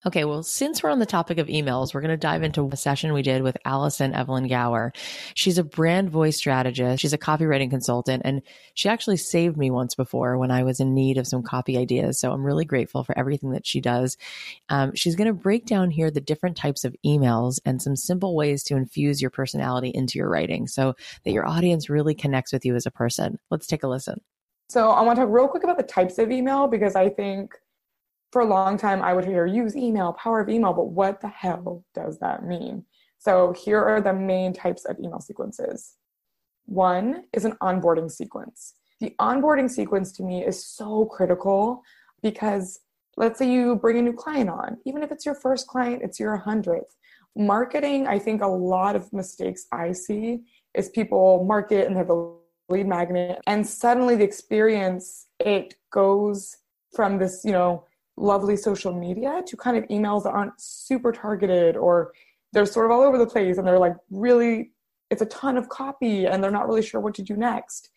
Okay, 0.05 0.25
well, 0.25 0.43
since 0.43 0.83
we're 0.83 0.91
on 0.91 0.99
the 0.99 1.07
topic 1.07 1.39
of 1.39 1.47
emails, 1.49 1.93
we're 1.93 2.03
going 2.03 2.11
to 2.11 2.19
dive 2.19 2.43
into 2.43 2.69
a 2.71 2.77
session 2.77 3.15
we 3.15 3.23
did 3.23 3.43
with 3.43 3.57
Allison 3.65 4.15
Evelyn 4.15 4.47
Gower. 4.47 4.93
She's 5.35 5.57
a 5.57 5.65
brand 5.65 6.11
voice 6.11 6.37
strategist. 6.37 7.01
She's 7.01 7.15
a 7.15 7.19
copywriting 7.19 7.71
consultant, 7.71 8.23
and 8.25 8.43
she 8.75 8.91
actually 8.91 9.17
saved 9.17 9.57
me 9.57 9.71
once 9.71 9.95
before 9.95 10.37
when 10.37 10.51
I 10.51 10.63
was 10.65 10.81
in 10.81 10.95
need 10.95 11.17
of 11.17 11.27
some 11.27 11.43
copy 11.43 11.79
ideas. 11.79 12.21
So 12.21 12.31
I'm 12.31 12.45
really 12.45 12.67
grateful 12.67 13.05
for 13.05 13.19
everything 13.19 13.51
that 13.53 13.67
she 13.67 13.81
does. 13.81 14.19
Um, 14.69 14.95
she's 14.95 15.17
going 15.17 15.29
to 15.29 15.33
break 15.33 15.65
down 15.65 15.91
here 15.91 16.11
the 16.11 16.21
different 16.21 16.57
types 16.57 16.85
of 16.85 16.95
emails 17.05 17.59
and 17.65 17.81
some 17.81 17.97
simple 17.97 18.37
ways 18.37 18.63
to 18.65 18.77
infuse 18.77 19.23
your 19.23 19.31
personality 19.31 19.91
into 19.93 20.19
your 20.19 20.29
writing 20.29 20.69
so 20.69 20.95
that 21.25 21.33
your 21.33 21.49
audience 21.49 21.89
really 21.89 22.15
connects 22.15 22.53
with 22.53 22.67
you 22.67 22.77
as 22.77 22.87
a 22.87 22.91
person. 22.91 23.39
Let's 23.51 23.67
take 23.67 23.83
a 23.83 23.89
listen. 23.89 24.21
So 24.69 24.91
I 24.91 25.01
want 25.03 25.17
to 25.17 25.23
talk 25.23 25.33
real 25.33 25.49
quick 25.49 25.65
about 25.65 25.79
the 25.79 25.85
types 25.85 26.19
of 26.19 26.31
email 26.31 26.69
because 26.69 26.95
I 26.95 27.09
think 27.09 27.55
for 28.37 28.43
a 28.43 28.45
long 28.45 28.77
time 28.77 29.01
I 29.01 29.15
would 29.15 29.25
hear 29.25 29.47
use 29.47 29.75
email, 29.75 30.13
power 30.13 30.41
of 30.41 30.51
email, 30.51 30.75
but 30.75 30.89
what 30.89 31.23
the 31.23 31.29
hell 31.29 31.83
does 31.95 32.19
that 32.19 32.45
mean? 32.45 32.85
So 33.17 33.55
here 33.55 33.83
are 33.83 34.03
the 34.03 34.13
main 34.13 34.53
types 34.53 34.85
of 34.85 34.99
email 34.99 35.21
sequences. 35.21 35.95
One 36.67 37.25
is 37.33 37.47
an 37.47 37.53
onboarding 37.63 38.11
sequence. 38.11 38.75
The 39.01 39.15
onboarding 39.19 39.71
sequence 39.71 40.13
to 40.19 40.23
me 40.23 40.45
is 40.45 40.63
so 40.63 41.07
critical 41.07 41.83
because 42.23 42.81
let's 43.17 43.39
say 43.39 43.51
you 43.51 43.77
bring 43.77 43.97
a 43.97 44.03
new 44.03 44.13
client 44.13 44.51
on, 44.51 44.77
even 44.85 45.03
if 45.03 45.11
it's 45.11 45.25
your 45.25 45.37
first 45.37 45.67
client, 45.67 46.03
it's 46.03 46.21
your 46.21 46.39
100th. 46.39 46.93
Marketing, 47.39 48.07
I 48.07 48.19
think 48.19 48.43
a 48.43 48.47
lot 48.47 48.97
of 48.97 49.11
mistakes 49.15 49.65
I 49.73 49.93
see 49.93 50.43
is 50.75 50.91
people 50.91 51.43
market 51.45 51.87
and 51.87 51.97
they 51.97 52.01
have 52.01 52.11
a 52.11 52.35
lead 52.69 52.87
magnet, 52.87 53.41
and 53.47 53.67
suddenly 53.67 54.15
the 54.15 54.25
experience, 54.25 55.29
it 55.41 55.77
goes 55.91 56.59
from 56.95 57.17
this, 57.17 57.41
you 57.43 57.53
know, 57.53 57.85
lovely 58.17 58.57
social 58.57 58.93
media 58.93 59.43
to 59.47 59.57
kind 59.57 59.77
of 59.77 59.85
emails 59.85 60.25
that 60.25 60.31
aren't 60.31 60.59
super 60.61 61.13
targeted 61.13 61.77
or 61.77 62.13
they're 62.53 62.67
sort 62.67 62.87
of 62.87 62.93
all 62.93 63.03
over 63.03 63.19
the 63.19 63.27
place 63.27 63.59
and 63.59 63.67
they're 63.67 63.79
like 63.79 63.97
really 64.11 64.73
it's 65.11 65.23
a 65.23 65.27
ton 65.27 65.57
of 65.57 65.69
copy 65.69 66.27
and 66.27 66.43
they're 66.43 66.51
not 66.51 66.67
really 66.67 66.83
sure 66.83 67.01
what 67.01 67.15
to 67.15 67.23
do 67.23 67.37
next. 67.37 67.91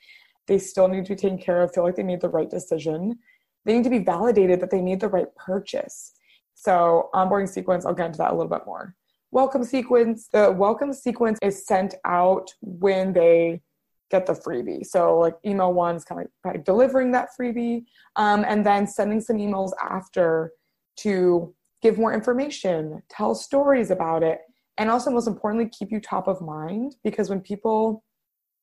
They 0.47 0.59
still 0.59 0.87
need 0.87 1.05
to 1.05 1.15
be 1.15 1.15
taken 1.15 1.37
care 1.37 1.61
of 1.61 1.73
feel 1.73 1.83
like 1.83 1.95
they 1.95 2.03
made 2.03 2.21
the 2.21 2.29
right 2.29 2.49
decision. 2.49 3.17
They 3.65 3.73
need 3.75 3.83
to 3.83 3.89
be 3.89 3.99
validated 3.99 4.59
that 4.59 4.71
they 4.71 4.81
made 4.81 4.99
the 4.99 5.07
right 5.07 5.33
purchase. 5.35 6.13
So 6.53 7.09
onboarding 7.13 7.49
sequence 7.49 7.85
i'll 7.85 7.93
get 7.93 8.07
into 8.07 8.17
that 8.17 8.31
a 8.31 8.35
little 8.35 8.49
bit 8.49 8.65
more. 8.65 8.95
Welcome 9.31 9.63
sequence 9.63 10.27
the 10.31 10.51
welcome 10.51 10.93
sequence 10.93 11.39
is 11.41 11.65
sent 11.65 11.95
out 12.05 12.53
when 12.61 13.13
they 13.13 13.61
get 14.09 14.25
the 14.25 14.33
freebie. 14.33 14.85
So 14.85 15.17
like 15.17 15.35
email 15.45 15.73
one 15.73 15.95
is 15.95 16.03
kind 16.03 16.21
of 16.21 16.27
like 16.43 16.65
delivering 16.65 17.11
that 17.11 17.29
freebie, 17.39 17.85
um, 18.15 18.45
and 18.47 18.65
then 18.65 18.87
sending 18.87 19.21
some 19.21 19.37
emails 19.37 19.71
after 19.81 20.51
to 20.97 21.53
give 21.81 21.97
more 21.97 22.13
information, 22.13 23.01
tell 23.09 23.35
stories 23.35 23.91
about 23.91 24.23
it, 24.23 24.41
and 24.77 24.89
also 24.89 25.11
most 25.11 25.27
importantly 25.27 25.69
keep 25.69 25.91
you 25.91 25.99
top 25.99 26.27
of 26.27 26.41
mind 26.41 26.95
because 27.03 27.29
when 27.29 27.41
people 27.41 28.03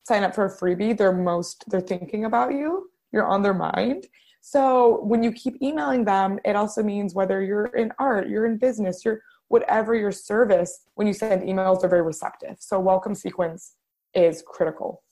sign 0.06 0.22
up 0.22 0.34
for 0.34 0.46
a 0.46 0.56
freebie, 0.56 0.96
they're 0.96 1.12
most 1.12 1.64
they're 1.68 1.80
thinking 1.80 2.24
about 2.24 2.52
you. 2.52 2.90
You're 3.12 3.26
on 3.26 3.42
their 3.42 3.54
mind. 3.54 4.06
So 4.40 5.00
when 5.02 5.22
you 5.22 5.32
keep 5.32 5.60
emailing 5.60 6.04
them, 6.04 6.38
it 6.44 6.54
also 6.54 6.82
means 6.82 7.14
whether 7.14 7.42
you're 7.42 7.66
in 7.66 7.92
art, 7.98 8.28
you're 8.28 8.46
in 8.46 8.58
business, 8.58 9.04
you're 9.04 9.20
whatever 9.48 9.94
your 9.94 10.12
service, 10.12 10.80
when 10.94 11.06
you 11.06 11.12
send 11.12 11.42
emails, 11.42 11.80
they're 11.80 11.90
very 11.90 12.02
receptive. 12.02 12.56
So 12.60 12.78
welcome 12.80 13.14
sequence 13.14 13.74
is 14.14 14.42
critical. 14.46 15.02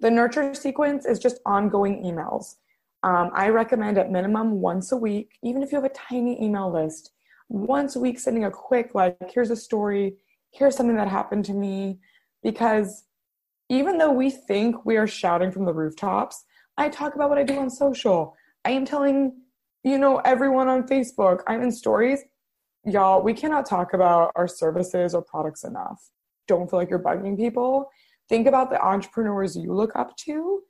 The 0.00 0.10
nurture 0.10 0.54
sequence 0.54 1.06
is 1.06 1.18
just 1.18 1.40
ongoing 1.46 2.02
emails. 2.04 2.56
Um, 3.02 3.30
I 3.34 3.48
recommend 3.48 3.98
at 3.98 4.10
minimum 4.10 4.60
once 4.60 4.92
a 4.92 4.96
week, 4.96 5.38
even 5.42 5.62
if 5.62 5.72
you 5.72 5.76
have 5.76 5.90
a 5.90 5.94
tiny 5.94 6.42
email 6.42 6.72
list, 6.72 7.12
once 7.48 7.96
a 7.96 8.00
week 8.00 8.18
sending 8.18 8.44
a 8.44 8.50
quick, 8.50 8.94
like, 8.94 9.16
here's 9.32 9.50
a 9.50 9.56
story, 9.56 10.16
here's 10.50 10.76
something 10.76 10.96
that 10.96 11.08
happened 11.08 11.44
to 11.46 11.54
me. 11.54 11.98
Because 12.42 13.04
even 13.68 13.98
though 13.98 14.12
we 14.12 14.30
think 14.30 14.84
we 14.84 14.96
are 14.96 15.06
shouting 15.06 15.50
from 15.50 15.64
the 15.64 15.72
rooftops, 15.72 16.44
I 16.76 16.88
talk 16.88 17.14
about 17.14 17.30
what 17.30 17.38
I 17.38 17.42
do 17.42 17.58
on 17.58 17.70
social. 17.70 18.34
I 18.64 18.70
am 18.70 18.84
telling, 18.84 19.40
you 19.82 19.98
know, 19.98 20.18
everyone 20.18 20.68
on 20.68 20.86
Facebook, 20.86 21.42
I'm 21.46 21.62
in 21.62 21.72
stories. 21.72 22.20
Y'all, 22.84 23.22
we 23.22 23.32
cannot 23.32 23.66
talk 23.66 23.94
about 23.94 24.32
our 24.36 24.46
services 24.46 25.14
or 25.14 25.22
products 25.22 25.64
enough. 25.64 26.10
Don't 26.46 26.68
feel 26.68 26.78
like 26.78 26.90
you're 26.90 26.98
bugging 26.98 27.36
people 27.36 27.88
think 28.28 28.46
about 28.46 28.70
the 28.70 28.80
entrepreneurs 28.84 29.56
you 29.56 29.72
look 29.72 29.94
up 29.96 30.16
to. 30.18 30.62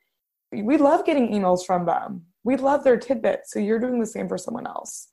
We 0.53 0.77
love 0.77 1.05
getting 1.05 1.29
emails 1.29 1.65
from 1.65 1.87
them. 1.87 2.23
We 2.45 2.57
love 2.57 2.85
their 2.85 2.97
tidbits. 2.97 3.53
So 3.53 3.59
you're 3.59 3.79
doing 3.79 3.99
the 3.99 4.07
same 4.07 4.29
for 4.29 4.39
someone 4.39 4.67
else. 4.67 5.09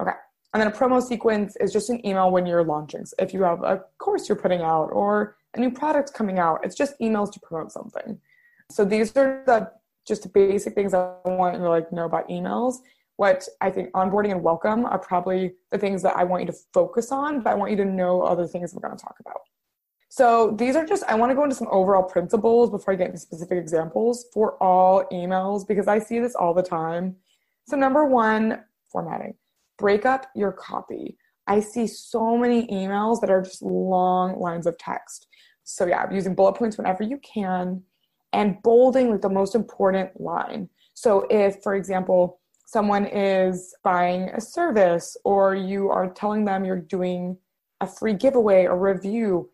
Okay. 0.00 0.12
And 0.54 0.60
then 0.60 0.68
a 0.68 0.74
promo 0.74 1.02
sequence 1.02 1.56
is 1.56 1.72
just 1.72 1.90
an 1.90 2.04
email 2.06 2.30
when 2.30 2.46
you're 2.46 2.64
launching. 2.64 3.04
So 3.04 3.16
if 3.18 3.34
you 3.34 3.42
have 3.42 3.62
a 3.62 3.82
course 3.98 4.28
you're 4.28 4.36
putting 4.36 4.62
out 4.62 4.86
or 4.86 5.36
a 5.54 5.60
new 5.60 5.70
product 5.70 6.14
coming 6.14 6.38
out, 6.38 6.60
it's 6.64 6.76
just 6.76 6.98
emails 7.00 7.32
to 7.32 7.40
promote 7.40 7.72
something. 7.72 8.18
So 8.70 8.84
these 8.84 9.16
are 9.16 9.42
the 9.46 9.70
just 10.06 10.32
basic 10.32 10.74
things 10.74 10.94
I 10.94 11.14
want 11.24 11.56
you 11.56 11.62
to 11.62 11.68
like 11.68 11.92
know 11.92 12.04
about 12.04 12.28
emails. 12.28 12.76
What 13.16 13.48
I 13.60 13.70
think 13.70 13.90
onboarding 13.92 14.30
and 14.30 14.42
welcome 14.42 14.84
are 14.86 14.98
probably 14.98 15.54
the 15.72 15.78
things 15.78 16.02
that 16.02 16.16
I 16.16 16.24
want 16.24 16.42
you 16.44 16.52
to 16.52 16.58
focus 16.72 17.10
on, 17.10 17.40
but 17.40 17.50
I 17.50 17.54
want 17.54 17.70
you 17.70 17.76
to 17.78 17.84
know 17.84 18.22
other 18.22 18.46
things 18.46 18.74
we're 18.74 18.86
going 18.86 18.96
to 18.96 19.02
talk 19.02 19.16
about. 19.20 19.40
So 20.08 20.54
these 20.58 20.76
are 20.76 20.86
just, 20.86 21.04
I 21.04 21.14
want 21.14 21.30
to 21.30 21.34
go 21.34 21.44
into 21.44 21.56
some 21.56 21.68
overall 21.70 22.02
principles 22.02 22.70
before 22.70 22.94
I 22.94 22.96
get 22.96 23.08
into 23.08 23.18
specific 23.18 23.58
examples 23.58 24.26
for 24.32 24.60
all 24.62 25.04
emails 25.12 25.66
because 25.66 25.88
I 25.88 25.98
see 25.98 26.20
this 26.20 26.34
all 26.34 26.54
the 26.54 26.62
time. 26.62 27.16
So, 27.68 27.76
number 27.76 28.04
one, 28.04 28.62
formatting. 28.90 29.34
Break 29.78 30.06
up 30.06 30.28
your 30.34 30.52
copy. 30.52 31.18
I 31.46 31.60
see 31.60 31.86
so 31.86 32.36
many 32.36 32.66
emails 32.68 33.20
that 33.20 33.30
are 33.30 33.42
just 33.42 33.62
long 33.62 34.38
lines 34.38 34.66
of 34.66 34.78
text. 34.78 35.26
So 35.64 35.86
yeah, 35.86 36.06
using 36.10 36.34
bullet 36.34 36.54
points 36.54 36.78
whenever 36.78 37.02
you 37.02 37.18
can 37.18 37.82
and 38.32 38.62
bolding 38.62 39.10
like 39.10 39.20
the 39.20 39.28
most 39.28 39.54
important 39.54 40.20
line. 40.20 40.68
So 40.94 41.26
if, 41.30 41.62
for 41.62 41.74
example, 41.74 42.40
someone 42.66 43.06
is 43.06 43.74
buying 43.82 44.28
a 44.30 44.40
service 44.40 45.16
or 45.24 45.54
you 45.54 45.88
are 45.88 46.10
telling 46.12 46.44
them 46.44 46.64
you're 46.64 46.80
doing 46.80 47.36
a 47.80 47.86
free 47.86 48.14
giveaway 48.14 48.66
or 48.66 48.78
review, 48.78 49.50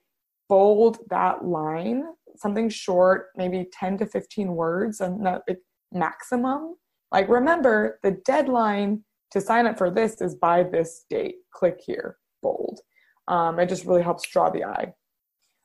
bold 0.52 0.98
that 1.08 1.42
line, 1.46 2.04
something 2.36 2.68
short, 2.68 3.28
maybe 3.38 3.70
10 3.72 3.96
to 3.96 4.04
15 4.04 4.48
words 4.48 5.00
and 5.00 5.24
that 5.24 5.44
maximum. 5.92 6.74
Like 7.10 7.30
remember 7.30 7.98
the 8.02 8.18
deadline 8.26 9.02
to 9.30 9.40
sign 9.40 9.66
up 9.66 9.78
for 9.78 9.90
this 9.90 10.20
is 10.20 10.34
by 10.34 10.62
this 10.62 11.06
date. 11.08 11.36
Click 11.54 11.80
here, 11.82 12.18
bold. 12.42 12.80
Um, 13.28 13.58
it 13.60 13.70
just 13.70 13.86
really 13.86 14.02
helps 14.02 14.28
draw 14.28 14.50
the 14.50 14.64
eye. 14.64 14.92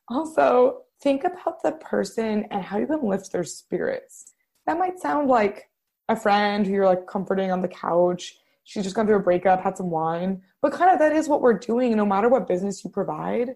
Also, 0.08 0.84
think 1.04 1.26
about 1.26 1.62
the 1.62 1.74
person 1.74 2.46
and 2.50 2.64
how 2.64 2.78
you 2.78 2.88
can 2.88 3.04
lift 3.04 3.34
their 3.34 3.44
spirits. 3.44 4.36
That 4.68 4.80
might 4.80 5.00
sound 5.00 5.28
like 5.28 5.70
a 6.08 6.16
friend 6.16 6.66
who 6.66 6.72
you're 6.72 6.86
like 6.86 7.08
comforting 7.08 7.52
on 7.52 7.62
the 7.62 7.68
couch. 7.68 8.38
She's 8.64 8.86
just 8.86 8.96
gone 8.96 9.06
through 9.06 9.18
a 9.18 9.20
breakup, 9.20 9.62
had 9.62 9.76
some 9.76 9.90
wine, 9.90 10.44
but 10.62 10.72
kind 10.72 10.92
of 10.92 11.00
that 11.00 11.12
is 11.12 11.28
what 11.28 11.42
we're 11.42 11.60
doing. 11.60 11.94
No 11.98 12.06
matter 12.06 12.30
what 12.30 12.48
business 12.48 12.86
you 12.86 12.90
provide, 12.90 13.50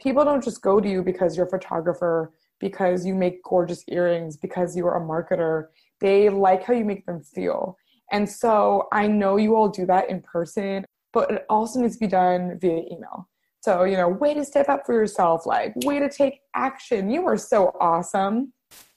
people 0.00 0.24
don't 0.24 0.44
just 0.44 0.62
go 0.62 0.80
to 0.80 0.88
you 0.88 1.02
because 1.02 1.36
you're 1.36 1.46
a 1.46 1.50
photographer, 1.50 2.32
because 2.60 3.04
you 3.06 3.14
make 3.14 3.42
gorgeous 3.42 3.84
earrings, 3.88 4.36
because 4.36 4.76
you're 4.76 4.96
a 4.96 5.00
marketer. 5.00 5.68
They 6.00 6.28
like 6.28 6.64
how 6.64 6.74
you 6.74 6.84
make 6.84 7.06
them 7.06 7.22
feel. 7.22 7.76
And 8.12 8.28
so 8.28 8.88
I 8.92 9.06
know 9.06 9.36
you 9.36 9.56
all 9.56 9.68
do 9.68 9.86
that 9.86 10.08
in 10.10 10.20
person, 10.20 10.84
but 11.12 11.30
it 11.30 11.46
also 11.48 11.80
needs 11.80 11.94
to 11.94 12.00
be 12.00 12.06
done 12.06 12.58
via 12.60 12.82
email. 12.92 13.28
So, 13.60 13.84
you 13.84 13.96
know, 13.96 14.08
way 14.08 14.32
to 14.34 14.44
step 14.44 14.68
up 14.68 14.86
for 14.86 14.94
yourself, 14.94 15.44
like, 15.44 15.72
way 15.78 15.98
to 15.98 16.08
take 16.08 16.40
action. 16.54 17.10
You 17.10 17.26
are 17.26 17.36
so 17.36 17.74
awesome. 17.80 18.52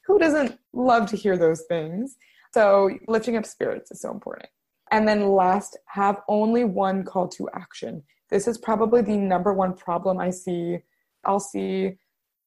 Who 0.05 0.19
doesn't 0.19 0.59
love 0.73 1.09
to 1.09 1.15
hear 1.15 1.37
those 1.37 1.63
things? 1.67 2.17
So, 2.53 2.91
lifting 3.07 3.35
up 3.35 3.47
spirits 3.47 3.89
is 3.89 4.01
so 4.01 4.11
important. 4.11 4.49
And 4.91 5.07
then, 5.07 5.29
last, 5.31 5.77
have 5.87 6.21
only 6.27 6.65
one 6.65 7.03
call 7.03 7.27
to 7.29 7.49
action. 7.55 8.03
This 8.29 8.47
is 8.47 8.59
probably 8.59 9.01
the 9.01 9.17
number 9.17 9.53
one 9.53 9.73
problem 9.73 10.19
I 10.19 10.29
see. 10.29 10.79
I'll 11.25 11.39
see 11.39 11.97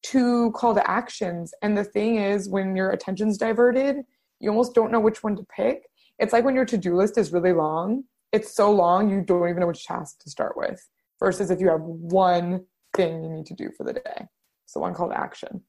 two 0.03 0.51
call 0.51 0.75
to 0.75 0.89
actions. 0.89 1.53
And 1.61 1.77
the 1.77 1.83
thing 1.83 2.17
is, 2.17 2.49
when 2.49 2.75
your 2.75 2.91
attention's 2.91 3.37
diverted, 3.37 3.97
you 4.39 4.49
almost 4.49 4.75
don't 4.75 4.91
know 4.91 4.99
which 4.99 5.23
one 5.23 5.35
to 5.37 5.45
pick. 5.55 5.83
It's 6.19 6.33
like 6.33 6.43
when 6.43 6.55
your 6.55 6.65
to 6.65 6.77
do 6.77 6.95
list 6.95 7.17
is 7.17 7.33
really 7.33 7.53
long, 7.53 8.03
it's 8.31 8.53
so 8.53 8.71
long, 8.71 9.09
you 9.09 9.21
don't 9.21 9.47
even 9.47 9.61
know 9.61 9.67
which 9.67 9.85
task 9.85 10.19
to 10.23 10.29
start 10.29 10.57
with 10.57 10.85
versus 11.19 11.51
if 11.51 11.59
you 11.59 11.69
have 11.69 11.81
one 11.81 12.65
thing 12.95 13.23
you 13.23 13.29
need 13.29 13.45
to 13.45 13.53
do 13.53 13.69
for 13.77 13.83
the 13.83 13.93
day. 13.93 14.27
So 14.65 14.79
one 14.79 14.93
call 14.93 15.09
to 15.09 15.17
action. 15.17 15.61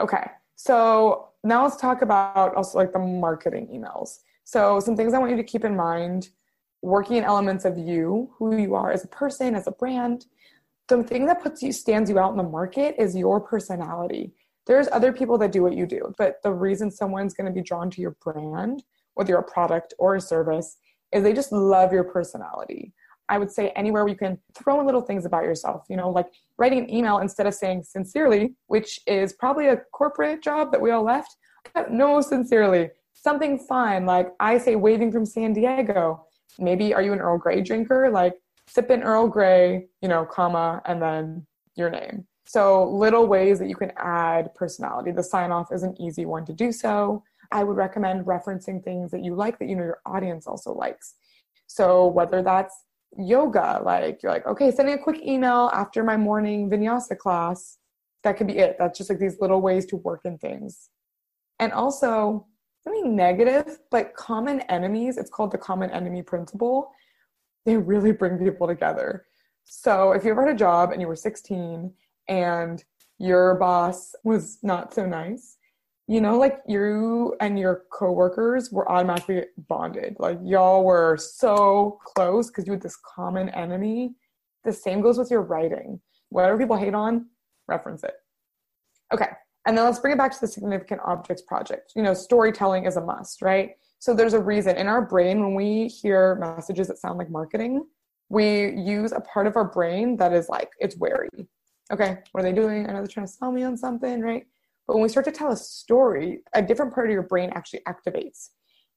Okay. 0.00 0.30
So 0.56 1.28
now 1.44 1.62
let's 1.62 1.76
talk 1.76 2.02
about 2.02 2.54
also 2.54 2.78
like 2.78 2.92
the 2.92 2.98
marketing 2.98 3.68
emails. 3.72 4.18
So 4.44 4.80
some 4.80 4.96
things 4.96 5.12
I 5.12 5.18
want 5.18 5.30
you 5.30 5.36
to 5.36 5.44
keep 5.44 5.64
in 5.64 5.76
mind 5.76 6.30
working 6.82 7.16
in 7.16 7.24
elements 7.24 7.64
of 7.64 7.76
you, 7.76 8.30
who 8.38 8.56
you 8.56 8.74
are 8.74 8.90
as 8.90 9.04
a 9.04 9.08
person, 9.08 9.54
as 9.54 9.66
a 9.66 9.72
brand. 9.72 10.26
The 10.88 11.02
thing 11.02 11.26
that 11.26 11.42
puts 11.42 11.62
you 11.62 11.72
stands 11.72 12.08
you 12.08 12.18
out 12.18 12.30
in 12.30 12.36
the 12.36 12.44
market 12.44 12.94
is 12.98 13.16
your 13.16 13.40
personality. 13.40 14.32
There's 14.66 14.88
other 14.92 15.12
people 15.12 15.38
that 15.38 15.52
do 15.52 15.62
what 15.62 15.76
you 15.76 15.86
do, 15.86 16.14
but 16.16 16.36
the 16.42 16.52
reason 16.52 16.90
someone's 16.90 17.34
going 17.34 17.46
to 17.46 17.52
be 17.52 17.62
drawn 17.62 17.90
to 17.90 18.00
your 18.00 18.16
brand, 18.22 18.82
whether 19.14 19.30
you're 19.30 19.40
a 19.40 19.44
product 19.44 19.94
or 19.98 20.16
a 20.16 20.20
service, 20.20 20.76
is 21.12 21.22
they 21.22 21.32
just 21.32 21.52
love 21.52 21.92
your 21.92 22.04
personality. 22.04 22.92
I 23.28 23.38
would 23.38 23.50
say 23.50 23.70
anywhere 23.70 24.04
where 24.04 24.12
you 24.12 24.18
can 24.18 24.38
throw 24.54 24.78
in 24.80 24.86
little 24.86 25.00
things 25.00 25.24
about 25.24 25.42
yourself, 25.44 25.84
you 25.88 25.96
know, 25.96 26.10
like 26.10 26.26
writing 26.58 26.78
an 26.78 26.90
email 26.94 27.18
instead 27.18 27.46
of 27.46 27.54
saying 27.54 27.82
sincerely, 27.82 28.54
which 28.68 29.00
is 29.06 29.32
probably 29.32 29.68
a 29.68 29.78
corporate 29.92 30.42
job 30.42 30.70
that 30.72 30.80
we 30.80 30.90
all 30.90 31.02
left. 31.02 31.36
No, 31.90 32.20
sincerely. 32.20 32.90
Something 33.12 33.58
fun, 33.58 34.06
like 34.06 34.32
I 34.38 34.58
say 34.58 34.76
waving 34.76 35.10
from 35.10 35.26
San 35.26 35.52
Diego. 35.52 36.26
Maybe 36.58 36.94
are 36.94 37.02
you 37.02 37.12
an 37.12 37.20
Earl 37.20 37.38
Grey 37.38 37.60
drinker? 37.62 38.10
Like 38.10 38.34
sip 38.68 38.90
in 38.90 39.02
Earl 39.02 39.28
Grey, 39.28 39.86
you 40.02 40.08
know, 40.08 40.24
comma, 40.24 40.82
and 40.86 41.00
then 41.00 41.46
your 41.76 41.90
name. 41.90 42.26
So 42.46 42.88
little 42.88 43.26
ways 43.26 43.58
that 43.58 43.68
you 43.68 43.74
can 43.74 43.92
add 43.96 44.54
personality. 44.54 45.10
The 45.10 45.22
sign 45.22 45.50
off 45.50 45.72
is 45.72 45.82
an 45.82 46.00
easy 46.00 46.26
one 46.26 46.44
to 46.46 46.52
do 46.52 46.72
so. 46.72 47.22
I 47.52 47.64
would 47.64 47.76
recommend 47.76 48.26
referencing 48.26 48.82
things 48.82 49.10
that 49.10 49.22
you 49.22 49.34
like 49.34 49.58
that 49.58 49.68
you 49.68 49.76
know 49.76 49.84
your 49.84 50.00
audience 50.06 50.46
also 50.46 50.72
likes. 50.72 51.14
So 51.66 52.06
whether 52.06 52.42
that's 52.42 52.74
yoga 53.18 53.80
like 53.84 54.22
you're 54.22 54.32
like 54.32 54.46
okay 54.46 54.70
sending 54.70 54.94
a 54.94 54.98
quick 54.98 55.22
email 55.24 55.70
after 55.72 56.04
my 56.04 56.16
morning 56.16 56.68
vinyasa 56.68 57.16
class 57.16 57.78
that 58.22 58.36
could 58.36 58.46
be 58.46 58.58
it 58.58 58.76
that's 58.78 58.98
just 58.98 59.08
like 59.08 59.18
these 59.18 59.40
little 59.40 59.60
ways 59.60 59.86
to 59.86 59.96
work 59.96 60.20
in 60.24 60.36
things 60.36 60.90
and 61.58 61.72
also 61.72 62.46
something 62.82 63.16
negative 63.16 63.78
but 63.90 64.14
common 64.14 64.60
enemies 64.62 65.16
it's 65.16 65.30
called 65.30 65.50
the 65.50 65.58
common 65.58 65.90
enemy 65.90 66.22
principle 66.22 66.90
they 67.66 67.76
really 67.76 68.12
bring 68.12 68.38
people 68.38 68.66
together 68.66 69.26
so 69.64 70.12
if 70.12 70.24
you 70.24 70.30
ever 70.30 70.46
had 70.46 70.54
a 70.54 70.58
job 70.58 70.92
and 70.92 71.00
you 71.00 71.06
were 71.06 71.16
16 71.16 71.92
and 72.28 72.84
your 73.18 73.56
boss 73.56 74.14
was 74.24 74.58
not 74.62 74.94
so 74.94 75.04
nice 75.04 75.58
you 76.08 76.20
know, 76.20 76.38
like 76.38 76.60
you 76.68 77.34
and 77.40 77.58
your 77.58 77.82
coworkers 77.92 78.70
were 78.70 78.90
automatically 78.90 79.44
bonded. 79.68 80.16
Like 80.20 80.38
y'all 80.42 80.84
were 80.84 81.16
so 81.16 81.98
close 82.04 82.46
because 82.46 82.66
you 82.66 82.72
had 82.72 82.82
this 82.82 82.96
common 82.96 83.48
enemy. 83.50 84.14
The 84.64 84.72
same 84.72 85.00
goes 85.00 85.18
with 85.18 85.30
your 85.30 85.42
writing. 85.42 86.00
Whatever 86.28 86.58
people 86.58 86.76
hate 86.76 86.94
on, 86.94 87.26
reference 87.66 88.04
it. 88.04 88.14
Okay. 89.12 89.28
And 89.66 89.76
then 89.76 89.84
let's 89.84 89.98
bring 89.98 90.14
it 90.14 90.18
back 90.18 90.32
to 90.32 90.40
the 90.40 90.46
significant 90.46 91.00
objects 91.04 91.42
project. 91.42 91.92
You 91.96 92.02
know, 92.04 92.14
storytelling 92.14 92.86
is 92.86 92.96
a 92.96 93.00
must, 93.00 93.42
right? 93.42 93.72
So 93.98 94.14
there's 94.14 94.34
a 94.34 94.40
reason 94.40 94.76
in 94.76 94.86
our 94.86 95.02
brain 95.02 95.40
when 95.40 95.54
we 95.54 95.88
hear 95.88 96.36
messages 96.36 96.88
that 96.88 96.98
sound 96.98 97.18
like 97.18 97.30
marketing, 97.30 97.84
we 98.28 98.70
use 98.72 99.12
a 99.12 99.20
part 99.20 99.46
of 99.46 99.56
our 99.56 99.64
brain 99.64 100.16
that 100.16 100.32
is 100.32 100.48
like, 100.48 100.70
it's 100.80 100.96
wary. 100.96 101.48
Okay, 101.92 102.18
what 102.32 102.40
are 102.40 102.42
they 102.42 102.52
doing? 102.52 102.86
I 102.86 102.92
know 102.92 102.98
they're 102.98 103.06
trying 103.06 103.26
to 103.26 103.32
sell 103.32 103.52
me 103.52 103.62
on 103.62 103.76
something, 103.76 104.20
right? 104.20 104.46
But 104.86 104.94
when 104.94 105.02
we 105.02 105.08
start 105.08 105.26
to 105.26 105.32
tell 105.32 105.52
a 105.52 105.56
story, 105.56 106.40
a 106.52 106.62
different 106.62 106.92
part 106.92 107.06
of 107.06 107.12
your 107.12 107.22
brain 107.22 107.50
actually 107.54 107.80
activates. 107.88 108.50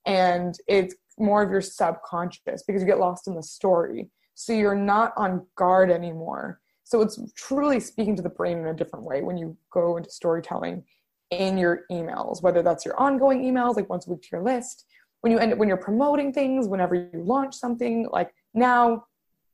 And 0.06 0.56
it's 0.68 0.96
more 1.20 1.44
of 1.44 1.52
your 1.52 1.62
subconscious 1.62 2.64
because 2.64 2.82
you 2.82 2.88
get 2.88 3.00
lost 3.00 3.28
in 3.28 3.36
the 3.36 3.44
story. 3.44 4.10
So 4.36 4.54
you're 4.54 4.76
not 4.76 5.14
on 5.18 5.46
guard 5.56 5.92
anymore. 5.92 6.62
So 6.84 7.02
it's 7.02 7.20
truly 7.36 7.80
speaking 7.80 8.16
to 8.16 8.22
the 8.22 8.30
brain 8.30 8.58
in 8.58 8.68
a 8.68 8.74
different 8.74 9.06
way 9.06 9.22
when 9.22 9.38
you 9.38 9.56
go 9.72 9.98
into 9.98 10.10
storytelling 10.10 10.84
in 11.30 11.58
your 11.58 11.82
emails, 11.92 12.42
whether 12.42 12.64
that's 12.64 12.86
your 12.86 13.00
ongoing 13.00 13.44
emails, 13.44 13.76
like 13.76 13.90
once 13.90 14.08
a 14.08 14.10
week 14.10 14.24
to 14.24 14.30
your 14.32 14.42
list, 14.42 14.86
when 15.22 15.32
you 15.32 15.40
end 15.40 15.58
when 15.60 15.68
you're 15.68 15.78
promoting 15.78 16.32
things, 16.34 16.68
whenever 16.68 16.96
you 16.96 17.10
launch 17.14 17.56
something, 17.56 18.08
like 18.12 18.34
now, 18.54 19.06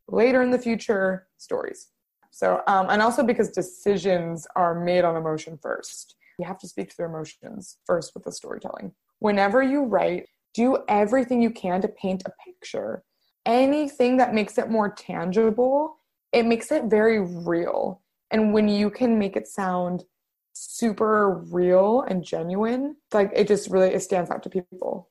later 0.08 0.42
in 0.42 0.52
the 0.52 0.60
future, 0.60 1.28
stories. 1.38 1.90
So, 2.32 2.62
um, 2.68 2.88
and 2.90 3.02
also 3.02 3.24
because 3.24 3.50
decisions 3.50 4.46
are 4.56 4.84
made 4.84 5.06
on 5.06 5.16
emotion 5.16 5.58
first. 5.62 6.16
You 6.38 6.46
have 6.46 6.60
to 6.60 6.68
speak 6.68 6.90
to 6.90 6.98
their 6.98 7.08
emotions 7.08 7.78
first 7.86 8.14
with 8.14 8.26
the 8.26 8.32
storytelling. 8.32 8.92
Whenever 9.20 9.64
you 9.64 9.84
write, 9.84 10.28
do 10.54 10.80
everything 10.90 11.42
you 11.42 11.50
can 11.50 11.82
to 11.82 11.88
paint 11.88 12.24
a 12.26 12.32
picture. 12.46 13.04
Anything 13.46 14.18
that 14.18 14.34
makes 14.34 14.58
it 14.58 14.70
more 14.70 14.90
tangible, 14.90 15.98
it 16.34 16.46
makes 16.46 16.72
it 16.72 16.86
very 16.86 17.22
real. 17.22 18.02
And 18.32 18.54
when 18.54 18.68
you 18.68 18.90
can 18.90 19.18
make 19.18 19.38
it 19.38 19.48
sound 19.48 20.04
super 20.52 21.38
real 21.52 22.02
and 22.02 22.24
genuine, 22.24 22.98
like 23.14 23.32
it 23.34 23.48
just 23.48 23.70
really 23.70 23.94
it 23.94 24.02
stands 24.02 24.30
out 24.30 24.44
to 24.44 24.50
people. 24.50 25.10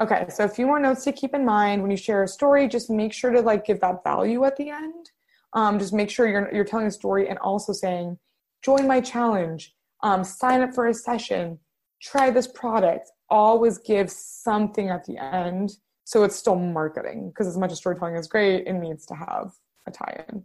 Okay, 0.00 0.26
so 0.28 0.44
a 0.44 0.48
few 0.48 0.66
more 0.66 0.78
notes 0.78 1.04
to 1.04 1.12
keep 1.12 1.34
in 1.34 1.44
mind 1.44 1.82
when 1.82 1.90
you 1.90 1.96
share 1.96 2.22
a 2.22 2.28
story. 2.28 2.68
Just 2.68 2.88
make 2.88 3.12
sure 3.12 3.30
to 3.30 3.40
like 3.40 3.64
give 3.64 3.80
that 3.80 4.04
value 4.04 4.44
at 4.44 4.56
the 4.56 4.70
end. 4.70 5.10
Um, 5.54 5.78
just 5.78 5.92
make 5.92 6.10
sure 6.10 6.28
you're 6.28 6.52
you're 6.54 6.64
telling 6.64 6.86
a 6.86 6.90
story 6.90 7.28
and 7.28 7.38
also 7.38 7.72
saying, 7.72 8.18
"Join 8.62 8.86
my 8.86 9.00
challenge 9.00 9.74
um, 10.02 10.24
sign 10.24 10.60
up 10.60 10.74
for 10.74 10.86
a 10.86 10.94
session, 10.94 11.58
try 12.00 12.30
this 12.30 12.46
product. 12.46 13.10
Always 13.30 13.78
give 13.78 14.10
something 14.10 14.88
at 14.88 15.04
the 15.04 15.18
end 15.18 15.70
so 16.04 16.24
it's 16.24 16.36
still 16.36 16.56
marketing 16.56 17.28
because 17.28 17.46
as 17.46 17.58
much 17.58 17.72
as 17.72 17.78
storytelling 17.78 18.14
is 18.14 18.28
great, 18.28 18.66
it 18.66 18.72
needs 18.72 19.04
to 19.06 19.14
have 19.14 19.52
a 19.86 19.90
tie-in. 19.90 20.42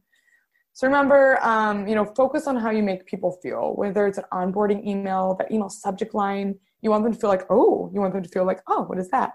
So 0.74 0.88
remember, 0.88 1.40
um, 1.44 1.88
you 1.88 1.96
know, 1.96 2.04
focus 2.04 2.48
on 2.48 2.58
how 2.58 2.72
you 2.72 2.84
make 2.84 3.06
people 3.06 3.40
feel. 3.44 3.74
Whether 3.76 4.08
it's 4.08 4.18
an 4.18 4.26
onboarding 4.34 4.86
email, 4.86 5.36
that 5.40 5.52
email 5.52 5.70
subject 5.70 6.16
line, 6.16 6.56
you 6.82 6.90
want 6.90 7.04
them 7.04 7.14
to 7.14 7.20
feel 7.20 7.30
like, 7.30 7.46
oh, 7.50 7.90
you 7.94 8.02
want 8.02 8.14
them 8.14 8.24
to 8.24 8.30
feel 8.30 8.44
like, 8.44 8.60
oh, 8.68 8.84
what 8.84 8.98
is 8.98 9.08
that? 9.10 9.34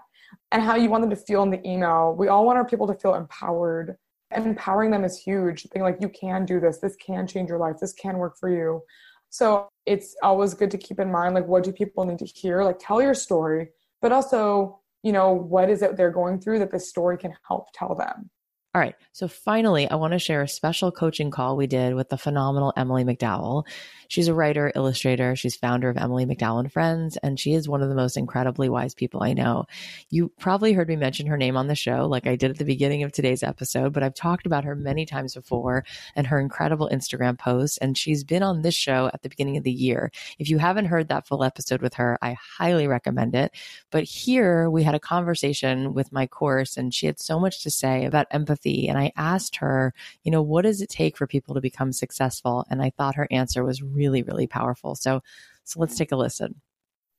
And 0.51 0.61
how 0.61 0.75
you 0.75 0.89
want 0.89 1.01
them 1.01 1.09
to 1.09 1.15
feel 1.15 1.43
in 1.43 1.49
the 1.49 1.65
email. 1.67 2.15
We 2.17 2.27
all 2.27 2.45
want 2.45 2.57
our 2.57 2.65
people 2.65 2.87
to 2.87 2.95
feel 2.95 3.15
empowered. 3.15 3.97
Empowering 4.35 4.91
them 4.91 5.03
is 5.03 5.17
huge. 5.17 5.67
Being 5.73 5.83
like, 5.83 5.97
you 5.99 6.09
can 6.09 6.45
do 6.45 6.59
this. 6.59 6.79
This 6.79 6.95
can 6.95 7.27
change 7.27 7.49
your 7.49 7.59
life. 7.59 7.77
This 7.79 7.93
can 7.93 8.17
work 8.17 8.37
for 8.39 8.49
you. 8.49 8.81
So 9.29 9.69
it's 9.85 10.15
always 10.23 10.53
good 10.53 10.71
to 10.71 10.77
keep 10.77 10.99
in 10.99 11.11
mind 11.11 11.35
like 11.35 11.47
what 11.47 11.63
do 11.63 11.71
people 11.71 12.05
need 12.05 12.19
to 12.19 12.25
hear? 12.25 12.63
Like 12.63 12.77
tell 12.79 13.01
your 13.01 13.13
story, 13.13 13.69
but 14.01 14.11
also, 14.11 14.79
you 15.03 15.11
know, 15.11 15.31
what 15.31 15.69
is 15.69 15.81
it 15.81 15.97
they're 15.97 16.11
going 16.11 16.39
through 16.39 16.59
that 16.59 16.71
this 16.71 16.89
story 16.89 17.17
can 17.17 17.33
help 17.47 17.67
tell 17.73 17.95
them. 17.95 18.29
All 18.75 18.81
right. 18.81 18.93
So 19.13 19.27
finally, 19.27 19.89
I 19.89 19.95
want 19.95 20.13
to 20.13 20.19
share 20.19 20.43
a 20.43 20.47
special 20.47 20.91
coaching 20.91 21.31
call 21.31 21.57
we 21.57 21.65
did 21.65 21.95
with 21.95 22.09
the 22.09 22.19
phenomenal 22.19 22.71
Emily 22.77 23.03
McDowell. 23.03 23.65
She's 24.09 24.27
a 24.27 24.33
writer, 24.33 24.71
illustrator. 24.75 25.35
She's 25.35 25.55
founder 25.55 25.89
of 25.89 25.97
Emily 25.97 26.25
McDowell 26.25 26.59
and 26.59 26.71
Friends, 26.71 27.17
and 27.17 27.39
she 27.39 27.53
is 27.53 27.67
one 27.67 27.81
of 27.81 27.89
the 27.89 27.95
most 27.95 28.15
incredibly 28.15 28.69
wise 28.69 28.93
people 28.93 29.23
I 29.23 29.33
know. 29.33 29.65
You 30.09 30.31
probably 30.39 30.73
heard 30.73 30.87
me 30.87 30.95
mention 30.95 31.27
her 31.27 31.37
name 31.37 31.57
on 31.57 31.67
the 31.67 31.75
show, 31.75 32.07
like 32.07 32.27
I 32.27 32.35
did 32.35 32.51
at 32.51 32.57
the 32.57 32.63
beginning 32.63 33.01
of 33.03 33.11
today's 33.11 33.43
episode, 33.43 33.91
but 33.91 34.03
I've 34.03 34.15
talked 34.15 34.45
about 34.45 34.63
her 34.63 34.75
many 34.75 35.05
times 35.05 35.33
before 35.33 35.83
and 36.15 36.27
her 36.27 36.39
incredible 36.39 36.89
Instagram 36.91 37.37
posts. 37.37 37.77
And 37.77 37.97
she's 37.97 38.23
been 38.23 38.43
on 38.43 38.61
this 38.61 38.75
show 38.75 39.09
at 39.13 39.23
the 39.23 39.29
beginning 39.29 39.57
of 39.57 39.63
the 39.63 39.71
year. 39.71 40.11
If 40.37 40.49
you 40.49 40.59
haven't 40.59 40.85
heard 40.85 41.07
that 41.09 41.27
full 41.27 41.43
episode 41.43 41.81
with 41.81 41.95
her, 41.95 42.19
I 42.21 42.35
highly 42.57 42.87
recommend 42.87 43.35
it. 43.35 43.51
But 43.91 44.03
here 44.03 44.69
we 44.69 44.83
had 44.83 44.95
a 44.95 44.99
conversation 44.99 45.93
with 45.93 46.11
my 46.11 46.27
course, 46.27 46.77
and 46.77 46.93
she 46.93 47.07
had 47.07 47.19
so 47.19 47.39
much 47.39 47.63
to 47.63 47.71
say 47.71 48.05
about 48.05 48.27
empathy. 48.31 48.58
And 48.65 48.97
I 48.97 49.11
asked 49.15 49.57
her, 49.57 49.93
you 50.23 50.31
know, 50.31 50.41
what 50.41 50.63
does 50.63 50.81
it 50.81 50.89
take 50.89 51.17
for 51.17 51.27
people 51.27 51.55
to 51.55 51.61
become 51.61 51.93
successful? 51.93 52.65
And 52.69 52.81
I 52.81 52.91
thought 52.91 53.15
her 53.15 53.27
answer 53.31 53.63
was 53.63 53.81
really, 53.81 54.21
really 54.23 54.47
powerful. 54.47 54.95
So, 54.95 55.21
so 55.63 55.79
let's 55.79 55.97
take 55.97 56.11
a 56.11 56.15
listen. 56.15 56.61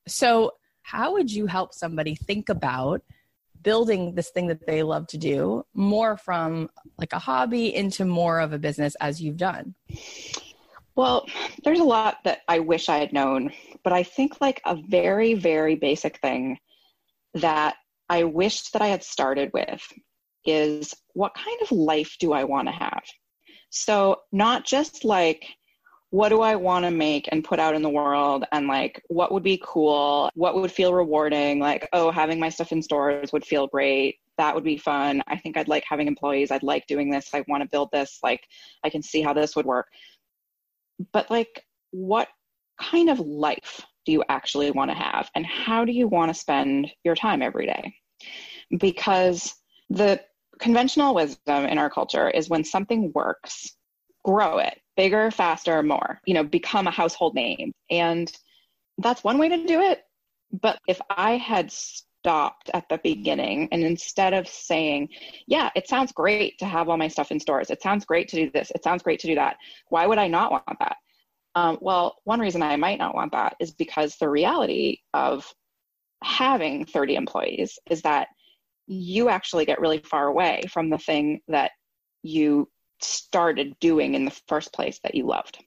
So, 0.06 0.52
how 0.82 1.12
would 1.12 1.30
you 1.30 1.46
help 1.46 1.74
somebody 1.74 2.14
think 2.14 2.48
about 2.48 3.02
building 3.62 4.14
this 4.14 4.30
thing 4.30 4.46
that 4.48 4.66
they 4.66 4.82
love 4.82 5.06
to 5.08 5.18
do 5.18 5.64
more 5.74 6.16
from 6.16 6.70
like 6.98 7.12
a 7.12 7.18
hobby 7.18 7.74
into 7.74 8.04
more 8.04 8.40
of 8.40 8.52
a 8.52 8.58
business 8.58 8.94
as 9.00 9.20
you've 9.20 9.36
done? 9.36 9.74
Well, 10.96 11.26
there's 11.64 11.80
a 11.80 11.84
lot 11.84 12.18
that 12.24 12.40
I 12.48 12.58
wish 12.60 12.88
I 12.88 12.98
had 12.98 13.12
known, 13.12 13.52
but 13.84 13.92
I 13.92 14.02
think 14.02 14.40
like 14.40 14.60
a 14.64 14.76
very, 14.76 15.34
very 15.34 15.76
basic 15.76 16.18
thing 16.18 16.58
that 17.34 17.76
I 18.08 18.24
wished 18.24 18.72
that 18.72 18.82
I 18.82 18.88
had 18.88 19.04
started 19.04 19.52
with 19.52 19.80
is 20.44 20.94
what 21.14 21.34
kind 21.34 21.58
of 21.62 21.72
life 21.72 22.16
do 22.18 22.32
I 22.32 22.44
want 22.44 22.68
to 22.68 22.72
have? 22.72 23.02
So, 23.70 24.22
not 24.32 24.64
just 24.64 25.04
like, 25.04 25.46
what 26.10 26.30
do 26.30 26.40
I 26.40 26.56
want 26.56 26.84
to 26.84 26.90
make 26.90 27.28
and 27.30 27.44
put 27.44 27.60
out 27.60 27.74
in 27.74 27.82
the 27.82 27.88
world? 27.88 28.44
And 28.50 28.66
like, 28.66 29.00
what 29.08 29.32
would 29.32 29.44
be 29.44 29.62
cool? 29.64 30.28
What 30.34 30.56
would 30.56 30.72
feel 30.72 30.92
rewarding? 30.92 31.60
Like, 31.60 31.88
oh, 31.92 32.10
having 32.10 32.40
my 32.40 32.48
stuff 32.48 32.72
in 32.72 32.82
stores 32.82 33.32
would 33.32 33.44
feel 33.44 33.68
great. 33.68 34.18
That 34.36 34.54
would 34.54 34.64
be 34.64 34.76
fun. 34.76 35.22
I 35.28 35.36
think 35.36 35.56
I'd 35.56 35.68
like 35.68 35.84
having 35.88 36.08
employees. 36.08 36.50
I'd 36.50 36.64
like 36.64 36.86
doing 36.88 37.10
this. 37.10 37.30
I 37.32 37.44
want 37.46 37.62
to 37.62 37.68
build 37.68 37.90
this. 37.92 38.18
Like, 38.24 38.42
I 38.82 38.90
can 38.90 39.02
see 39.02 39.22
how 39.22 39.32
this 39.32 39.54
would 39.54 39.66
work. 39.66 39.86
But 41.12 41.30
like, 41.30 41.64
what 41.92 42.28
kind 42.80 43.08
of 43.08 43.20
life 43.20 43.82
do 44.04 44.12
you 44.12 44.24
actually 44.28 44.70
want 44.72 44.90
to 44.90 44.96
have? 44.96 45.30
And 45.34 45.46
how 45.46 45.84
do 45.84 45.92
you 45.92 46.08
want 46.08 46.32
to 46.32 46.40
spend 46.40 46.90
your 47.04 47.14
time 47.14 47.42
every 47.42 47.66
day? 47.66 47.94
Because 48.78 49.54
the 49.90 50.20
conventional 50.60 51.14
wisdom 51.14 51.64
in 51.64 51.78
our 51.78 51.90
culture 51.90 52.30
is 52.30 52.48
when 52.48 52.64
something 52.64 53.10
works, 53.14 53.76
grow 54.24 54.58
it 54.58 54.78
bigger, 55.00 55.30
faster, 55.30 55.82
more, 55.82 56.20
you 56.26 56.34
know, 56.34 56.44
become 56.44 56.86
a 56.86 56.90
household 56.90 57.34
name. 57.34 57.72
And 57.90 58.30
that's 58.98 59.24
one 59.24 59.38
way 59.38 59.48
to 59.48 59.66
do 59.66 59.80
it. 59.80 60.02
But 60.52 60.78
if 60.86 61.00
I 61.08 61.38
had 61.38 61.72
stopped 61.72 62.70
at 62.74 62.86
the 62.90 62.98
beginning 63.02 63.68
and 63.72 63.82
instead 63.82 64.34
of 64.34 64.46
saying, 64.46 65.08
yeah, 65.46 65.70
it 65.74 65.88
sounds 65.88 66.12
great 66.12 66.58
to 66.58 66.66
have 66.66 66.90
all 66.90 66.98
my 66.98 67.08
stuff 67.08 67.30
in 67.30 67.40
stores, 67.40 67.70
it 67.70 67.80
sounds 67.80 68.04
great 68.04 68.28
to 68.28 68.36
do 68.36 68.50
this, 68.50 68.70
it 68.74 68.84
sounds 68.84 69.02
great 69.02 69.20
to 69.20 69.26
do 69.26 69.36
that, 69.36 69.56
why 69.88 70.06
would 70.06 70.18
I 70.18 70.28
not 70.28 70.52
want 70.52 70.78
that? 70.80 70.96
Um, 71.54 71.78
well, 71.80 72.16
one 72.24 72.40
reason 72.40 72.62
I 72.62 72.76
might 72.76 72.98
not 72.98 73.14
want 73.14 73.32
that 73.32 73.56
is 73.58 73.72
because 73.72 74.16
the 74.16 74.28
reality 74.28 74.98
of 75.14 75.50
having 76.22 76.84
30 76.84 77.14
employees 77.14 77.78
is 77.88 78.02
that 78.02 78.28
you 78.90 79.28
actually 79.28 79.64
get 79.64 79.80
really 79.80 79.98
far 79.98 80.26
away 80.26 80.62
from 80.68 80.90
the 80.90 80.98
thing 80.98 81.40
that 81.46 81.70
you 82.24 82.68
started 83.00 83.78
doing 83.78 84.14
in 84.14 84.24
the 84.24 84.36
first 84.48 84.72
place 84.72 84.98
that 85.04 85.14
you 85.14 85.26
loved. 85.26 85.58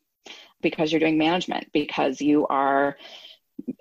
Because 0.61 0.91
you're 0.91 0.99
doing 0.99 1.17
management 1.17 1.67
because 1.73 2.19
you 2.19 2.45
are 2.47 2.97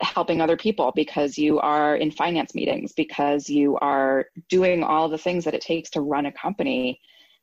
helping 0.01 0.41
other 0.41 0.57
people 0.57 0.93
because 0.95 1.37
you 1.37 1.59
are 1.59 1.97
in 1.97 2.13
finance 2.13 2.55
meetings 2.55 2.93
because 2.93 3.49
you 3.49 3.77
are 3.79 4.27
doing 4.49 4.85
all 4.85 5.09
the 5.09 5.19
things 5.19 5.45
that 5.45 5.55
it 5.55 5.61
takes 5.61 5.91
to 5.91 6.01
run 6.01 6.27
a 6.27 6.33
company 6.33 7.01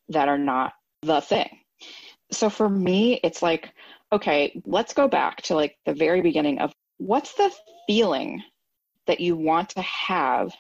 that 0.08 0.30
are 0.30 0.38
not 0.38 0.74
the 1.02 1.20
thing. 1.20 1.50
So 2.32 2.50
for 2.50 2.70
me 2.70 3.20
it's 3.24 3.42
like 3.42 3.74
okay 4.12 4.62
let's 4.66 4.94
go 4.94 5.08
back 5.08 5.42
to 5.44 5.56
like 5.56 5.76
the 5.86 5.94
very 5.94 6.22
beginning 6.22 6.60
of 6.60 6.72
what's 6.98 7.34
the 7.34 7.52
feeling 7.88 8.44
that 9.08 9.20
you 9.20 9.36
want 9.36 9.70
to 9.70 9.82
have 9.82 10.54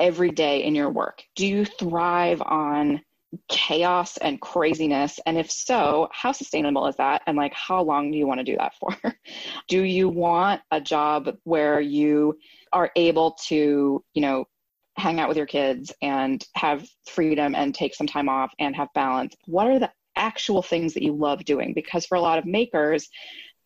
every 0.00 0.30
day 0.30 0.64
in 0.64 0.74
your 0.74 0.90
work? 0.90 1.22
Do 1.34 1.46
you 1.46 1.64
thrive 1.64 2.42
on 2.42 3.02
chaos 3.48 4.16
and 4.18 4.40
craziness? 4.40 5.18
And 5.26 5.36
if 5.38 5.50
so, 5.50 6.08
how 6.12 6.32
sustainable 6.32 6.86
is 6.86 6.96
that? 6.96 7.22
And 7.26 7.36
like, 7.36 7.52
how 7.54 7.82
long 7.82 8.10
do 8.10 8.18
you 8.18 8.26
want 8.26 8.38
to 8.38 8.44
do 8.44 8.56
that 8.56 8.74
for? 8.78 8.96
do 9.68 9.82
you 9.82 10.08
want 10.08 10.62
a 10.70 10.80
job 10.80 11.36
where 11.44 11.80
you 11.80 12.38
are 12.72 12.90
able 12.96 13.32
to, 13.46 14.04
you 14.14 14.22
know, 14.22 14.44
hang 14.96 15.20
out 15.20 15.28
with 15.28 15.36
your 15.36 15.46
kids 15.46 15.92
and 16.00 16.44
have 16.54 16.88
freedom 17.06 17.54
and 17.54 17.74
take 17.74 17.94
some 17.94 18.06
time 18.06 18.28
off 18.28 18.52
and 18.58 18.74
have 18.74 18.88
balance? 18.94 19.34
What 19.46 19.66
are 19.66 19.78
the 19.78 19.92
actual 20.16 20.62
things 20.62 20.94
that 20.94 21.02
you 21.02 21.14
love 21.14 21.44
doing? 21.44 21.74
Because 21.74 22.06
for 22.06 22.16
a 22.16 22.20
lot 22.20 22.38
of 22.38 22.46
makers, 22.46 23.08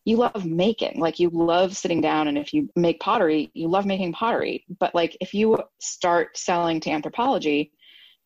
you 0.05 0.17
love 0.17 0.45
making 0.45 0.99
like 0.99 1.19
you 1.19 1.29
love 1.29 1.75
sitting 1.75 2.01
down 2.01 2.27
and 2.27 2.37
if 2.37 2.53
you 2.53 2.69
make 2.75 2.99
pottery 2.99 3.51
you 3.53 3.67
love 3.67 3.85
making 3.85 4.13
pottery. 4.13 4.65
But 4.79 4.95
like 4.95 5.15
if 5.21 5.33
you 5.33 5.59
start 5.79 6.37
selling 6.37 6.79
to 6.81 6.89
Anthropologie 6.89 7.71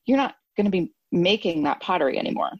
you're 0.06 0.18
not 0.18 0.36
going 0.56 0.66
to 0.66 0.72
be 0.72 0.94
making 1.12 1.64
that 1.64 1.82
pottery 1.82 2.18
anymore. 2.18 2.52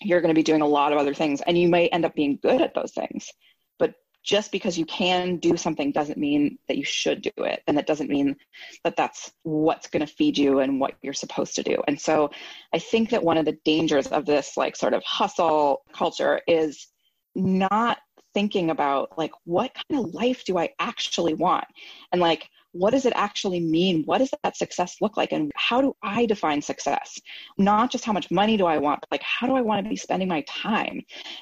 You're 0.00 0.20
going 0.20 0.34
to 0.34 0.38
be 0.38 0.42
doing 0.42 0.62
a 0.62 0.66
lot 0.66 0.92
of 0.92 0.98
other 0.98 1.14
things 1.14 1.40
and 1.42 1.58
you 1.58 1.68
may 1.68 1.88
end 1.88 2.04
up 2.04 2.14
being 2.14 2.38
good 2.42 2.62
at 2.62 2.74
those 2.74 2.92
things. 2.92 3.30
But 3.78 3.94
just 4.22 4.52
because 4.52 4.78
you 4.78 4.86
can 4.86 5.36
do 5.36 5.56
something 5.56 5.92
doesn't 5.92 6.18
mean 6.18 6.58
that 6.68 6.76
you 6.76 6.84
should 6.84 7.22
do 7.22 7.44
it 7.44 7.62
and 7.66 7.76
that 7.76 7.86
doesn't 7.86 8.10
mean 8.10 8.36
that 8.84 8.96
that's 8.96 9.32
what's 9.42 9.88
going 9.88 10.06
to 10.06 10.12
feed 10.12 10.38
you 10.38 10.60
and 10.60 10.80
what 10.80 10.94
you're 11.02 11.12
supposed 11.12 11.54
to 11.56 11.62
do. 11.62 11.82
And 11.88 12.00
so 12.00 12.30
i 12.72 12.78
think 12.78 13.10
that 13.10 13.24
one 13.24 13.38
of 13.38 13.44
the 13.44 13.58
dangers 13.64 14.06
of 14.08 14.26
this 14.26 14.56
like 14.56 14.76
sort 14.76 14.94
of 14.94 15.02
hustle 15.04 15.82
culture 15.92 16.40
is 16.46 16.88
not 17.34 17.98
thinking 18.34 18.70
about 18.70 19.16
like 19.18 19.32
what 19.44 19.72
kind 19.74 20.04
of 20.04 20.14
life 20.14 20.44
do 20.44 20.58
I 20.58 20.70
actually 20.78 21.34
want? 21.34 21.66
And 22.12 22.20
like 22.20 22.48
what 22.72 22.90
does 22.90 23.04
it 23.04 23.12
actually 23.16 23.60
mean? 23.60 24.04
What 24.04 24.18
does 24.18 24.30
that 24.42 24.56
success 24.56 24.96
look 25.00 25.16
like? 25.16 25.32
And 25.32 25.50
how 25.56 25.80
do 25.80 25.94
I 26.02 26.26
define 26.26 26.62
success? 26.62 27.18
Not 27.58 27.90
just 27.90 28.04
how 28.04 28.12
much 28.12 28.30
money 28.30 28.56
do 28.56 28.66
I 28.66 28.78
want, 28.78 29.00
but 29.00 29.10
like 29.10 29.22
how 29.22 29.46
do 29.46 29.54
I 29.54 29.60
want 29.60 29.84
to 29.84 29.90
be 29.90 29.96
spending 29.96 30.28
my 30.28 30.42
time? 30.42 31.00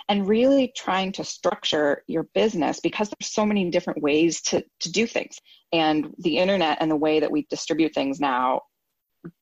And 0.08 0.26
really 0.26 0.72
trying 0.76 1.12
to 1.12 1.24
structure 1.24 2.02
your 2.06 2.24
business 2.34 2.80
because 2.80 3.10
there's 3.10 3.30
so 3.30 3.44
many 3.44 3.70
different 3.70 4.02
ways 4.02 4.40
to, 4.42 4.64
to 4.80 4.92
do 4.92 5.06
things. 5.06 5.38
And 5.72 6.14
the 6.18 6.38
internet 6.38 6.78
and 6.80 6.90
the 6.90 6.96
way 6.96 7.20
that 7.20 7.30
we 7.30 7.46
distribute 7.50 7.94
things 7.94 8.20
now 8.20 8.62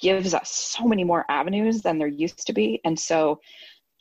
gives 0.00 0.34
us 0.34 0.50
so 0.50 0.86
many 0.86 1.04
more 1.04 1.24
avenues 1.28 1.82
than 1.82 1.98
there 1.98 2.08
used 2.08 2.46
to 2.46 2.52
be. 2.52 2.80
And 2.84 2.98
so 2.98 3.40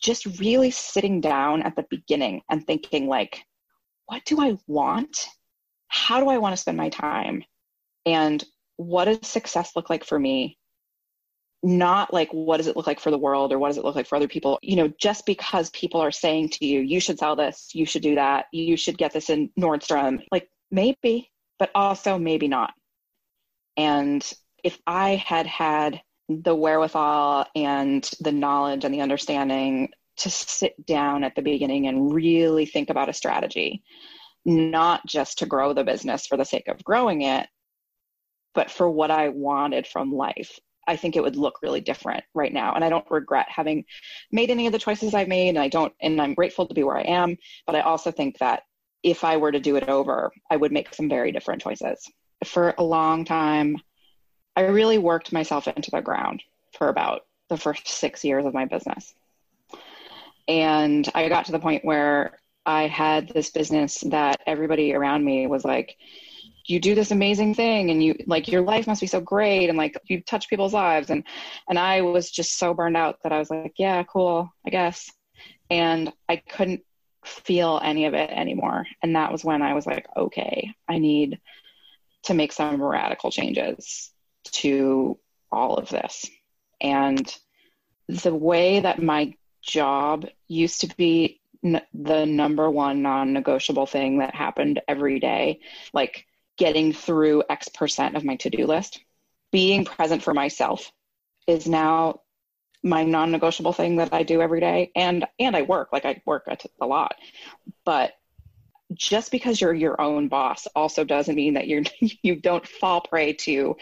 just 0.05 0.39
really 0.39 0.69
sitting 0.69 1.19
down 1.19 1.63
at 1.63 1.75
the 1.75 1.85
beginning 1.89 2.41
and 2.49 2.65
thinking 2.65 3.07
like 3.07 3.43
what 4.05 4.23
do 4.25 4.39
i 4.39 4.55
want? 4.67 5.27
How 5.87 6.19
do 6.19 6.29
i 6.29 6.37
want 6.37 6.53
to 6.53 6.57
spend 6.57 6.77
my 6.77 6.89
time? 6.89 7.43
And 8.05 8.43
what 8.77 9.05
does 9.05 9.27
success 9.27 9.71
look 9.75 9.89
like 9.89 10.03
for 10.03 10.19
me? 10.19 10.59
Not 11.63 12.13
like 12.13 12.29
what 12.31 12.57
does 12.57 12.67
it 12.67 12.75
look 12.75 12.85
like 12.85 12.99
for 12.99 13.09
the 13.09 13.17
world 13.17 13.51
or 13.51 13.57
what 13.57 13.69
does 13.69 13.79
it 13.79 13.83
look 13.83 13.95
like 13.95 14.05
for 14.05 14.15
other 14.15 14.27
people? 14.27 14.59
You 14.61 14.75
know 14.75 14.93
just 15.01 15.25
because 15.25 15.71
people 15.71 15.99
are 16.01 16.11
saying 16.11 16.49
to 16.49 16.65
you 16.65 16.81
you 16.81 16.99
should 16.99 17.17
sell 17.17 17.35
this 17.35 17.71
you 17.73 17.87
should 17.87 18.03
do 18.03 18.15
that 18.15 18.45
you 18.51 18.77
should 18.77 18.99
get 18.99 19.11
this 19.11 19.31
in 19.31 19.49
nordstrom 19.59 20.23
like 20.31 20.47
maybe 20.69 21.31
but 21.57 21.71
also 21.73 22.19
maybe 22.19 22.47
not. 22.47 22.73
And 23.75 24.21
if 24.63 24.79
i 24.85 25.15
had 25.15 25.47
had 25.47 26.01
the 26.29 26.55
wherewithal 26.55 27.45
and 27.55 28.09
the 28.19 28.31
knowledge 28.31 28.83
and 28.83 28.93
the 28.93 29.01
understanding 29.01 29.89
to 30.17 30.29
sit 30.29 30.85
down 30.85 31.23
at 31.23 31.35
the 31.35 31.41
beginning 31.41 31.87
and 31.87 32.13
really 32.13 32.65
think 32.65 32.89
about 32.89 33.09
a 33.09 33.13
strategy, 33.13 33.83
not 34.45 35.05
just 35.05 35.39
to 35.39 35.45
grow 35.45 35.73
the 35.73 35.83
business 35.83 36.25
for 36.25 36.37
the 36.37 36.45
sake 36.45 36.67
of 36.67 36.83
growing 36.83 37.21
it, 37.21 37.47
but 38.53 38.71
for 38.71 38.89
what 38.89 39.11
I 39.11 39.29
wanted 39.29 39.85
from 39.85 40.13
life. 40.13 40.59
I 40.87 40.95
think 40.95 41.15
it 41.15 41.23
would 41.23 41.35
look 41.35 41.61
really 41.61 41.81
different 41.81 42.23
right 42.33 42.53
now. 42.53 42.73
And 42.73 42.83
I 42.83 42.89
don't 42.89 43.09
regret 43.09 43.47
having 43.49 43.85
made 44.31 44.51
any 44.51 44.67
of 44.67 44.71
the 44.71 44.79
choices 44.79 45.13
I've 45.13 45.27
made. 45.27 45.49
And 45.49 45.59
I 45.59 45.67
don't, 45.67 45.93
and 45.99 46.21
I'm 46.21 46.35
grateful 46.35 46.67
to 46.67 46.73
be 46.75 46.83
where 46.83 46.97
I 46.97 47.01
am. 47.03 47.37
But 47.65 47.75
I 47.75 47.81
also 47.81 48.11
think 48.11 48.37
that 48.37 48.63
if 49.03 49.23
I 49.23 49.37
were 49.37 49.51
to 49.51 49.59
do 49.59 49.75
it 49.75 49.89
over, 49.89 50.31
I 50.49 50.57
would 50.57 50.71
make 50.71 50.93
some 50.93 51.09
very 51.09 51.31
different 51.31 51.61
choices. 51.61 51.99
For 52.43 52.75
a 52.77 52.83
long 52.83 53.25
time, 53.25 53.77
I 54.55 54.61
really 54.61 54.97
worked 54.97 55.33
myself 55.33 55.67
into 55.67 55.91
the 55.91 56.01
ground 56.01 56.43
for 56.77 56.89
about 56.89 57.25
the 57.49 57.57
first 57.57 57.87
six 57.87 58.23
years 58.23 58.45
of 58.45 58.53
my 58.53 58.65
business. 58.65 59.13
And 60.47 61.07
I 61.13 61.27
got 61.29 61.45
to 61.45 61.51
the 61.51 61.59
point 61.59 61.85
where 61.85 62.39
I 62.65 62.87
had 62.87 63.29
this 63.29 63.49
business 63.49 63.99
that 64.07 64.41
everybody 64.45 64.93
around 64.93 65.23
me 65.23 65.47
was 65.47 65.65
like, 65.65 65.97
you 66.67 66.79
do 66.79 66.95
this 66.95 67.11
amazing 67.11 67.53
thing 67.53 67.91
and 67.91 68.03
you 68.03 68.15
like 68.25 68.47
your 68.47 68.61
life 68.61 68.87
must 68.87 69.01
be 69.01 69.07
so 69.07 69.21
great 69.21 69.69
and 69.69 69.77
like 69.77 69.97
you 70.05 70.21
touch 70.21 70.49
people's 70.49 70.73
lives. 70.73 71.09
And 71.09 71.23
and 71.69 71.77
I 71.77 72.01
was 72.01 72.31
just 72.31 72.57
so 72.57 72.73
burned 72.73 72.97
out 72.97 73.21
that 73.23 73.31
I 73.31 73.37
was 73.37 73.51
like 73.51 73.73
yeah 73.77 74.03
cool 74.03 74.51
I 74.65 74.71
guess. 74.71 75.11
And 75.69 76.11
I 76.27 76.37
couldn't 76.37 76.81
feel 77.23 77.79
any 77.83 78.05
of 78.05 78.13
it 78.13 78.29
anymore. 78.31 78.85
And 79.03 79.15
that 79.15 79.31
was 79.31 79.43
when 79.43 79.61
I 79.61 79.75
was 79.75 79.85
like 79.85 80.07
okay 80.17 80.73
I 80.87 80.97
need 80.97 81.39
to 82.23 82.33
make 82.33 82.51
some 82.51 82.81
radical 82.81 83.29
changes 83.29 84.11
to 84.55 85.17
all 85.51 85.75
of 85.75 85.89
this. 85.89 86.29
And 86.81 87.33
the 88.07 88.33
way 88.33 88.79
that 88.79 89.01
my 89.01 89.33
job 89.61 90.27
used 90.47 90.81
to 90.81 90.95
be 90.95 91.41
n- 91.63 91.81
the 91.93 92.25
number 92.25 92.69
one 92.69 93.01
non-negotiable 93.01 93.87
thing 93.87 94.19
that 94.19 94.35
happened 94.35 94.81
every 94.87 95.19
day 95.19 95.59
like 95.93 96.25
getting 96.57 96.93
through 96.93 97.43
x 97.49 97.67
percent 97.69 98.15
of 98.15 98.23
my 98.23 98.35
to-do 98.35 98.67
list 98.67 99.01
being 99.51 99.83
present 99.83 100.21
for 100.21 100.33
myself 100.33 100.91
is 101.47 101.67
now 101.67 102.21
my 102.83 103.03
non-negotiable 103.03 103.73
thing 103.73 103.95
that 103.95 104.13
i 104.13 104.21
do 104.21 104.41
every 104.41 104.59
day. 104.59 104.91
And 104.95 105.25
and 105.39 105.55
i 105.55 105.63
work 105.63 105.89
like 105.91 106.05
i 106.05 106.21
work 106.25 106.47
a 106.47 106.85
lot 106.85 107.15
but 107.83 108.13
just 108.93 109.31
because 109.31 109.59
you're 109.59 109.73
your 109.73 109.99
own 109.99 110.27
boss 110.27 110.67
also 110.75 111.03
doesn't 111.03 111.35
mean 111.35 111.55
that 111.55 111.67
you're 111.67 111.83
you 112.21 112.35
don't 112.35 112.67
fall 112.67 113.01
prey 113.01 113.33
to 113.33 113.75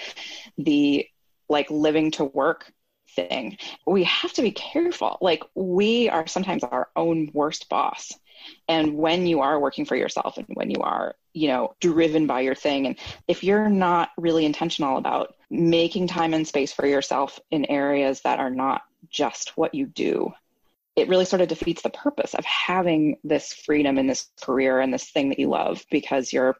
the 0.57 1.07
like 1.49 1.69
living 1.69 2.11
to 2.11 2.23
work 2.23 2.71
thing. 3.15 3.57
We 3.85 4.03
have 4.05 4.33
to 4.33 4.41
be 4.41 4.51
careful. 4.51 5.17
Like, 5.21 5.43
we 5.55 6.09
are 6.09 6.27
sometimes 6.27 6.63
our 6.63 6.89
own 6.95 7.29
worst 7.33 7.69
boss. 7.69 8.11
And 8.67 8.97
when 8.97 9.25
you 9.25 9.41
are 9.41 9.59
working 9.59 9.85
for 9.85 9.95
yourself 9.95 10.37
and 10.37 10.47
when 10.53 10.69
you 10.69 10.81
are, 10.81 11.15
you 11.33 11.47
know, 11.47 11.75
driven 11.79 12.27
by 12.27 12.41
your 12.41 12.55
thing, 12.55 12.87
and 12.87 12.97
if 13.27 13.43
you're 13.43 13.69
not 13.69 14.09
really 14.17 14.45
intentional 14.45 14.97
about 14.97 15.35
making 15.49 16.07
time 16.07 16.33
and 16.33 16.47
space 16.47 16.73
for 16.73 16.85
yourself 16.85 17.39
in 17.51 17.65
areas 17.65 18.21
that 18.21 18.39
are 18.39 18.49
not 18.49 18.81
just 19.09 19.55
what 19.55 19.73
you 19.73 19.85
do, 19.85 20.33
it 20.95 21.09
really 21.09 21.25
sort 21.25 21.41
of 21.41 21.47
defeats 21.47 21.81
the 21.81 21.89
purpose 21.89 22.33
of 22.33 22.45
having 22.45 23.17
this 23.23 23.53
freedom 23.53 23.97
in 23.97 24.07
this 24.07 24.27
career 24.41 24.79
and 24.79 24.93
this 24.93 25.09
thing 25.09 25.29
that 25.29 25.39
you 25.39 25.49
love 25.49 25.83
because 25.89 26.31
you're 26.31 26.55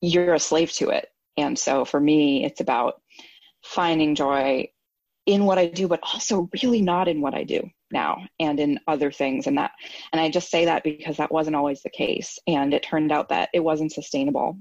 you're 0.00 0.34
a 0.34 0.38
slave 0.38 0.70
to 0.72 0.90
it. 0.90 1.08
And 1.36 1.58
so 1.58 1.84
for 1.84 1.98
me, 1.98 2.44
it's 2.44 2.60
about 2.60 3.00
finding 3.62 4.14
joy 4.14 4.68
in 5.26 5.46
what 5.46 5.58
I 5.58 5.66
do, 5.66 5.88
but 5.88 6.00
also 6.02 6.48
really 6.62 6.82
not 6.82 7.08
in 7.08 7.22
what 7.22 7.34
I 7.34 7.44
do 7.44 7.70
now 7.90 8.18
and 8.38 8.60
in 8.60 8.80
other 8.86 9.10
things. 9.10 9.46
And 9.46 9.56
that, 9.56 9.72
and 10.12 10.20
I 10.20 10.28
just 10.30 10.50
say 10.50 10.66
that 10.66 10.84
because 10.84 11.16
that 11.16 11.32
wasn't 11.32 11.56
always 11.56 11.82
the 11.82 11.90
case. 11.90 12.38
And 12.46 12.74
it 12.74 12.82
turned 12.82 13.10
out 13.10 13.30
that 13.30 13.48
it 13.54 13.60
wasn't 13.60 13.92
sustainable. 13.92 14.58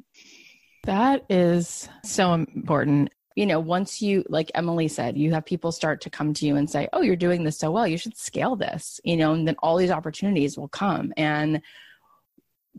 That 0.83 1.25
is 1.29 1.89
so 2.05 2.33
important. 2.33 3.11
You 3.35 3.45
know, 3.45 3.59
once 3.59 4.01
you, 4.01 4.23
like 4.29 4.51
Emily 4.53 4.87
said, 4.87 5.17
you 5.17 5.33
have 5.33 5.45
people 5.45 5.71
start 5.71 6.01
to 6.01 6.09
come 6.09 6.33
to 6.35 6.45
you 6.45 6.55
and 6.55 6.69
say, 6.69 6.87
Oh, 6.93 7.01
you're 7.01 7.15
doing 7.15 7.43
this 7.43 7.57
so 7.57 7.71
well. 7.71 7.87
You 7.87 7.97
should 7.97 8.17
scale 8.17 8.55
this, 8.55 8.99
you 9.03 9.17
know, 9.17 9.33
and 9.33 9.47
then 9.47 9.55
all 9.59 9.77
these 9.77 9.91
opportunities 9.91 10.57
will 10.57 10.67
come. 10.67 11.13
And 11.17 11.61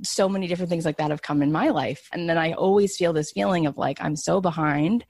so 0.03 0.29
many 0.29 0.47
different 0.47 0.71
things 0.71 0.85
like 0.85 0.97
that 0.97 1.11
have 1.11 1.23
come 1.23 1.43
in 1.43 1.53
my 1.53 1.69
life. 1.69 2.09
And 2.13 2.29
then 2.29 2.39
I 2.39 2.53
always 2.53 2.97
feel 2.97 3.13
this 3.13 3.31
feeling 3.31 3.67
of 3.67 3.79
like, 3.79 3.99
I'm 4.01 4.17
so 4.17 4.41
behind 4.41 5.05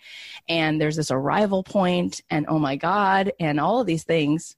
and 0.49 0.81
there's 0.81 0.97
this 0.97 1.11
arrival 1.11 1.63
point 1.63 2.21
and 2.31 2.47
oh 2.49 2.59
my 2.59 2.77
God, 2.77 3.33
and 3.41 3.59
all 3.59 3.81
of 3.81 3.87
these 3.87 4.05
things. 4.05 4.57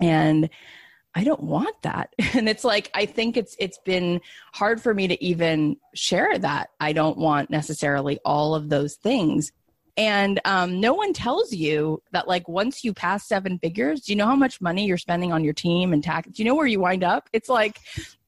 And 0.00 0.48
I 1.14 1.24
don't 1.24 1.42
want 1.42 1.80
that. 1.82 2.14
And 2.34 2.48
it's 2.48 2.64
like, 2.64 2.90
I 2.94 3.06
think 3.06 3.36
it's, 3.36 3.54
it's 3.58 3.78
been 3.78 4.20
hard 4.52 4.82
for 4.82 4.92
me 4.92 5.06
to 5.08 5.24
even 5.24 5.76
share 5.94 6.36
that. 6.38 6.70
I 6.80 6.92
don't 6.92 7.16
want 7.16 7.48
necessarily 7.48 8.18
all 8.24 8.54
of 8.54 8.68
those 8.68 8.96
things. 8.96 9.52
And 9.96 10.40
um, 10.44 10.80
no 10.80 10.92
one 10.92 11.12
tells 11.12 11.52
you 11.52 12.02
that, 12.10 12.26
like, 12.26 12.48
once 12.48 12.82
you 12.82 12.92
pass 12.92 13.28
seven 13.28 13.58
figures, 13.58 14.00
do 14.00 14.12
you 14.12 14.16
know 14.16 14.26
how 14.26 14.34
much 14.34 14.60
money 14.60 14.86
you're 14.86 14.98
spending 14.98 15.32
on 15.32 15.44
your 15.44 15.54
team 15.54 15.92
and 15.92 16.02
tax? 16.02 16.28
Do 16.28 16.42
you 16.42 16.48
know 16.48 16.56
where 16.56 16.66
you 16.66 16.80
wind 16.80 17.04
up? 17.04 17.28
It's 17.32 17.48
like 17.48 17.78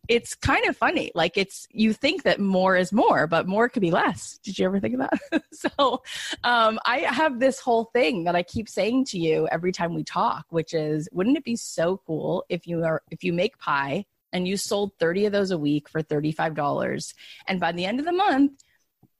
it's 0.08 0.34
kind 0.34 0.66
of 0.66 0.76
funny. 0.76 1.10
Like 1.14 1.36
it's 1.36 1.66
you 1.72 1.92
think 1.92 2.22
that 2.22 2.40
more 2.40 2.76
is 2.76 2.92
more, 2.92 3.26
but 3.26 3.46
more 3.46 3.68
could 3.68 3.80
be 3.80 3.90
less. 3.90 4.38
Did 4.42 4.58
you 4.58 4.66
ever 4.66 4.80
think 4.80 4.94
of 4.94 5.00
that? 5.00 5.42
so 5.52 6.02
um, 6.44 6.78
I 6.84 6.98
have 6.98 7.40
this 7.40 7.60
whole 7.60 7.84
thing 7.92 8.24
that 8.24 8.36
I 8.36 8.42
keep 8.42 8.68
saying 8.68 9.06
to 9.06 9.18
you 9.18 9.48
every 9.50 9.72
time 9.72 9.94
we 9.94 10.04
talk, 10.04 10.46
which 10.50 10.74
is, 10.74 11.08
wouldn't 11.12 11.36
it 11.36 11.44
be 11.44 11.56
so 11.56 12.00
cool 12.06 12.44
if 12.48 12.66
you 12.66 12.84
are 12.84 13.02
if 13.10 13.24
you 13.24 13.32
make 13.32 13.58
pie 13.58 14.04
and 14.32 14.46
you 14.46 14.56
sold 14.56 14.92
30 14.98 15.26
of 15.26 15.32
those 15.32 15.50
a 15.50 15.58
week 15.58 15.88
for 15.88 16.02
$35 16.02 17.14
and 17.46 17.60
by 17.60 17.72
the 17.72 17.84
end 17.84 18.00
of 18.00 18.06
the 18.06 18.12
month 18.12 18.52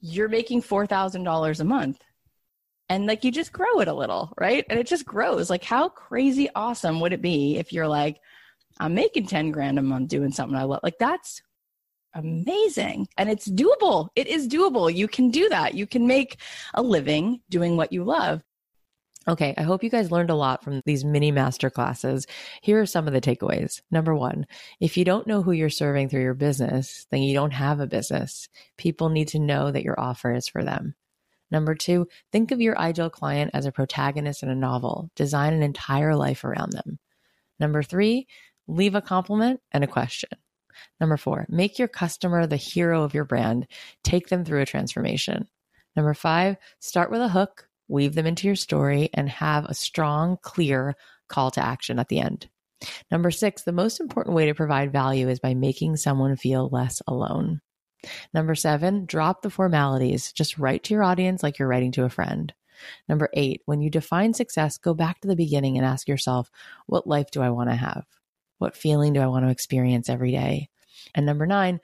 you're 0.01 0.29
making 0.29 0.63
$4,000 0.63 1.61
a 1.61 1.65
month 1.65 1.99
and 2.89 3.07
like 3.07 3.25
you 3.25 3.33
just 3.33 3.53
grow 3.53 3.81
it 3.81 3.89
a 3.89 3.95
little, 3.95 4.33
right? 4.39 4.65
And 4.69 4.79
it 4.79 4.87
just 4.87 5.05
grows. 5.05 5.51
Like 5.51 5.65
how 5.65 5.89
crazy 5.89 6.49
awesome 6.55 7.01
would 7.01 7.13
it 7.13 7.23
be 7.23 7.57
if 7.57 7.73
you're 7.73 7.89
like 7.89 8.21
I'm 8.79 8.95
making 8.95 9.27
10 9.27 9.53
grand 9.53 9.79
a 9.79 9.83
month 9.83 10.09
doing 10.09 10.33
something 10.33 10.57
I 10.57 10.65
love. 10.65 10.81
Like 10.83 10.99
that's 10.99 11.41
amazing. 12.15 13.09
And 13.17 13.31
it's 13.31 13.49
doable. 13.49 14.09
It 14.17 14.27
is 14.27 14.49
doable. 14.49 14.95
You 14.95 15.09
can 15.09 15.31
do 15.31 15.49
that. 15.49 15.75
You 15.75 15.87
can 15.87 16.07
make 16.07 16.39
a 16.75 16.83
living 16.83 17.41
doing 17.49 17.77
what 17.77 17.93
you 17.93 18.05
love. 18.05 18.43
Okay, 19.29 19.55
I 19.59 19.63
hope 19.63 19.83
you 19.83 19.91
guys 19.91 20.13
learned 20.13 20.31
a 20.31 20.37
lot 20.37 20.63
from 20.63 20.81
these 20.85 21.05
mini 21.05 21.33
master 21.33 21.69
classes. 21.69 22.29
Here 22.63 22.81
are 22.81 22.87
some 22.87 23.09
of 23.09 23.13
the 23.13 23.21
takeaways. 23.21 23.83
Number 23.91 24.15
one, 24.15 24.47
if 24.79 24.97
you 24.97 25.05
don't 25.05 25.27
know 25.27 25.43
who 25.43 25.51
you're 25.51 25.69
serving 25.69 26.09
through 26.09 26.23
your 26.23 26.35
business, 26.35 27.09
then 27.11 27.23
you 27.23 27.35
don't 27.35 27.51
have 27.51 27.81
a 27.81 27.89
business. 27.89 28.49
People 28.79 29.09
need 29.09 29.29
to 29.29 29.41
know 29.41 29.73
that 29.73 29.83
your 29.83 29.99
offer 29.99 30.33
is 30.33 30.47
for 30.47 30.63
them. 30.63 30.95
Number 31.51 31.75
two, 31.75 32.09
think 32.33 32.51
of 32.51 32.61
your 32.61 32.79
ideal 32.79 33.11
client 33.11 33.53
as 33.55 33.67
a 33.67 33.73
protagonist 33.73 34.43
in 34.43 34.49
a 34.49 34.55
novel. 34.55 35.11
Design 35.15 35.53
an 35.53 35.63
entire 35.63 36.17
life 36.17 36.45
around 36.45 36.73
them. 36.73 36.99
Number 37.61 37.83
three, 37.83 38.27
leave 38.67 38.95
a 38.95 39.01
compliment 39.01 39.61
and 39.73 39.85
a 39.85 39.89
question. 39.89 40.31
Number 41.01 41.17
four, 41.17 41.47
make 41.49 41.79
your 41.79 41.89
customer 41.89 42.47
the 42.47 42.57
hero 42.57 43.03
of 43.03 43.15
your 43.15 43.25
brand. 43.25 43.67
Take 44.03 44.29
them 44.29 44.45
through 44.45 44.63
a 44.63 44.67
transformation. 44.67 45.49
Number 45.95 46.15
five, 46.15 46.57
start 46.81 47.11
with 47.11 47.23
a 47.23 47.29
hook, 47.29 47.69
weave 47.89 48.15
them 48.15 48.27
into 48.27 48.47
your 48.47 48.57
story, 48.57 49.09
and 49.15 49.29
have 49.29 49.65
a 49.65 49.75
strong, 49.75 50.37
clear 50.43 50.95
call 51.29 51.51
to 51.53 51.65
action 51.65 51.99
at 51.99 52.09
the 52.09 52.21
end. 52.21 52.49
Number 53.11 53.31
six, 53.31 53.63
the 53.63 53.73
most 53.73 54.01
important 54.01 54.37
way 54.37 54.47
to 54.47 54.55
provide 54.55 54.93
value 54.93 55.29
is 55.29 55.41
by 55.41 55.55
making 55.55 55.97
someone 55.97 56.37
feel 56.37 56.69
less 56.71 57.01
alone. 57.07 57.61
Number 58.33 58.55
seven, 58.55 59.07
drop 59.07 59.43
the 59.43 59.51
formalities. 59.51 60.33
Just 60.33 60.59
write 60.59 60.85
to 60.85 60.95
your 60.95 61.03
audience 61.03 61.43
like 61.43 61.59
you're 61.59 61.69
writing 61.69 61.93
to 61.93 62.05
a 62.05 62.11
friend. 62.11 62.53
Number 63.09 63.29
eight, 63.33 63.63
when 63.65 63.81
you 63.81 63.91
define 63.91 64.35
success, 64.35 64.79
go 64.79 64.95
back 64.95 65.21
to 65.21 65.29
the 65.29 65.37
beginning 65.37 65.77
and 65.77 65.87
ask 65.87 66.09
yourself, 66.09 66.51
what 66.87 67.07
life 67.07 67.31
do 67.31 67.41
I 67.43 67.51
want 67.51 67.71
to 67.71 67.77
have? 67.77 68.05
What 68.59 68.77
feeling 68.77 69.13
do 69.13 69.21
I 69.21 69.27
want 69.27 69.45
to 69.45 69.51
experience 69.51 70.09
every 70.09 70.31
day? 70.31 70.69
And 71.15 71.27
number 71.27 71.47
nine, 71.47 71.81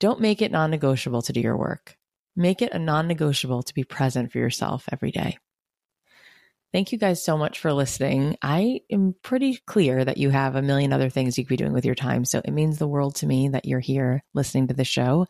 don't 0.00 0.20
make 0.20 0.42
it 0.42 0.52
non 0.52 0.70
negotiable 0.70 1.22
to 1.22 1.32
do 1.32 1.40
your 1.40 1.56
work. 1.56 1.96
Make 2.34 2.62
it 2.62 2.72
a 2.72 2.78
non 2.78 3.08
negotiable 3.08 3.62
to 3.62 3.74
be 3.74 3.84
present 3.84 4.32
for 4.32 4.38
yourself 4.38 4.88
every 4.90 5.10
day. 5.10 5.38
Thank 6.72 6.90
you 6.90 6.96
guys 6.96 7.22
so 7.22 7.36
much 7.36 7.58
for 7.58 7.70
listening. 7.74 8.38
I 8.40 8.80
am 8.90 9.14
pretty 9.22 9.58
clear 9.66 10.02
that 10.02 10.16
you 10.16 10.30
have 10.30 10.56
a 10.56 10.62
million 10.62 10.94
other 10.94 11.10
things 11.10 11.36
you 11.36 11.44
could 11.44 11.50
be 11.50 11.56
doing 11.58 11.74
with 11.74 11.84
your 11.84 11.94
time. 11.94 12.24
So 12.24 12.40
it 12.42 12.50
means 12.50 12.78
the 12.78 12.88
world 12.88 13.16
to 13.16 13.26
me 13.26 13.50
that 13.50 13.66
you're 13.66 13.78
here 13.78 14.24
listening 14.32 14.68
to 14.68 14.74
the 14.74 14.82
show. 14.82 15.26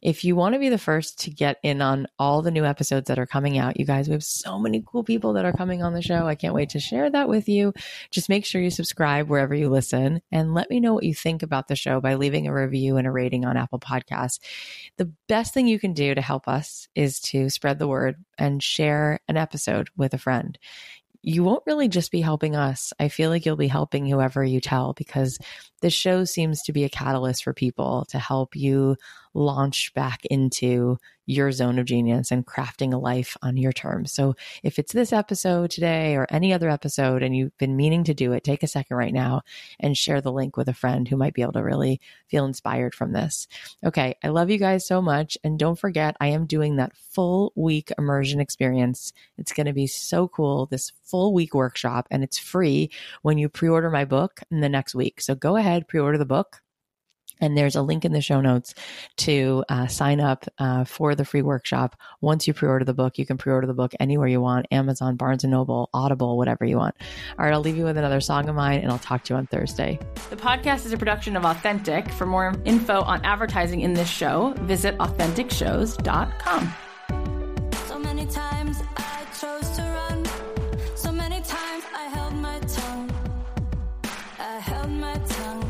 If 0.00 0.24
you 0.24 0.34
want 0.34 0.54
to 0.54 0.58
be 0.58 0.70
the 0.70 0.78
first 0.78 1.18
to 1.20 1.30
get 1.30 1.58
in 1.62 1.82
on 1.82 2.06
all 2.18 2.40
the 2.40 2.50
new 2.50 2.64
episodes 2.64 3.08
that 3.08 3.18
are 3.18 3.26
coming 3.26 3.58
out, 3.58 3.78
you 3.78 3.84
guys, 3.84 4.08
we 4.08 4.14
have 4.14 4.24
so 4.24 4.58
many 4.58 4.82
cool 4.86 5.04
people 5.04 5.34
that 5.34 5.44
are 5.44 5.52
coming 5.52 5.82
on 5.82 5.92
the 5.92 6.00
show. 6.00 6.26
I 6.26 6.36
can't 6.36 6.54
wait 6.54 6.70
to 6.70 6.80
share 6.80 7.10
that 7.10 7.28
with 7.28 7.50
you. 7.50 7.74
Just 8.10 8.30
make 8.30 8.46
sure 8.46 8.62
you 8.62 8.70
subscribe 8.70 9.28
wherever 9.28 9.54
you 9.54 9.68
listen 9.68 10.22
and 10.32 10.54
let 10.54 10.70
me 10.70 10.80
know 10.80 10.94
what 10.94 11.04
you 11.04 11.12
think 11.12 11.42
about 11.42 11.68
the 11.68 11.76
show 11.76 12.00
by 12.00 12.14
leaving 12.14 12.46
a 12.46 12.54
review 12.54 12.96
and 12.96 13.06
a 13.06 13.10
rating 13.10 13.44
on 13.44 13.58
Apple 13.58 13.78
Podcasts. 13.78 14.38
The 14.96 15.12
best 15.28 15.52
thing 15.52 15.68
you 15.68 15.78
can 15.78 15.92
do 15.92 16.14
to 16.14 16.22
help 16.22 16.48
us 16.48 16.88
is 16.94 17.20
to 17.20 17.50
spread 17.50 17.78
the 17.78 17.88
word 17.88 18.24
and 18.38 18.62
share 18.62 19.20
an 19.28 19.36
episode 19.36 19.90
with 19.94 20.14
a 20.14 20.18
friend 20.18 20.58
you 21.28 21.44
won't 21.44 21.62
really 21.66 21.88
just 21.88 22.10
be 22.10 22.22
helping 22.22 22.56
us. 22.56 22.94
I 22.98 23.08
feel 23.08 23.28
like 23.28 23.44
you'll 23.44 23.56
be 23.56 23.68
helping 23.68 24.06
whoever 24.06 24.42
you 24.42 24.62
tell 24.62 24.94
because 24.94 25.38
this 25.80 25.94
show 25.94 26.24
seems 26.24 26.62
to 26.62 26.72
be 26.72 26.84
a 26.84 26.88
catalyst 26.88 27.44
for 27.44 27.52
people 27.52 28.06
to 28.10 28.18
help 28.18 28.56
you 28.56 28.96
launch 29.34 29.92
back 29.94 30.24
into 30.26 30.98
your 31.28 31.52
zone 31.52 31.78
of 31.78 31.84
genius 31.84 32.30
and 32.30 32.46
crafting 32.46 32.94
a 32.94 32.96
life 32.96 33.36
on 33.42 33.58
your 33.58 33.70
terms. 33.70 34.10
So 34.10 34.34
if 34.62 34.78
it's 34.78 34.94
this 34.94 35.12
episode 35.12 35.70
today 35.70 36.16
or 36.16 36.26
any 36.30 36.54
other 36.54 36.70
episode 36.70 37.22
and 37.22 37.36
you've 37.36 37.56
been 37.58 37.76
meaning 37.76 38.04
to 38.04 38.14
do 38.14 38.32
it, 38.32 38.44
take 38.44 38.62
a 38.62 38.66
second 38.66 38.96
right 38.96 39.12
now 39.12 39.42
and 39.78 39.94
share 39.94 40.22
the 40.22 40.32
link 40.32 40.56
with 40.56 40.68
a 40.68 40.74
friend 40.74 41.06
who 41.06 41.18
might 41.18 41.34
be 41.34 41.42
able 41.42 41.52
to 41.52 41.62
really 41.62 42.00
feel 42.28 42.46
inspired 42.46 42.94
from 42.94 43.12
this. 43.12 43.46
Okay. 43.84 44.16
I 44.24 44.28
love 44.28 44.48
you 44.48 44.56
guys 44.56 44.86
so 44.86 45.02
much. 45.02 45.36
And 45.44 45.58
don't 45.58 45.78
forget, 45.78 46.16
I 46.18 46.28
am 46.28 46.46
doing 46.46 46.76
that 46.76 46.96
full 46.96 47.52
week 47.54 47.92
immersion 47.98 48.40
experience. 48.40 49.12
It's 49.36 49.52
going 49.52 49.66
to 49.66 49.74
be 49.74 49.86
so 49.86 50.28
cool. 50.28 50.64
This 50.64 50.92
full 51.04 51.34
week 51.34 51.52
workshop 51.52 52.08
and 52.10 52.24
it's 52.24 52.38
free 52.38 52.90
when 53.20 53.36
you 53.36 53.50
pre-order 53.50 53.90
my 53.90 54.06
book 54.06 54.40
in 54.50 54.62
the 54.62 54.68
next 54.70 54.94
week. 54.94 55.20
So 55.20 55.34
go 55.34 55.56
ahead, 55.56 55.67
ahead, 55.68 55.88
pre 55.88 56.00
order 56.00 56.18
the 56.18 56.26
book. 56.26 56.60
And 57.40 57.56
there's 57.56 57.76
a 57.76 57.82
link 57.82 58.04
in 58.04 58.12
the 58.12 58.20
show 58.20 58.40
notes 58.40 58.74
to 59.18 59.64
uh, 59.68 59.86
sign 59.86 60.20
up 60.20 60.44
uh, 60.58 60.84
for 60.84 61.14
the 61.14 61.24
free 61.24 61.42
workshop. 61.42 61.96
Once 62.20 62.48
you 62.48 62.54
pre-order 62.54 62.84
the 62.84 62.94
book, 62.94 63.16
you 63.16 63.26
can 63.26 63.38
pre-order 63.38 63.66
the 63.66 63.74
book 63.74 63.92
anywhere 64.00 64.26
you 64.26 64.40
want: 64.40 64.66
Amazon, 64.72 65.16
Barnes 65.16 65.44
and 65.44 65.52
Noble, 65.52 65.88
Audible, 65.94 66.36
whatever 66.36 66.64
you 66.64 66.76
want. 66.76 66.96
All 67.38 67.44
right, 67.44 67.54
I'll 67.54 67.60
leave 67.60 67.76
you 67.76 67.84
with 67.84 67.96
another 67.96 68.20
song 68.20 68.48
of 68.48 68.56
mine, 68.56 68.80
and 68.80 68.90
I'll 68.90 68.98
talk 68.98 69.24
to 69.24 69.34
you 69.34 69.38
on 69.38 69.46
Thursday. 69.46 69.98
The 70.30 70.36
podcast 70.36 70.84
is 70.84 70.92
a 70.92 70.98
production 70.98 71.36
of 71.36 71.44
Authentic. 71.44 72.10
For 72.10 72.26
more 72.26 72.54
info 72.64 73.02
on 73.02 73.24
advertising 73.24 73.82
in 73.82 73.94
this 73.94 74.08
show, 74.08 74.54
visit 74.62 74.98
AuthenticShows.com. 74.98 76.74
So 77.86 77.98
many 77.98 78.26
times. 78.26 78.57
my 84.98 85.16
tongue. 85.28 85.67